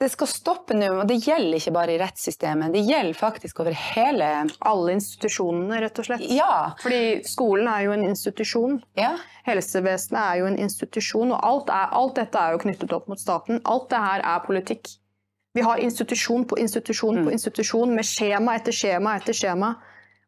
det 0.00 0.10
skal 0.12 0.28
stoppe 0.28 0.74
nå, 0.76 0.90
og 1.00 1.06
det 1.08 1.16
gjelder 1.24 1.56
ikke 1.56 1.72
bare 1.72 1.94
i 1.94 2.00
rettssystemet. 2.02 2.74
Det 2.74 2.82
gjelder 2.84 3.16
faktisk 3.16 3.62
over 3.64 3.72
hele 3.72 4.26
Alle 4.60 4.92
institusjonene, 4.92 5.78
rett 5.80 5.98
og 6.02 6.08
slett. 6.08 6.26
Ja. 6.36 6.74
Fordi 6.82 7.22
skolen 7.24 7.70
er 7.72 7.86
jo 7.86 7.94
en 7.96 8.04
institusjon. 8.10 8.82
ja. 8.98 9.14
Helsevesenet 9.46 10.18
er 10.20 10.38
jo 10.40 10.46
en 10.50 10.58
institusjon, 10.58 11.30
og 11.32 11.44
alt, 11.46 11.68
er, 11.70 11.92
alt 11.94 12.16
dette 12.18 12.38
er 12.38 12.56
jo 12.56 12.62
knyttet 12.64 12.92
opp 12.92 13.06
mot 13.08 13.20
staten. 13.20 13.60
Alt 13.64 13.88
det 13.92 14.00
her 14.02 14.24
er 14.26 14.40
politikk. 14.42 14.90
Vi 15.54 15.62
har 15.62 15.78
institusjon 15.80 16.44
på 16.50 16.58
institusjon 16.60 17.22
på 17.24 17.30
institusjon 17.32 17.94
med 17.94 18.04
skjema 18.04 18.56
etter 18.58 18.74
skjema 18.74 19.14
etter 19.16 19.32
skjema. 19.38 19.76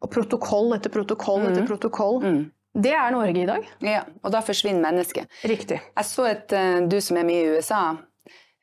Og 0.01 0.09
protokoll 0.09 0.71
etter 0.77 0.89
protokoll 0.89 1.49
etter 1.49 1.67
protokoll. 1.67 2.21
Mm. 2.23 2.39
Det 2.79 2.93
er 2.95 3.11
Norge 3.11 3.43
i 3.43 3.45
dag. 3.45 3.67
ja. 3.83 4.05
Og 4.23 4.31
da 4.31 4.39
forsvinner 4.45 4.81
mennesket. 4.87 5.27
Riktig. 5.43 5.81
Jeg 5.83 6.05
så 6.05 6.25
et, 6.31 6.53
eh, 6.53 6.79
Du 6.87 7.01
som 7.01 7.17
er 7.17 7.27
mye 7.27 7.43
i 7.43 7.57
USA. 7.57 7.97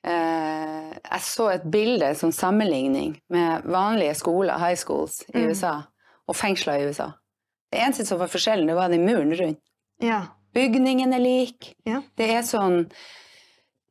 Eh, 0.07 0.97
Jeg 1.07 1.21
så 1.23 1.49
et 1.55 1.67
bilde 1.71 2.15
som 2.19 2.33
sammenligning 2.33 3.17
med 3.31 3.63
vanlige 3.65 4.15
skoler, 4.19 4.59
high 4.59 4.77
schools, 4.77 5.23
i 5.35 5.39
Mm. 5.39 5.51
USA, 5.51 5.75
og 6.29 6.37
fengsler 6.37 6.81
i 6.81 6.89
USA. 6.89 7.11
Det 7.73 7.81
eneste 7.83 8.07
som 8.07 8.19
var 8.19 8.29
forskjellen, 8.29 8.67
det 8.67 8.75
var 8.77 8.89
den 8.89 9.05
muren 9.07 9.35
rundt. 9.35 9.61
Ja. 10.03 10.23
Bygningen 10.55 11.13
er 11.13 11.19
lik. 11.21 11.75
Ja. 11.87 12.03
Det 12.17 12.31
er 12.31 12.43
sånn 12.43 12.87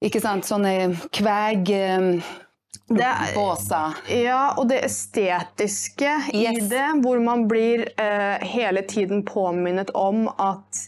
Ikke 0.03 0.19
sant, 0.21 0.45
sånne 0.45 0.97
kveg... 1.15 1.69
Det 2.89 3.01
er, 3.01 3.31
ja, 4.11 4.53
og 4.59 4.67
det 4.69 4.81
estetiske 4.85 6.11
i 6.35 6.43
det, 6.69 6.83
hvor 7.01 7.17
man 7.23 7.47
blir 7.49 7.87
eh, 7.97 8.43
hele 8.45 8.83
tiden 8.85 9.23
påminnet 9.25 9.89
om 9.95 10.27
at 10.37 10.83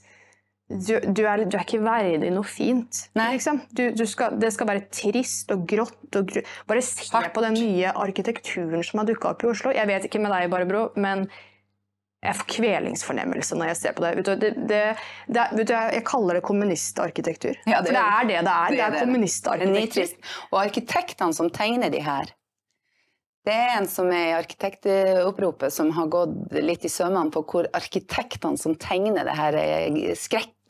du, 0.67 0.97
du, 0.99 1.21
er, 1.23 1.45
du 1.47 1.55
er 1.55 1.63
ikke 1.63 1.79
verdig 1.79 2.29
noe 2.35 2.43
fint. 2.47 3.05
Liksom. 3.15 3.61
Du, 3.71 3.85
du 3.95 4.03
skal, 4.09 4.35
det 4.41 4.49
skal 4.51 4.67
være 4.67 4.87
trist 4.91 5.51
og 5.55 5.63
grått. 5.69 6.09
Og 6.19 6.25
gru... 6.27 6.41
Bare 6.67 6.81
se 6.83 7.07
Hardt. 7.13 7.31
på 7.35 7.43
den 7.45 7.55
nye 7.55 7.93
arkitekturen 7.95 8.83
som 8.83 8.99
har 8.99 9.07
dukka 9.07 9.31
opp 9.31 9.45
i 9.45 9.51
Oslo. 9.53 9.71
Jeg 9.75 9.87
vet 9.87 10.09
ikke 10.09 10.19
med 10.23 10.33
deg, 10.35 10.49
Barbro, 10.51 10.89
men 10.99 11.29
jeg 12.25 12.35
får 12.39 12.47
kvelingsfornemmelse 12.49 13.55
når 13.55 13.69
jeg 13.71 13.79
ser 13.79 13.95
på 13.95 14.03
det. 14.03 14.11
Vet 14.17 14.27
du, 14.27 14.33
det, 14.41 14.49
det, 14.67 14.81
det 15.31 15.45
vet 15.55 15.69
du, 15.69 15.73
jeg, 15.77 16.03
kaller 16.09 16.39
det 16.39 16.43
kommunistarkitektur. 16.49 17.61
Ja, 17.69 17.79
det 17.79 17.93
For 17.93 17.95
det 17.95 18.03
er- 18.03 18.27
det 18.27 18.41
det 18.41 18.55
er. 18.57 18.67
Det 18.73 18.77
det 18.81 18.87
er 18.89 19.05
kommunistarkitektur. 19.05 20.33
Og 20.51 20.59
arkitektene 20.65 21.37
som 21.37 21.51
tegner 21.53 21.93
de 21.93 22.03
her 22.03 22.33
Det 23.47 23.53
er 23.55 23.77
en 23.77 23.85
som 23.87 24.09
er 24.11 24.25
i 24.33 24.35
arkitektoppropet, 24.35 25.71
som 25.71 25.93
har 25.95 26.09
gått 26.11 26.51
litt 26.59 26.83
i 26.83 26.89
sømmene 26.91 27.31
på 27.31 27.45
hvor 27.47 27.69
arkitektene 27.71 28.59
som 28.59 28.73
tegner 28.75 29.23
det 29.23 29.37
her 29.37 29.55
eh, 29.55 30.11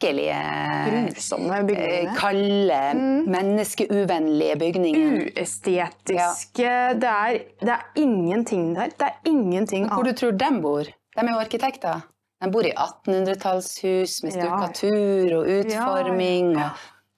skrekkelige 0.01 1.11
Grusomme 1.13 1.57
eh, 1.57 1.63
bygninger. 1.65 2.15
Kalde, 2.15 2.93
Mm. 2.93 3.25
menneskeuvennlige 3.31 4.55
bygninger. 4.59 5.31
Uestetiske 5.37 6.69
det 7.01 7.09
er, 7.09 7.39
det 7.61 7.69
er 7.69 7.85
ingenting 7.95 8.75
der. 8.75 8.87
Det 8.89 9.01
er 9.07 9.15
ingenting 9.25 9.87
Hvor 9.89 10.03
du 10.03 10.13
tror 10.13 10.31
de 10.31 10.61
bor? 10.61 10.83
De 10.83 11.21
er 11.21 11.31
jo 11.31 11.39
arkitekter. 11.39 12.01
De 12.43 12.51
bor 12.51 12.61
i 12.65 12.71
1800-tallshus 12.71 14.23
med 14.23 14.35
Ja. 14.35 14.41
stukkatur 14.41 15.37
og 15.39 15.47
utforming 15.47 16.51
Ja, 16.53 16.59
ja. 16.59 16.69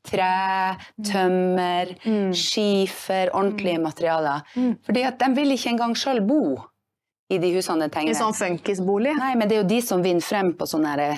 tre, 0.05 0.75
tømmer, 1.03 1.85
Mm. 2.05 2.33
skifer, 2.33 3.29
ordentlige 3.33 3.77
materialer. 3.79 4.41
Mm. 4.55 4.77
Fordi 4.85 5.01
at 5.01 5.19
de 5.19 5.35
vil 5.35 5.51
ikke 5.51 5.69
engang 5.69 5.95
sjøl 5.95 6.21
bo 6.27 6.59
i 7.29 7.37
de 7.37 7.53
husene 7.55 7.89
de 7.89 7.99
I 8.09 8.13
sånn 8.13 8.33
funkisbolig. 8.33 9.15
Nei, 9.17 9.35
men 9.35 9.47
det 9.47 9.57
er 9.57 9.61
jo 9.63 9.67
de 9.67 9.81
som 9.81 10.01
vinner 10.01 10.21
frem 10.21 10.53
på 10.53 10.65
sånne 10.65 10.87
her 10.87 10.99
eh, 10.99 11.17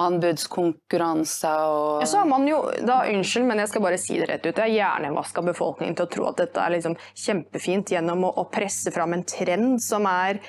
anbudskonkurranser 0.00 1.62
og 1.68 2.02
Ja, 2.02 2.06
så 2.08 2.18
har 2.22 2.28
man 2.30 2.46
jo, 2.48 2.60
da, 2.86 3.02
Unnskyld, 3.10 3.46
men 3.48 3.62
jeg 3.62 3.70
skal 3.72 3.84
bare 3.84 4.00
si 4.00 4.18
det 4.20 4.28
rett 4.30 4.46
ut. 4.46 4.56
Jeg 4.56 4.64
har 4.64 4.74
hjernevaska 4.98 5.44
befolkningen 5.46 5.96
til 5.98 6.06
å 6.06 6.12
tro 6.12 6.28
at 6.30 6.40
dette 6.42 6.60
er 6.62 6.74
liksom 6.76 6.96
kjempefint 7.14 7.92
gjennom 7.94 8.24
å, 8.28 8.32
å 8.42 8.46
presse 8.52 8.92
fram 8.94 9.16
en 9.16 9.24
trend 9.28 9.82
som 9.84 10.06
er 10.10 10.40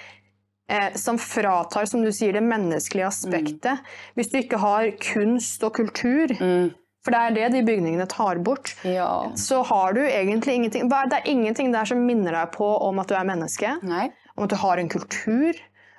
eh, 0.69 0.93
som 0.99 1.19
fratar, 1.19 1.85
som 1.89 2.03
du 2.03 2.11
sier, 2.15 2.33
det 2.33 2.43
menneskelige 2.45 3.09
aspektet. 3.09 3.83
Hvis 4.17 4.31
du 4.31 4.39
ikke 4.41 4.61
har 4.63 4.91
kunst 5.03 5.63
og 5.67 5.75
kultur, 5.75 6.33
mm, 6.39 6.71
for 7.03 7.11
det 7.11 7.19
er 7.19 7.35
det 7.35 7.47
de 7.57 7.65
bygningene 7.67 8.07
tar 8.07 8.39
bort, 8.39 8.75
Ja. 8.87 9.29
så 9.35 9.59
har 9.67 9.93
du 9.93 9.99
egentlig 10.05 10.55
ingenting 10.55 10.87
Det 10.89 11.19
er 11.19 11.27
ingenting 11.27 11.73
der 11.73 11.85
som 11.85 12.05
minner 12.07 12.31
deg 12.31 12.53
på 12.55 12.69
om 12.81 12.99
at 12.99 13.07
du 13.11 13.15
er 13.15 13.27
menneske. 13.27 13.75
Nei. 13.83 14.09
Om 14.37 14.45
at 14.45 14.49
du 14.49 14.55
har 14.55 14.77
en 14.79 14.89
kultur, 14.89 15.53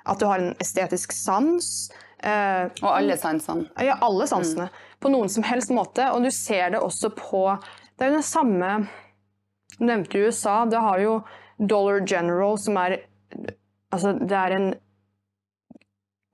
at 0.05 0.19
du 0.19 0.25
har 0.25 0.39
en 0.41 0.55
estetisk 0.59 1.13
sans. 1.13 1.91
Eh, 2.25 2.69
Og 2.81 2.89
alle 2.89 3.17
sansene. 3.21 3.67
ja, 3.85 3.97
alle 4.01 4.25
sansene. 4.27 4.69
På 4.99 5.11
noen 5.13 5.29
som 5.29 5.43
helst 5.45 5.69
måte. 5.69 6.07
Og 6.15 6.23
du 6.25 6.31
ser 6.33 6.71
det 6.73 6.79
også 6.81 7.11
på 7.13 7.43
Det 7.97 8.05
er 8.07 8.11
jo 8.11 8.17
det 8.17 8.25
samme 8.27 8.87
Du 9.77 9.85
nevnte 9.85 10.23
USA. 10.25 10.65
Det 10.65 10.79
har 10.79 10.99
jo 10.99 11.19
Dollar 11.59 12.01
General, 12.07 12.57
som 12.57 12.77
er 12.77 12.97
Altså, 13.93 14.11
det 14.19 14.31
er 14.35 14.55
en 14.55 14.73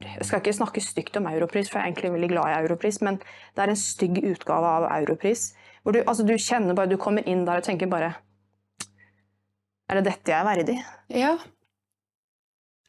Jeg 0.02 0.26
skal 0.26 0.40
ikke 0.42 0.54
snakke 0.58 0.82
stygt 0.82 1.18
om 1.18 1.28
Europris, 1.30 1.70
for 1.70 1.78
jeg 1.80 1.84
er 1.84 1.92
egentlig 1.92 2.12
veldig 2.14 2.30
glad 2.32 2.50
i 2.50 2.62
Europris, 2.64 3.02
men 3.02 3.20
det 3.56 3.62
er 3.62 3.70
en 3.70 3.76
stygg 3.78 4.18
utgave 4.24 4.66
av 4.66 4.88
Europris. 5.02 5.54
Hvor 5.84 5.94
du, 5.94 6.00
altså, 6.08 6.26
du 6.26 6.34
kjenner 6.38 6.74
bare 6.74 6.90
Du 6.90 6.98
kommer 6.98 7.28
inn 7.28 7.46
der 7.46 7.58
og 7.62 7.64
tenker 7.68 7.90
bare 7.90 8.14
Er 9.90 10.00
det 10.00 10.06
dette 10.08 10.32
jeg 10.32 10.40
er 10.40 10.48
verdig? 10.48 10.78
Ja. 11.10 11.38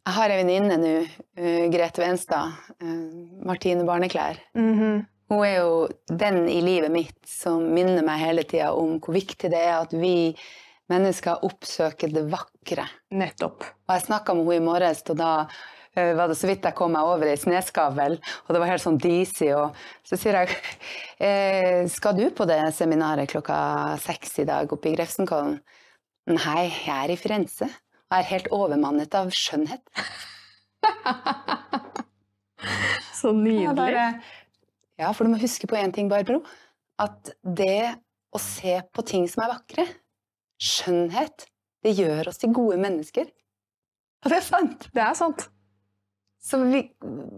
Jeg 0.02 0.16
har 0.16 0.32
ei 0.34 0.38
venninne 0.40 0.76
nå, 0.82 0.92
eh, 1.38 1.68
Grete 1.70 2.02
Venstad, 2.02 2.56
eh, 2.82 3.44
Martine 3.46 3.84
Barneklær. 3.86 4.38
Mhm. 4.54 5.06
Hun 5.30 5.44
er 5.46 5.54
jo 5.60 5.88
den 6.08 6.48
i 6.48 6.60
livet 6.60 6.90
mitt 6.90 7.24
som 7.24 7.62
minner 7.72 8.02
meg 8.02 8.18
hele 8.20 8.42
tida 8.42 8.74
om 8.74 8.98
hvor 9.00 9.14
viktig 9.14 9.48
det 9.48 9.60
er 9.60 9.80
at 9.80 9.92
vi 9.92 10.36
mennesker 10.90 11.44
oppsøker 11.46 12.12
det 12.12 12.28
vakre. 12.28 12.84
Nettopp. 13.12 13.62
Og 13.62 13.94
jeg 13.94 14.02
snakka 14.08 14.34
med 14.34 14.44
henne 14.44 14.56
i 14.56 14.66
morges, 14.66 15.02
og 15.08 15.16
da 15.16 15.46
eh, 15.96 16.12
var 16.14 16.28
det 16.28 16.36
så 16.36 16.50
vidt 16.50 16.64
jeg 16.64 16.74
kom 16.74 16.92
meg 16.92 17.06
over 17.06 17.30
ei 17.30 17.36
sneskavl, 17.36 18.18
og 18.18 18.52
det 18.52 18.60
var 18.60 18.72
helt 18.74 18.82
sånn 18.82 18.98
disig, 18.98 19.54
og 19.56 19.72
så 20.04 20.18
sier 20.18 20.42
jeg 20.42 21.88
Skal 21.88 22.16
du 22.16 22.28
på 22.30 22.44
det 22.44 22.74
seminaret 22.74 23.30
klokka 23.30 23.96
seks 24.02 24.40
i 24.40 24.44
dag 24.44 24.70
oppe 24.70 24.90
i 24.90 24.96
Grefsenkollen? 24.96 25.60
Nei, 26.26 26.68
jeg 26.84 26.90
er 26.90 27.14
i 27.14 27.16
Firenze. 27.16 27.70
Er 28.12 28.28
helt 28.28 28.50
overmannet 28.52 29.14
av 29.16 29.30
skjønnhet. 29.32 29.82
Så 33.22 33.32
nydelig. 33.32 33.74
bare, 33.78 34.06
ja, 34.98 35.12
for 35.14 35.24
du 35.24 35.32
må 35.32 35.40
huske 35.40 35.68
på 35.70 35.78
én 35.78 35.92
ting, 35.94 36.10
Barbro. 36.10 36.42
At 37.00 37.32
det 37.42 37.94
å 38.32 38.40
se 38.40 38.78
på 38.92 39.04
ting 39.06 39.28
som 39.30 39.44
er 39.44 39.54
vakre, 39.54 39.86
skjønnhet, 40.62 41.46
det 41.82 41.94
gjør 41.98 42.30
oss 42.30 42.40
til 42.42 42.54
gode 42.54 42.78
mennesker. 42.82 43.30
Og 44.22 44.30
det 44.30 44.38
er 44.38 44.46
sant. 44.46 44.86
Det 44.94 45.02
er 45.02 45.16
sant. 45.18 45.48
Så 46.42 46.58
vi, 46.66 46.82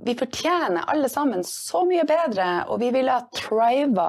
vi 0.04 0.14
fortjener 0.16 0.86
alle 0.88 1.10
sammen 1.12 1.44
så 1.44 1.84
mye 1.88 2.06
bedre, 2.08 2.48
og 2.72 2.80
vi 2.80 2.90
ville 2.94 3.12
ha 3.12 3.26
thriva 3.36 4.08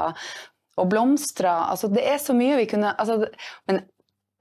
og 0.80 0.89
blomstra. 0.91 1.55
Altså, 1.72 1.89
det 1.91 2.03
er 2.07 2.20
så 2.24 2.36
mye 2.36 2.59
vi 2.61 2.70
kunne 2.72 2.93
altså, 2.99 3.28
Men 3.68 3.84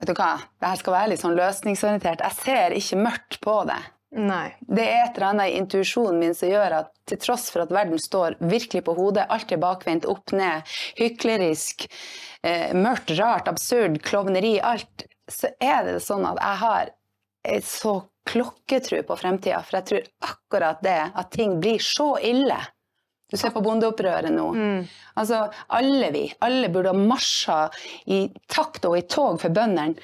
vet 0.05 0.13
du 0.13 0.21
hva, 0.21 0.37
det 0.61 0.71
her 0.71 0.81
skal 0.81 0.97
være 0.99 1.13
litt 1.13 1.23
sånn 1.23 1.37
løsningsorientert. 1.39 2.25
Jeg 2.25 2.41
ser 2.43 2.77
ikke 2.77 3.01
mørkt 3.01 3.41
på 3.45 3.57
det. 3.69 3.81
Nei. 4.15 4.53
Det 4.61 4.85
er 4.85 5.01
et 5.09 5.17
eller 5.17 5.31
annet 5.33 5.51
i 5.51 5.57
intuisjonen 5.59 6.21
min 6.21 6.37
som 6.39 6.51
gjør 6.51 6.77
at 6.77 6.93
til 7.09 7.19
tross 7.21 7.49
for 7.51 7.65
at 7.65 7.73
verden 7.75 7.99
står 7.99 8.37
virkelig 8.45 8.85
på 8.87 8.95
hodet, 8.95 9.27
alt 9.33 9.51
er 9.53 9.61
bakvendt, 9.63 10.07
opp 10.07 10.31
ned, 10.37 10.63
hyklerisk, 11.01 11.89
eh, 12.47 12.71
mørkt, 12.79 13.11
rart, 13.19 13.51
absurd, 13.51 13.99
klovneri, 14.07 14.61
alt, 14.63 15.09
så 15.27 15.51
er 15.59 15.89
det 15.89 15.99
sånn 16.05 16.29
at 16.29 16.39
jeg 16.39 16.61
har 16.63 16.93
så 17.65 17.97
klokketro 18.25 19.03
på 19.05 19.19
fremtida. 19.21 19.61
For 19.67 19.81
jeg 19.81 19.89
tror 19.91 20.31
akkurat 20.31 20.81
det, 20.85 21.01
at 21.13 21.35
ting 21.35 21.59
blir 21.61 21.83
så 21.83 22.15
ille. 22.23 22.61
Du 23.35 23.39
ser 23.41 23.51
på 23.51 23.65
bondeopprøret 23.67 24.31
nå. 24.31 24.45
Mm. 24.55 24.83
Altså, 25.19 25.41
alle 25.75 26.13
vi, 26.15 26.29
alle 26.47 26.69
burde 26.71 26.93
ha 26.93 26.99
marsja 27.11 27.57
i 28.07 28.29
takt 28.47 28.87
og 28.87 28.95
i 28.95 29.03
tog 29.11 29.41
for 29.43 29.51
bøndene. 29.51 29.99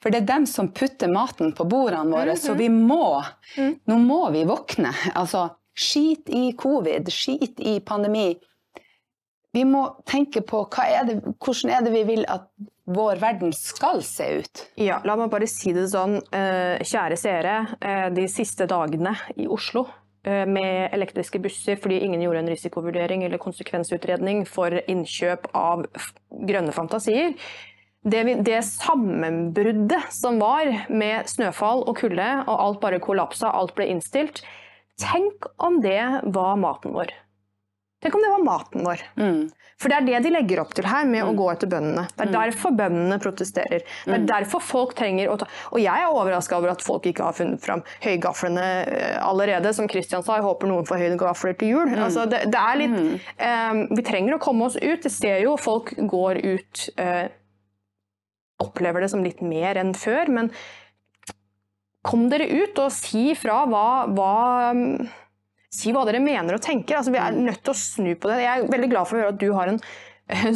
For 0.00 0.08
det 0.08 0.22
er 0.22 0.30
dem 0.30 0.46
som 0.48 0.70
putter 0.72 1.12
maten 1.12 1.52
på 1.52 1.66
bordene 1.68 2.08
våre, 2.08 2.38
så 2.40 2.54
vi 2.56 2.70
må 2.72 3.18
mm. 3.20 3.74
Nå 3.84 3.98
må 4.00 4.22
vi 4.32 4.46
våkne. 4.48 4.94
Altså, 5.12 5.44
skit 5.76 6.32
i 6.32 6.54
covid, 6.56 7.12
skit 7.12 7.60
i 7.60 7.76
pandemi. 7.84 8.30
Vi 9.52 9.68
må 9.68 9.84
tenke 10.08 10.40
på 10.40 10.64
er 10.80 11.04
det, 11.04 11.20
hvordan 11.36 11.76
er 11.76 11.84
det 11.84 11.92
vi 11.98 12.06
vil 12.14 12.24
at 12.32 12.48
vår 12.88 13.20
verden 13.20 13.52
skal 13.52 14.00
se 14.06 14.38
ut. 14.40 14.68
Ja, 14.80 15.02
la 15.04 15.20
meg 15.20 15.28
bare 15.28 15.52
si 15.52 15.76
det 15.76 15.90
sånn, 15.92 16.16
eh, 16.32 16.80
kjære 16.80 17.20
seere. 17.20 17.56
eh, 17.76 18.08
De 18.08 18.24
siste 18.32 18.64
dagene 18.64 19.18
i 19.36 19.44
Oslo 19.44 19.84
med 20.24 20.92
elektriske 20.92 21.40
busser 21.40 21.78
fordi 21.80 22.02
ingen 22.04 22.20
gjorde 22.20 22.42
en 22.42 22.50
risikovurdering 22.52 23.22
eller 23.24 23.40
konsekvensutredning 23.40 24.42
for 24.44 24.74
innkjøp 24.84 25.46
av 25.56 25.86
grønne 26.28 26.74
fantasier. 26.76 27.32
Det, 28.00 28.22
det 28.44 28.62
sammenbruddet 28.64 30.12
som 30.12 30.38
var 30.40 30.68
med 30.88 31.28
snøfall 31.28 31.84
og 31.84 31.98
kulde, 32.00 32.28
og 32.46 32.54
alt 32.54 32.80
bare 32.84 33.00
kollapsa, 33.00 33.50
alt 33.52 33.74
ble 33.76 33.90
innstilt. 33.92 34.40
Tenk 35.00 35.48
om 35.60 35.80
det 35.84 36.00
var 36.36 36.56
maten 36.60 36.96
vår. 36.96 37.12
Tenk 38.00 38.14
om 38.16 38.22
det 38.24 38.30
var 38.32 38.44
maten 38.44 38.84
vår. 38.86 39.02
Mm. 39.20 39.40
For 39.80 39.92
det 39.92 39.96
er 39.96 40.06
det 40.06 40.20
de 40.24 40.32
legger 40.32 40.60
opp 40.60 40.72
til 40.76 40.86
her, 40.88 41.06
med 41.08 41.24
å 41.24 41.32
gå 41.36 41.46
etter 41.52 41.68
bøndene. 41.68 42.06
Det 42.12 42.26
er 42.26 42.32
derfor 42.32 42.72
bøndene 42.76 43.16
protesterer. 43.20 43.84
Det 44.04 44.16
er 44.16 44.26
derfor 44.28 44.64
folk 44.64 44.92
trenger 44.96 45.32
å 45.32 45.38
ta 45.40 45.48
Og 45.72 45.80
jeg 45.80 46.04
er 46.04 46.12
overraska 46.12 46.58
over 46.58 46.72
at 46.74 46.84
folk 46.84 47.08
ikke 47.08 47.24
har 47.28 47.36
funnet 47.36 47.60
fram 47.64 47.84
høygaflene 48.04 48.66
eh, 48.84 49.16
allerede. 49.24 49.72
Som 49.76 49.88
Christian 49.88 50.24
sa, 50.24 50.36
jeg 50.36 50.46
håper 50.48 50.68
noen 50.68 50.88
får 50.88 51.00
høygafler 51.04 51.56
til 51.60 51.74
jul. 51.74 51.94
Altså, 51.96 52.26
det, 52.28 52.46
det 52.52 52.60
er 52.60 52.80
litt 52.82 52.98
eh, 53.36 53.82
Vi 53.96 54.04
trenger 54.06 54.36
å 54.36 54.42
komme 54.42 54.68
oss 54.68 54.76
ut. 54.80 55.00
Det 55.04 55.12
ser 55.12 55.40
jo 55.44 55.56
folk 55.60 55.94
går 55.96 56.40
ut 56.44 56.86
eh, 57.00 57.26
Opplever 58.60 59.00
det 59.00 59.08
som 59.08 59.24
litt 59.24 59.40
mer 59.40 59.80
enn 59.80 59.94
før, 59.96 60.28
men 60.28 60.50
kom 62.04 62.26
dere 62.32 62.44
ut 62.48 62.76
og 62.80 62.92
si 62.92 63.30
fra 63.36 63.62
hva, 63.68 63.86
hva 64.12 64.34
mm, 64.76 65.08
Si 65.70 65.92
hva 65.94 66.02
dere 66.08 66.22
mener 66.22 66.56
og 66.56 66.62
tenker. 66.64 66.98
Altså, 66.98 67.12
vi 67.14 67.20
er 67.22 67.36
nødt 67.36 67.62
til 67.62 67.74
å 67.74 67.78
snu 67.78 68.14
på 68.18 68.30
det. 68.30 68.40
Jeg 68.42 68.62
er 68.64 68.72
veldig 68.72 68.88
glad 68.90 69.06
for 69.06 69.16
å 69.16 69.22
høre 69.22 69.34
at 69.34 69.42
du 69.42 69.50
har 69.54 69.70
en 69.70 69.82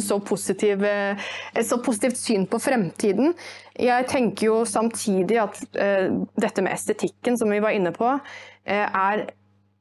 så 0.09 0.19
positiv, 0.23 0.83
eh, 0.83 1.29
et 1.53 1.67
så 1.67 1.79
positivt 1.83 2.19
syn 2.19 2.45
på 2.51 2.59
fremtiden. 2.63 3.33
Jeg 3.79 4.07
tenker 4.11 4.49
jo 4.49 4.59
samtidig 4.67 5.39
at 5.43 5.61
eh, 5.79 6.11
dette 6.39 6.63
med 6.63 6.75
estetikken, 6.75 7.39
som 7.39 7.51
vi 7.51 7.63
var 7.63 7.75
inne 7.75 7.93
på, 7.95 8.13
eh, 8.65 8.85
er 8.85 9.27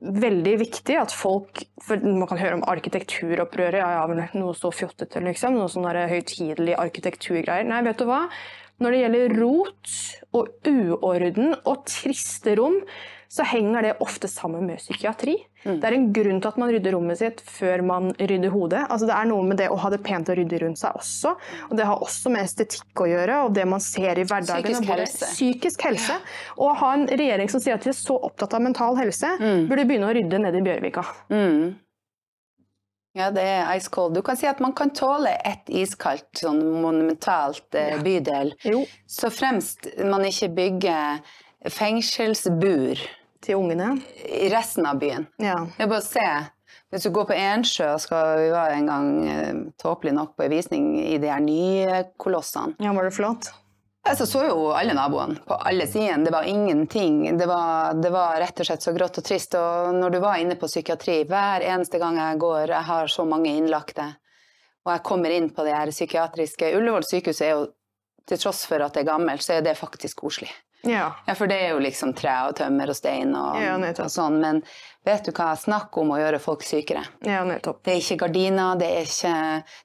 veldig 0.04 0.58
viktig 0.60 0.98
at 1.00 1.14
folk 1.14 1.62
for 1.80 2.02
Man 2.04 2.28
kan 2.28 2.40
høre 2.40 2.58
om 2.58 2.66
arkitekturopprøret. 2.68 3.80
Ja, 3.80 4.02
ja, 4.04 4.28
noe 4.36 4.52
så 4.58 4.70
fjottete, 4.74 5.22
liksom. 5.24 5.56
Noe 5.56 5.70
sånn 5.72 5.88
høytidelig 5.88 6.76
arkitekturgreier. 6.76 7.64
Nei, 7.64 7.80
vet 7.86 8.02
du 8.02 8.08
hva? 8.10 8.26
Når 8.82 8.90
det 8.90 9.00
gjelder 9.00 9.34
rot 9.38 9.92
og 10.34 10.68
uorden 10.68 11.54
og 11.62 11.84
triste 11.88 12.56
rom, 12.58 12.80
så 13.34 13.42
henger 13.50 13.82
det 13.82 13.92
ofte 14.04 14.28
sammen 14.30 14.62
med 14.68 14.78
psykiatri. 14.78 15.32
Det 15.64 15.88
er 15.88 15.94
en 15.96 16.10
grunn 16.14 16.36
til 16.38 16.50
at 16.52 16.58
man 16.60 16.70
rydder 16.70 16.92
rommet 16.94 17.18
sitt 17.18 17.40
før 17.50 17.82
man 17.82 18.12
rydder 18.14 18.52
hodet. 18.52 18.82
Altså, 18.84 19.08
det 19.08 19.16
er 19.16 19.26
noe 19.26 19.46
med 19.48 19.58
det 19.58 19.66
å 19.74 19.78
ha 19.82 19.90
det 19.90 19.98
pent 20.06 20.28
og 20.30 20.36
ryddig 20.38 20.60
rundt 20.62 20.78
seg 20.78 20.94
også. 21.00 21.32
Og 21.66 21.72
det 21.74 21.86
har 21.88 22.04
også 22.04 22.30
med 22.30 22.44
estetikk 22.46 23.02
å 23.02 23.08
gjøre, 23.10 23.38
og 23.46 23.56
det 23.56 23.64
man 23.66 23.82
ser 23.82 24.20
i 24.22 24.26
hverdagen. 24.28 24.68
Psykisk 24.68 24.90
helse. 24.92 25.30
Psykisk 25.32 25.86
helse. 25.88 26.18
Og 26.60 26.68
å 26.68 26.76
ha 26.84 26.90
en 26.94 27.08
regjering 27.10 27.50
som 27.50 27.64
sier 27.64 27.74
at 27.74 27.82
de 27.82 27.90
er 27.90 27.98
så 27.98 28.20
opptatt 28.28 28.54
av 28.54 28.62
mental 28.62 29.00
helse, 29.00 29.32
burde 29.40 29.88
begynne 29.88 30.12
å 30.12 30.14
rydde 30.14 30.40
nede 30.44 30.60
i 30.62 30.66
Bjørvika. 30.68 31.04
Mm. 31.34 31.74
Ja, 33.18 33.32
det 33.34 33.42
er 33.46 33.66
ice 33.74 33.90
cold. 33.94 34.14
Du 34.14 34.22
kan 34.26 34.38
si 34.38 34.46
at 34.50 34.62
man 34.62 34.76
kan 34.78 34.90
tåle 34.94 35.34
ett 35.46 35.70
iskaldt, 35.70 36.30
sånn 36.38 36.62
monumentalt 36.82 37.74
eh, 37.78 37.98
bydel, 38.02 38.54
Jo. 38.66 38.84
så 39.10 39.30
fremst 39.34 39.86
man 40.02 40.26
ikke 40.26 40.52
bygger 40.54 41.20
fengselsbur 41.70 42.98
Til 43.44 43.60
ungene. 43.60 43.94
i 44.24 44.48
resten 44.52 44.86
av 44.88 44.98
byen. 45.02 45.26
Ja. 45.42 45.58
Det 45.76 45.84
er 45.84 45.90
bare 45.90 46.02
å 46.02 46.06
se. 46.06 46.28
Hvis 46.92 47.04
du 47.04 47.10
går 47.14 47.26
på 47.28 47.36
Ensjø, 47.36 47.90
skal 48.00 48.38
vi 48.40 48.48
var 48.54 48.72
en 48.72 48.88
gang 48.88 49.10
eh, 49.28 49.60
tåpelig 49.80 50.14
nok 50.16 50.36
på 50.38 50.46
en 50.46 50.54
visning 50.54 50.88
i 51.02 51.18
de 51.20 51.28
her 51.30 51.42
nye 51.44 52.04
kolossene. 52.16 52.76
ja, 52.78 52.94
var 52.96 53.08
det 53.08 53.14
flott? 53.16 53.50
Altså, 54.04 54.26
så 54.28 54.42
jo 54.44 54.66
alle 54.76 54.92
naboene 54.92 55.40
på 55.48 55.56
alle 55.56 55.86
sidene. 55.88 56.26
Det 56.26 56.32
var 56.34 56.44
ingenting. 56.44 57.38
Det 57.38 57.46
var, 57.48 57.94
det 57.96 58.10
var 58.12 58.36
rett 58.42 58.60
og 58.60 58.68
slett 58.68 58.84
så 58.84 58.92
grått 58.92 59.16
og 59.20 59.24
trist. 59.24 59.56
Og 59.56 59.94
når 59.96 60.12
du 60.12 60.18
var 60.20 60.42
inne 60.42 60.58
på 60.60 60.68
psykiatri, 60.68 61.22
hver 61.28 61.64
eneste 61.64 62.00
gang 62.02 62.20
jeg 62.20 62.42
går, 62.42 62.68
jeg 62.68 62.88
har 62.90 63.08
så 63.08 63.24
mange 63.28 63.54
innlagte, 63.56 64.10
og 64.84 64.92
jeg 64.92 65.04
kommer 65.08 65.32
inn 65.32 65.48
på 65.56 65.64
det 65.64 65.72
her 65.72 65.92
psykiatriske 65.94 66.74
Ullevål 66.76 67.08
sykehus 67.08 67.40
er 67.40 67.54
jo, 67.54 67.64
til 68.28 68.40
tross 68.40 68.62
for 68.68 68.84
at 68.84 68.92
det 68.92 69.02
er 69.02 69.08
gammelt, 69.08 69.44
så 69.44 69.56
er 69.56 69.64
det 69.64 69.76
faktisk 69.80 70.20
koselig. 70.20 70.52
Ja. 70.84 71.06
Ja, 71.26 71.34
for 71.34 71.50
det 71.50 71.56
er 71.62 71.74
jo 71.74 71.82
liksom 71.82 72.14
tre 72.16 72.34
og 72.48 72.56
tømmer 72.58 72.90
og 72.92 72.96
stein 72.98 73.34
og, 73.38 73.58
Ja, 73.62 73.76
og 73.76 74.10
sånn. 74.12 74.38
Men 74.42 74.62
vet 75.06 75.26
du 75.26 75.32
hva, 75.32 75.52
snakk 75.58 75.96
om 76.00 76.12
å 76.14 76.18
gjøre 76.20 76.40
folk 76.42 76.64
sykere. 76.66 77.04
ja, 77.24 77.42
nettopp. 77.48 77.82
Det 77.84 77.94
er 77.94 78.02
ikke 78.02 78.20
gardiner, 78.26 78.78
det 78.80 78.90
er 78.90 79.08
ikke 79.08 79.36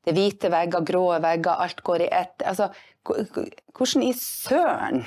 det 0.06 0.14
er 0.14 0.18
hvite 0.20 0.52
vegger, 0.54 0.88
grå 0.92 1.06
vegger, 1.24 1.54
alt 1.68 1.84
går 1.84 2.02
i 2.08 2.10
ett. 2.22 2.44
Altså, 2.46 2.70
hvordan 3.06 4.04
i 4.04 4.14
søren 4.14 5.06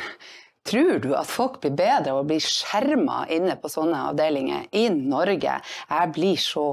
tror 0.69 0.99
du 1.03 1.11
at 1.19 1.27
folk 1.27 1.61
blir 1.63 1.75
bedre 1.77 2.13
av 2.15 2.23
å 2.23 2.27
bli 2.27 2.39
skjerma 2.43 3.25
inne 3.35 3.57
på 3.59 3.71
sånne 3.73 4.09
avdelinger 4.13 4.69
i 4.79 4.89
Norge? 4.95 5.59
Jeg 5.91 6.13
blir 6.15 6.39
så 6.41 6.67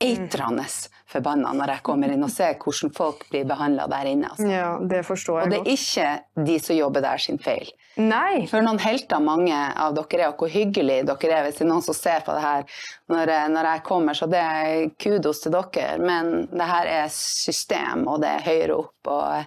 eitrende 0.00 0.64
forbanna 1.10 1.50
når 1.58 1.72
jeg 1.74 1.82
kommer 1.86 2.12
inn 2.14 2.22
og 2.22 2.30
ser 2.30 2.54
hvordan 2.62 2.92
folk 2.94 3.24
blir 3.32 3.44
behandla 3.50 3.88
der 3.90 4.10
inne. 4.12 4.30
Altså. 4.30 4.46
Ja, 4.50 4.68
det 4.92 5.00
forstår 5.08 5.40
jeg 5.40 5.46
Og 5.46 5.50
det 5.50 5.60
er 5.60 5.72
ikke 5.74 6.46
de 6.46 6.58
som 6.62 6.76
jobber 6.76 7.04
der 7.04 7.18
sin 7.18 7.38
feil. 7.42 7.72
Nei! 8.00 8.46
For 8.46 8.62
noen 8.62 8.78
helter 8.80 9.20
mange 9.20 9.52
av 9.52 9.96
dere 9.98 10.22
er, 10.22 10.28
og 10.30 10.38
hvor 10.44 10.52
hyggelig 10.54 11.00
dere 11.08 11.34
er 11.40 11.42
hvis 11.48 11.58
det 11.58 11.66
er 11.66 11.70
noen 11.72 11.82
som 11.84 11.94
ser 11.98 12.22
på 12.24 12.32
det 12.36 12.44
her 12.44 12.62
når, 13.10 13.26
jeg- 13.34 13.50
når 13.56 13.70
jeg 13.72 13.82
kommer. 13.90 14.14
Så 14.14 14.30
det 14.30 14.38
er 14.40 14.88
kudos 15.02 15.40
til 15.42 15.52
dere. 15.52 15.98
Men 15.98 16.46
det 16.46 16.70
her 16.70 16.86
er 16.86 17.08
system, 17.10 18.06
og 18.08 18.20
det 18.22 18.30
er 18.30 18.46
høyere 18.46 18.78
opp. 18.78 18.94
Og 19.10 19.44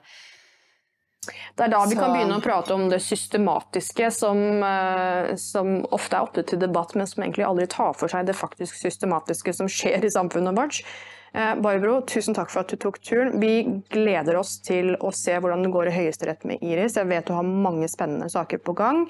Det 1.55 1.64
er 1.64 1.70
da 1.72 1.86
vi 1.88 1.95
kan 1.95 2.11
begynne 2.11 2.36
å 2.36 2.43
prate 2.43 2.74
om 2.76 2.89
det 2.91 2.99
systematiske, 3.01 4.09
som, 4.11 4.38
eh, 4.61 5.36
som 5.39 5.86
ofte 5.95 6.18
er 6.18 6.26
oppe 6.26 6.43
til 6.45 6.59
debatt, 6.59 6.95
men 6.99 7.07
som 7.07 7.24
egentlig 7.24 7.45
aldri 7.47 7.66
tar 7.72 7.93
for 7.95 8.11
seg 8.11 8.26
det 8.28 8.36
faktisk 8.36 8.76
systematiske 8.76 9.53
som 9.55 9.68
skjer 9.72 10.03
i 10.03 10.11
samfunnet 10.11 10.53
vårt. 10.57 10.82
Eh, 11.34 11.56
Barbro, 11.56 11.96
tusen 12.06 12.36
takk 12.38 12.52
for 12.54 12.62
at 12.62 12.70
du 12.70 12.78
tok 12.78 13.00
turen. 13.02 13.40
Vi 13.42 13.64
gleder 13.90 14.38
oss 14.38 14.60
til 14.62 14.94
å 15.02 15.10
se 15.16 15.34
hvordan 15.34 15.66
det 15.66 15.72
går 15.74 15.90
i 15.90 15.94
Høyesterett 15.96 16.44
med 16.46 16.62
Iris. 16.62 17.00
Jeg 17.00 17.10
vet 17.10 17.26
du 17.26 17.34
har 17.34 17.48
mange 17.48 17.90
spennende 17.90 18.30
saker 18.30 18.62
på 18.62 18.76
gang. 18.78 19.08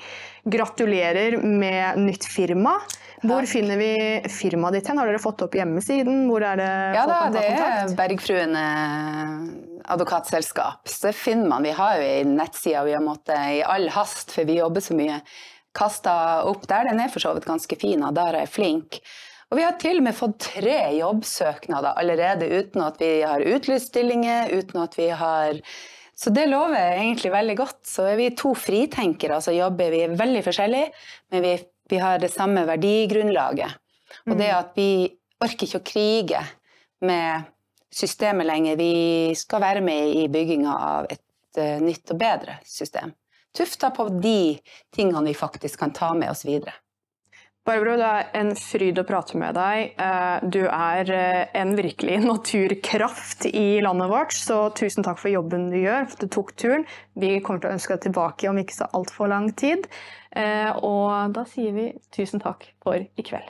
Gratulerer 0.47 1.35
med 1.43 1.99
nytt 1.99 2.23
firma. 2.31 2.77
Hvor 3.23 3.43
finner 3.47 3.79
vi 3.79 3.91
firmaet 4.31 4.79
ditt 4.79 4.87
hen? 4.87 4.99
Har 4.99 5.11
dere 5.11 5.19
fått 5.23 5.43
opp 5.43 5.55
hjemmesiden? 5.55 6.25
Hvor 6.31 6.43
er 6.47 6.59
det 6.59 6.71
ja 6.95 7.03
folk 7.03 7.19
kan 7.19 7.35
ta 7.35 7.39
det 7.39 7.43
er 7.51 7.97
Bergfruen 7.99 8.55
Bergfruene 8.55 9.73
advokatselskap. 9.83 10.87
Så 10.87 11.09
det 11.09 11.13
finner 11.19 11.49
man. 11.51 11.67
Vi 11.67 11.75
har 11.75 11.97
jo 11.99 12.07
ei 12.07 12.23
nettside 12.27 12.85
vi 12.87 12.95
har 12.95 13.03
måttet 13.03 13.35
i 13.57 13.59
all 13.67 13.89
hast, 13.91 14.31
for 14.31 14.47
vi 14.47 14.61
jobber 14.61 14.83
så 14.83 14.95
mye, 14.95 15.19
kasta 15.75 16.15
opp 16.47 16.67
der. 16.71 16.87
Den 16.87 17.03
er 17.03 17.11
for 17.11 17.23
så 17.23 17.33
vidt 17.35 17.47
ganske 17.51 17.79
fin, 17.79 18.03
og 18.03 18.15
der 18.15 18.31
er 18.31 18.45
jeg 18.45 18.53
flink. 18.55 19.01
Og 19.53 19.59
vi 19.59 19.65
har 19.67 19.75
til 19.77 19.99
og 19.99 20.05
med 20.07 20.15
fått 20.17 20.39
tre 20.47 20.77
jobbsøknader 20.97 21.93
allerede 22.01 22.47
uten 22.49 22.81
at 22.81 22.95
vi 22.97 23.19
har 23.21 23.43
utlyst 23.45 23.91
stillinger, 23.91 24.49
uten 24.49 24.81
at 24.81 24.97
vi 24.97 25.11
har 25.13 25.59
Så 26.17 26.29
det 26.29 26.45
lover 26.45 26.93
egentlig 26.93 27.31
veldig 27.33 27.55
godt. 27.57 27.79
Så 27.89 28.03
er 28.05 28.17
vi 28.17 28.31
to 28.37 28.53
fritenkere, 28.57 29.39
så 29.41 29.51
jobber 29.53 29.89
vi 29.93 30.03
veldig 30.13 30.43
forskjellig, 30.45 30.83
men 31.33 31.41
vi, 31.41 31.53
vi 31.89 31.97
har 32.01 32.19
det 32.21 32.29
samme 32.33 32.65
verdigrunnlaget. 32.69 33.77
Og 34.29 34.37
det 34.37 34.49
at 34.53 34.77
vi 34.77 35.09
orker 35.41 35.67
ikke 35.67 35.81
å 35.81 35.87
krige 35.89 36.43
med 37.05 37.49
systemet 37.93 38.49
lenger. 38.49 38.77
Vi 38.77 39.33
skal 39.37 39.61
være 39.65 39.81
med 39.85 40.13
i 40.17 40.27
bygginga 40.33 40.77
av 40.77 41.09
et 41.13 41.61
eh, 41.61 41.81
nytt 41.81 42.13
og 42.13 42.21
bedre 42.21 42.59
system. 42.65 43.13
Tufta 43.53 43.89
på 43.93 44.07
de 44.13 44.55
tingene 44.93 45.27
vi 45.27 45.37
faktisk 45.37 45.81
kan 45.81 45.93
ta 45.93 46.13
med 46.17 46.29
oss 46.33 46.45
videre. 46.45 46.77
Barbro, 47.63 47.93
det 47.95 48.07
er 48.11 48.25
en 48.35 48.49
fryd 48.59 48.97
å 48.99 49.05
prate 49.07 49.37
med 49.39 49.55
deg. 49.55 49.93
Eh, 49.95 50.43
Du 50.51 50.59
er 50.67 51.11
eh, 51.15 51.45
en 51.61 51.71
virkelig 51.77 52.17
naturkraft 52.25 53.45
i 53.47 53.79
landet 53.85 54.11
vårt, 54.11 54.35
så 54.35 54.65
tusen 54.75 55.05
takk 55.07 55.21
for 55.21 55.31
jobben 55.31 55.69
du 55.71 55.77
gjør. 55.79 56.09
for 56.11 56.25
Du 56.25 56.27
tok 56.35 56.51
turen. 56.59 56.83
Vi 57.15 57.37
kommer 57.39 57.63
til 57.63 57.71
å 57.71 57.77
ønske 57.77 57.95
deg 57.95 58.09
tilbake 58.09 58.51
om 58.51 58.59
ikke 58.59 58.75
så 58.81 58.89
altfor 58.99 59.31
lang 59.31 59.47
tid. 59.55 59.87
Eh, 60.35 60.75
Og 60.83 61.31
da 61.37 61.45
sier 61.47 61.71
vi 61.77 61.87
tusen 62.11 62.43
takk 62.43 62.67
for 62.83 62.99
i 62.99 63.23
kveld. 63.31 63.47